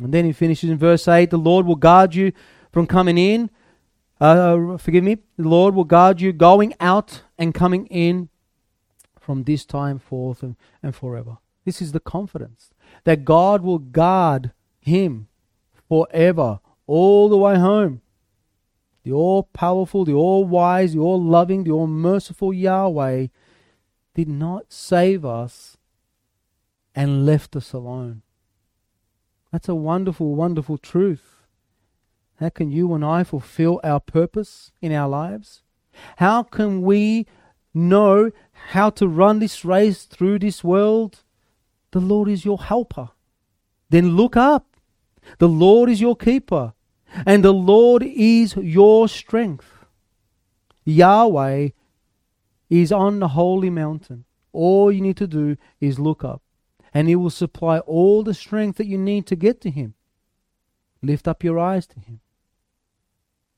And 0.00 0.12
then 0.12 0.24
he 0.24 0.32
finishes 0.32 0.70
in 0.70 0.78
verse 0.78 1.06
8 1.06 1.30
The 1.30 1.36
Lord 1.36 1.66
will 1.66 1.76
guard 1.76 2.14
you 2.14 2.32
from 2.72 2.86
coming 2.86 3.18
in. 3.18 3.50
Uh, 4.20 4.76
forgive 4.78 5.04
me. 5.04 5.18
The 5.36 5.48
Lord 5.48 5.74
will 5.74 5.84
guard 5.84 6.20
you 6.20 6.32
going 6.32 6.74
out 6.80 7.22
and 7.36 7.52
coming 7.52 7.86
in 7.86 8.28
from 9.20 9.44
this 9.44 9.64
time 9.64 9.98
forth 9.98 10.42
and, 10.42 10.56
and 10.82 10.94
forever. 10.94 11.38
This 11.64 11.80
is 11.80 11.92
the 11.92 12.00
confidence 12.00 12.70
that 13.04 13.24
God 13.24 13.62
will 13.62 13.78
guard 13.78 14.52
him 14.80 15.28
forever, 15.88 16.60
all 16.86 17.28
the 17.28 17.36
way 17.36 17.56
home. 17.56 18.00
The 19.04 19.12
all 19.12 19.44
powerful, 19.44 20.04
the 20.04 20.12
all 20.12 20.44
wise, 20.44 20.94
the 20.94 21.00
all 21.00 21.22
loving, 21.22 21.64
the 21.64 21.72
all 21.72 21.86
merciful 21.86 22.52
Yahweh 22.52 23.26
did 24.14 24.28
not 24.28 24.72
save 24.72 25.24
us 25.24 25.76
and 26.94 27.26
left 27.26 27.56
us 27.56 27.72
alone. 27.72 28.21
That's 29.52 29.68
a 29.68 29.74
wonderful, 29.74 30.34
wonderful 30.34 30.78
truth. 30.78 31.42
How 32.40 32.48
can 32.48 32.72
you 32.72 32.94
and 32.94 33.04
I 33.04 33.22
fulfill 33.22 33.80
our 33.84 34.00
purpose 34.00 34.72
in 34.80 34.92
our 34.92 35.08
lives? 35.08 35.62
How 36.16 36.42
can 36.42 36.80
we 36.80 37.26
know 37.74 38.30
how 38.70 38.88
to 38.90 39.06
run 39.06 39.40
this 39.40 39.62
race 39.62 40.04
through 40.04 40.38
this 40.38 40.64
world? 40.64 41.22
The 41.90 42.00
Lord 42.00 42.30
is 42.30 42.46
your 42.46 42.62
helper. 42.62 43.10
Then 43.90 44.16
look 44.16 44.36
up. 44.38 44.76
The 45.38 45.48
Lord 45.48 45.90
is 45.90 46.00
your 46.00 46.16
keeper, 46.16 46.72
and 47.26 47.44
the 47.44 47.52
Lord 47.52 48.02
is 48.02 48.56
your 48.56 49.06
strength. 49.06 49.84
Yahweh 50.84 51.68
is 52.70 52.90
on 52.90 53.20
the 53.20 53.28
holy 53.28 53.70
mountain. 53.70 54.24
All 54.52 54.90
you 54.90 55.00
need 55.00 55.18
to 55.18 55.26
do 55.26 55.56
is 55.78 56.00
look 56.00 56.24
up 56.24 56.42
and 56.94 57.08
He 57.08 57.16
will 57.16 57.30
supply 57.30 57.78
all 57.80 58.22
the 58.22 58.34
strength 58.34 58.78
that 58.78 58.86
you 58.86 58.98
need 58.98 59.26
to 59.26 59.36
get 59.36 59.60
to 59.62 59.70
Him. 59.70 59.94
Lift 61.02 61.26
up 61.26 61.42
your 61.42 61.58
eyes 61.58 61.86
to 61.88 62.00
Him. 62.00 62.20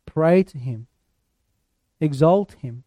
Pray 0.07 0.43
to 0.45 0.59
Him. 0.59 0.87
Exalt 2.01 2.53
Him. 2.55 2.85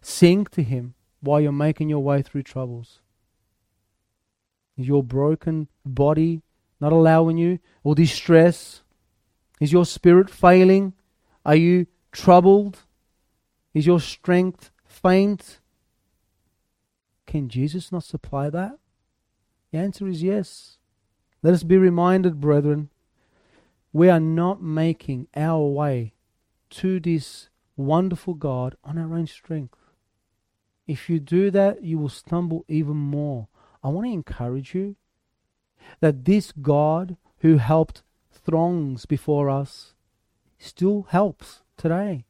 Sing 0.00 0.44
to 0.46 0.62
Him 0.62 0.94
while 1.20 1.40
you're 1.40 1.52
making 1.52 1.88
your 1.88 2.02
way 2.02 2.22
through 2.22 2.42
troubles. 2.42 3.00
Is 4.76 4.88
your 4.88 5.02
broken 5.02 5.68
body 5.84 6.42
not 6.80 6.92
allowing 6.92 7.36
you? 7.36 7.58
Or 7.84 7.94
distress? 7.94 8.82
Is 9.60 9.72
your 9.72 9.84
spirit 9.84 10.30
failing? 10.30 10.94
Are 11.44 11.54
you 11.56 11.86
troubled? 12.12 12.78
Is 13.74 13.86
your 13.86 14.00
strength 14.00 14.70
faint? 14.84 15.60
Can 17.26 17.48
Jesus 17.48 17.92
not 17.92 18.04
supply 18.04 18.50
that? 18.50 18.79
The 19.72 19.78
answer 19.78 20.08
is 20.08 20.22
yes. 20.22 20.78
Let 21.42 21.54
us 21.54 21.62
be 21.62 21.78
reminded, 21.78 22.40
brethren, 22.40 22.90
we 23.92 24.08
are 24.08 24.20
not 24.20 24.62
making 24.62 25.28
our 25.34 25.66
way 25.66 26.14
to 26.70 27.00
this 27.00 27.48
wonderful 27.76 28.34
God 28.34 28.76
on 28.84 28.98
our 28.98 29.14
own 29.14 29.26
strength. 29.26 29.76
If 30.86 31.08
you 31.08 31.20
do 31.20 31.50
that, 31.50 31.82
you 31.82 31.98
will 31.98 32.08
stumble 32.08 32.64
even 32.68 32.96
more. 32.96 33.48
I 33.82 33.88
want 33.88 34.06
to 34.06 34.12
encourage 34.12 34.74
you 34.74 34.96
that 36.00 36.24
this 36.24 36.52
God 36.52 37.16
who 37.38 37.56
helped 37.56 38.02
throngs 38.32 39.06
before 39.06 39.48
us 39.48 39.94
still 40.58 41.06
helps 41.10 41.62
today. 41.76 42.24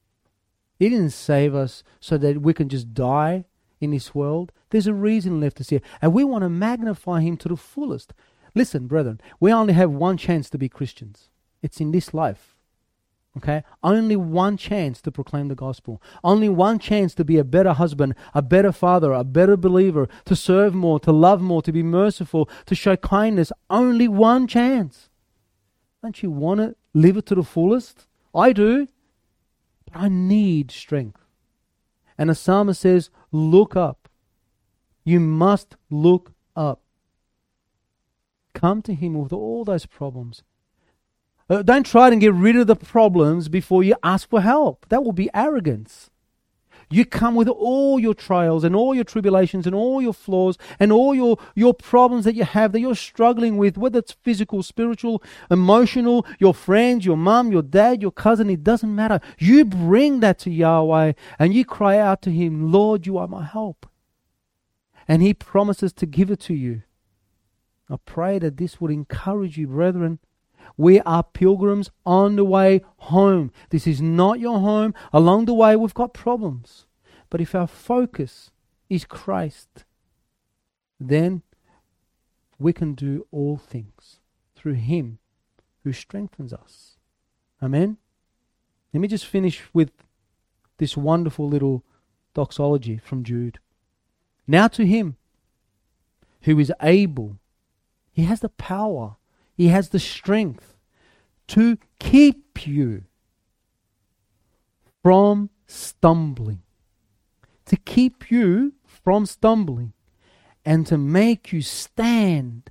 He 0.78 0.88
didn't 0.88 1.10
save 1.10 1.54
us 1.54 1.82
so 2.00 2.16
that 2.18 2.42
we 2.42 2.54
can 2.54 2.68
just 2.68 2.94
die 2.94 3.44
in 3.80 3.90
this 3.90 4.14
world. 4.14 4.52
There's 4.70 4.86
a 4.86 4.94
reason 4.94 5.40
left 5.40 5.60
us 5.60 5.70
here. 5.70 5.80
And 6.00 6.12
we 6.12 6.24
want 6.24 6.42
to 6.42 6.48
magnify 6.48 7.20
him 7.20 7.36
to 7.38 7.48
the 7.48 7.56
fullest. 7.56 8.12
Listen, 8.54 8.86
brethren, 8.86 9.20
we 9.38 9.52
only 9.52 9.72
have 9.72 9.90
one 9.90 10.16
chance 10.16 10.50
to 10.50 10.58
be 10.58 10.68
Christians. 10.68 11.30
It's 11.62 11.80
in 11.80 11.90
this 11.90 12.12
life. 12.14 12.56
Okay? 13.36 13.62
Only 13.82 14.16
one 14.16 14.56
chance 14.56 15.00
to 15.02 15.12
proclaim 15.12 15.48
the 15.48 15.54
gospel. 15.54 16.02
Only 16.24 16.48
one 16.48 16.78
chance 16.78 17.14
to 17.14 17.24
be 17.24 17.38
a 17.38 17.44
better 17.44 17.72
husband, 17.72 18.14
a 18.34 18.42
better 18.42 18.72
father, 18.72 19.12
a 19.12 19.24
better 19.24 19.56
believer, 19.56 20.08
to 20.24 20.34
serve 20.34 20.74
more, 20.74 20.98
to 21.00 21.12
love 21.12 21.40
more, 21.40 21.62
to 21.62 21.72
be 21.72 21.82
merciful, 21.82 22.48
to 22.66 22.74
show 22.74 22.96
kindness. 22.96 23.52
Only 23.68 24.08
one 24.08 24.46
chance. 24.46 25.10
Don't 26.02 26.22
you 26.22 26.30
want 26.30 26.58
to 26.60 26.76
live 26.92 27.16
it 27.16 27.26
to 27.26 27.34
the 27.34 27.44
fullest? 27.44 28.06
I 28.34 28.52
do. 28.52 28.88
But 29.84 30.00
I 30.00 30.08
need 30.08 30.70
strength. 30.70 31.20
And 32.20 32.28
the 32.28 32.34
psalmist 32.34 32.82
says, 32.82 33.08
Look 33.32 33.74
up. 33.74 34.06
You 35.04 35.20
must 35.20 35.76
look 35.88 36.34
up. 36.54 36.82
Come 38.52 38.82
to 38.82 38.94
Him 38.94 39.14
with 39.14 39.32
all 39.32 39.64
those 39.64 39.86
problems. 39.86 40.42
Uh, 41.48 41.62
don't 41.62 41.86
try 41.86 42.10
to 42.10 42.16
get 42.16 42.34
rid 42.34 42.56
of 42.56 42.66
the 42.66 42.76
problems 42.76 43.48
before 43.48 43.82
you 43.82 43.96
ask 44.02 44.28
for 44.28 44.42
help. 44.42 44.84
That 44.90 45.02
will 45.02 45.14
be 45.14 45.30
arrogance. 45.32 46.10
You 46.92 47.04
come 47.04 47.36
with 47.36 47.48
all 47.48 48.00
your 48.00 48.14
trials 48.14 48.64
and 48.64 48.74
all 48.74 48.96
your 48.96 49.04
tribulations 49.04 49.64
and 49.64 49.76
all 49.76 50.02
your 50.02 50.12
flaws 50.12 50.58
and 50.80 50.90
all 50.90 51.14
your, 51.14 51.38
your 51.54 51.72
problems 51.72 52.24
that 52.24 52.34
you 52.34 52.42
have 52.42 52.72
that 52.72 52.80
you're 52.80 52.96
struggling 52.96 53.56
with, 53.56 53.78
whether 53.78 54.00
it's 54.00 54.12
physical, 54.12 54.64
spiritual, 54.64 55.22
emotional, 55.50 56.26
your 56.40 56.52
friends, 56.52 57.06
your 57.06 57.16
mom, 57.16 57.52
your 57.52 57.62
dad, 57.62 58.02
your 58.02 58.10
cousin, 58.10 58.50
it 58.50 58.64
doesn't 58.64 58.92
matter. 58.92 59.20
You 59.38 59.64
bring 59.64 60.18
that 60.20 60.40
to 60.40 60.50
Yahweh 60.50 61.12
and 61.38 61.54
you 61.54 61.64
cry 61.64 61.96
out 61.96 62.22
to 62.22 62.30
Him, 62.30 62.72
Lord, 62.72 63.06
you 63.06 63.18
are 63.18 63.28
my 63.28 63.44
help. 63.44 63.86
And 65.06 65.22
He 65.22 65.32
promises 65.32 65.92
to 65.92 66.06
give 66.06 66.28
it 66.28 66.40
to 66.40 66.54
you. 66.54 66.82
I 67.88 67.96
pray 68.04 68.40
that 68.40 68.56
this 68.56 68.80
would 68.80 68.90
encourage 68.90 69.58
you, 69.58 69.68
brethren. 69.68 70.18
We 70.76 71.00
are 71.00 71.22
pilgrims 71.22 71.90
on 72.06 72.36
the 72.36 72.44
way 72.44 72.82
home. 72.98 73.52
This 73.70 73.86
is 73.86 74.00
not 74.00 74.40
your 74.40 74.60
home. 74.60 74.94
Along 75.12 75.44
the 75.44 75.54
way, 75.54 75.76
we've 75.76 75.94
got 75.94 76.14
problems. 76.14 76.86
But 77.28 77.40
if 77.40 77.54
our 77.54 77.66
focus 77.66 78.50
is 78.88 79.04
Christ, 79.04 79.84
then 80.98 81.42
we 82.58 82.72
can 82.72 82.94
do 82.94 83.26
all 83.30 83.56
things 83.56 84.20
through 84.54 84.74
Him 84.74 85.18
who 85.84 85.92
strengthens 85.92 86.52
us. 86.52 86.96
Amen? 87.62 87.96
Let 88.92 89.00
me 89.00 89.08
just 89.08 89.26
finish 89.26 89.62
with 89.72 89.92
this 90.78 90.96
wonderful 90.96 91.48
little 91.48 91.84
doxology 92.34 92.98
from 92.98 93.24
Jude. 93.24 93.58
Now 94.46 94.68
to 94.68 94.84
Him 94.84 95.16
who 96.42 96.58
is 96.58 96.72
able, 96.82 97.38
He 98.12 98.24
has 98.24 98.40
the 98.40 98.48
power 98.48 99.16
he 99.60 99.68
has 99.68 99.90
the 99.90 99.98
strength 99.98 100.78
to 101.48 101.76
keep 101.98 102.66
you 102.66 103.04
from 105.02 105.50
stumbling. 105.66 106.62
To 107.66 107.76
keep 107.76 108.30
you 108.30 108.72
from 108.86 109.26
stumbling 109.26 109.92
and 110.64 110.86
to 110.86 110.96
make 110.96 111.52
you 111.52 111.60
stand 111.60 112.70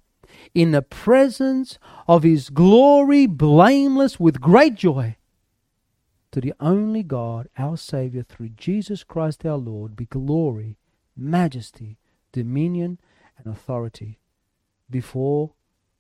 in 0.55 0.71
the 0.71 0.81
presence 0.81 1.77
of 2.07 2.23
His 2.23 2.49
glory, 2.49 3.27
blameless 3.27 4.19
with 4.19 4.41
great 4.41 4.73
joy. 4.73 5.15
To 6.31 6.41
the 6.41 6.55
only 6.59 7.03
God, 7.03 7.49
our 7.55 7.77
Saviour, 7.77 8.23
through 8.23 8.49
Jesus 8.49 9.03
Christ 9.03 9.45
our 9.45 9.57
Lord, 9.57 9.95
be 9.95 10.05
glory, 10.05 10.79
majesty, 11.15 11.99
dominion, 12.31 12.99
and 13.37 13.45
authority 13.45 14.17
before 14.89 15.51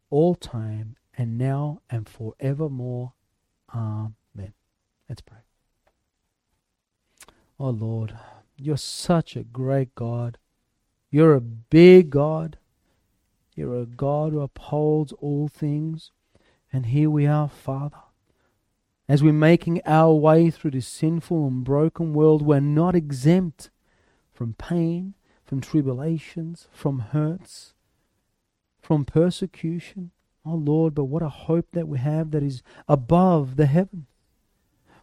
all 0.09 0.35
time 0.35 0.95
and 1.17 1.37
now 1.37 1.81
and 1.89 2.07
forevermore. 2.07 3.13
Amen. 3.73 4.53
Let's 5.07 5.21
pray. 5.21 5.39
Oh 7.59 7.69
Lord, 7.69 8.17
you're 8.57 8.77
such 8.77 9.35
a 9.35 9.43
great 9.43 9.93
God. 9.95 10.37
You're 11.11 11.35
a 11.35 11.41
big 11.41 12.09
God. 12.09 12.57
You're 13.55 13.81
a 13.81 13.85
God 13.85 14.31
who 14.31 14.39
upholds 14.39 15.11
all 15.13 15.47
things. 15.47 16.11
And 16.71 16.87
here 16.87 17.09
we 17.09 17.25
are, 17.25 17.49
Father. 17.49 17.97
As 19.07 19.23
we're 19.23 19.33
making 19.33 19.81
our 19.85 20.13
way 20.13 20.51
through 20.51 20.71
this 20.71 20.87
sinful 20.87 21.47
and 21.47 21.63
broken 21.63 22.13
world, 22.13 22.43
we're 22.43 22.59
not 22.59 22.95
exempt 22.95 23.71
from 24.31 24.53
pain, 24.53 25.15
from 25.43 25.61
tribulations, 25.61 26.67
from 26.71 26.99
hurts 26.99 27.73
from 28.89 29.05
persecution. 29.05 30.09
Oh 30.43 30.55
Lord, 30.55 30.95
but 30.95 31.03
what 31.03 31.21
a 31.21 31.29
hope 31.29 31.67
that 31.73 31.87
we 31.87 31.99
have 31.99 32.31
that 32.31 32.41
is 32.41 32.63
above 32.87 33.55
the 33.55 33.67
heaven. 33.67 34.07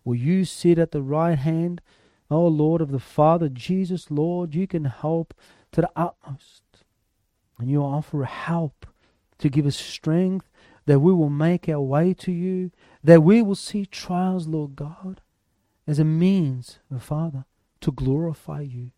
Will 0.04 0.16
you 0.16 0.44
sit 0.44 0.76
at 0.76 0.90
the 0.90 1.02
right 1.02 1.38
hand, 1.38 1.80
oh 2.28 2.48
Lord 2.48 2.80
of 2.80 2.90
the 2.90 2.98
Father, 2.98 3.48
Jesus, 3.48 4.10
Lord, 4.10 4.56
you 4.56 4.66
can 4.66 4.86
help 4.86 5.34
to 5.70 5.82
the 5.82 5.90
utmost. 5.94 6.64
And 7.60 7.70
you 7.70 7.80
offer 7.80 8.24
help 8.24 8.86
to 9.38 9.48
give 9.48 9.66
us 9.66 9.76
strength 9.76 10.50
that 10.86 10.98
we 10.98 11.12
will 11.12 11.30
make 11.30 11.68
our 11.68 11.80
way 11.80 12.12
to 12.14 12.32
you, 12.32 12.72
that 13.04 13.22
we 13.22 13.40
will 13.40 13.54
see 13.54 13.86
trials, 13.86 14.48
Lord 14.48 14.74
God, 14.74 15.20
as 15.86 16.00
a 16.00 16.04
means, 16.04 16.80
the 16.90 16.98
Father, 16.98 17.44
to 17.82 17.92
glorify 17.92 18.62
you. 18.62 18.90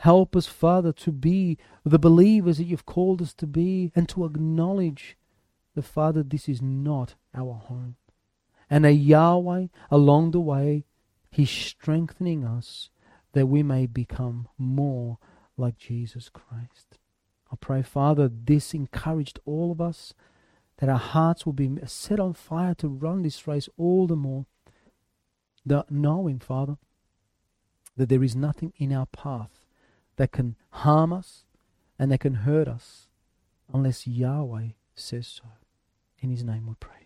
Help 0.00 0.34
us, 0.34 0.46
Father, 0.46 0.92
to 0.92 1.12
be 1.12 1.58
the 1.84 1.98
believers 1.98 2.56
that 2.56 2.64
you've 2.64 2.86
called 2.86 3.20
us 3.20 3.34
to 3.34 3.46
be 3.46 3.92
and 3.94 4.08
to 4.08 4.24
acknowledge 4.24 5.18
the 5.74 5.82
Father, 5.82 6.22
this 6.22 6.48
is 6.48 6.62
not 6.62 7.16
our 7.34 7.52
home. 7.52 7.96
And 8.70 8.86
a 8.86 8.92
Yahweh 8.92 9.66
along 9.90 10.30
the 10.30 10.40
way, 10.40 10.86
He's 11.30 11.50
strengthening 11.50 12.46
us 12.46 12.88
that 13.32 13.48
we 13.48 13.62
may 13.62 13.84
become 13.84 14.48
more 14.56 15.18
like 15.58 15.76
Jesus 15.76 16.30
Christ. 16.30 16.98
I 17.52 17.56
pray, 17.60 17.82
Father, 17.82 18.30
this 18.32 18.72
encouraged 18.72 19.38
all 19.44 19.70
of 19.70 19.82
us 19.82 20.14
that 20.78 20.88
our 20.88 20.96
hearts 20.96 21.44
will 21.44 21.52
be 21.52 21.76
set 21.84 22.18
on 22.18 22.32
fire 22.32 22.74
to 22.76 22.88
run 22.88 23.20
this 23.20 23.46
race 23.46 23.68
all 23.76 24.06
the 24.06 24.16
more, 24.16 24.46
the, 25.66 25.84
knowing, 25.90 26.38
Father, 26.38 26.78
that 27.98 28.08
there 28.08 28.24
is 28.24 28.34
nothing 28.34 28.72
in 28.78 28.94
our 28.94 29.04
path 29.04 29.59
that 30.20 30.32
can 30.32 30.54
harm 30.68 31.14
us 31.14 31.46
and 31.98 32.12
that 32.12 32.20
can 32.20 32.34
hurt 32.34 32.68
us 32.68 33.06
unless 33.72 34.06
Yahweh 34.06 34.72
says 34.94 35.26
so. 35.26 35.44
In 36.18 36.28
his 36.28 36.44
name 36.44 36.66
we 36.66 36.74
pray. 36.78 36.99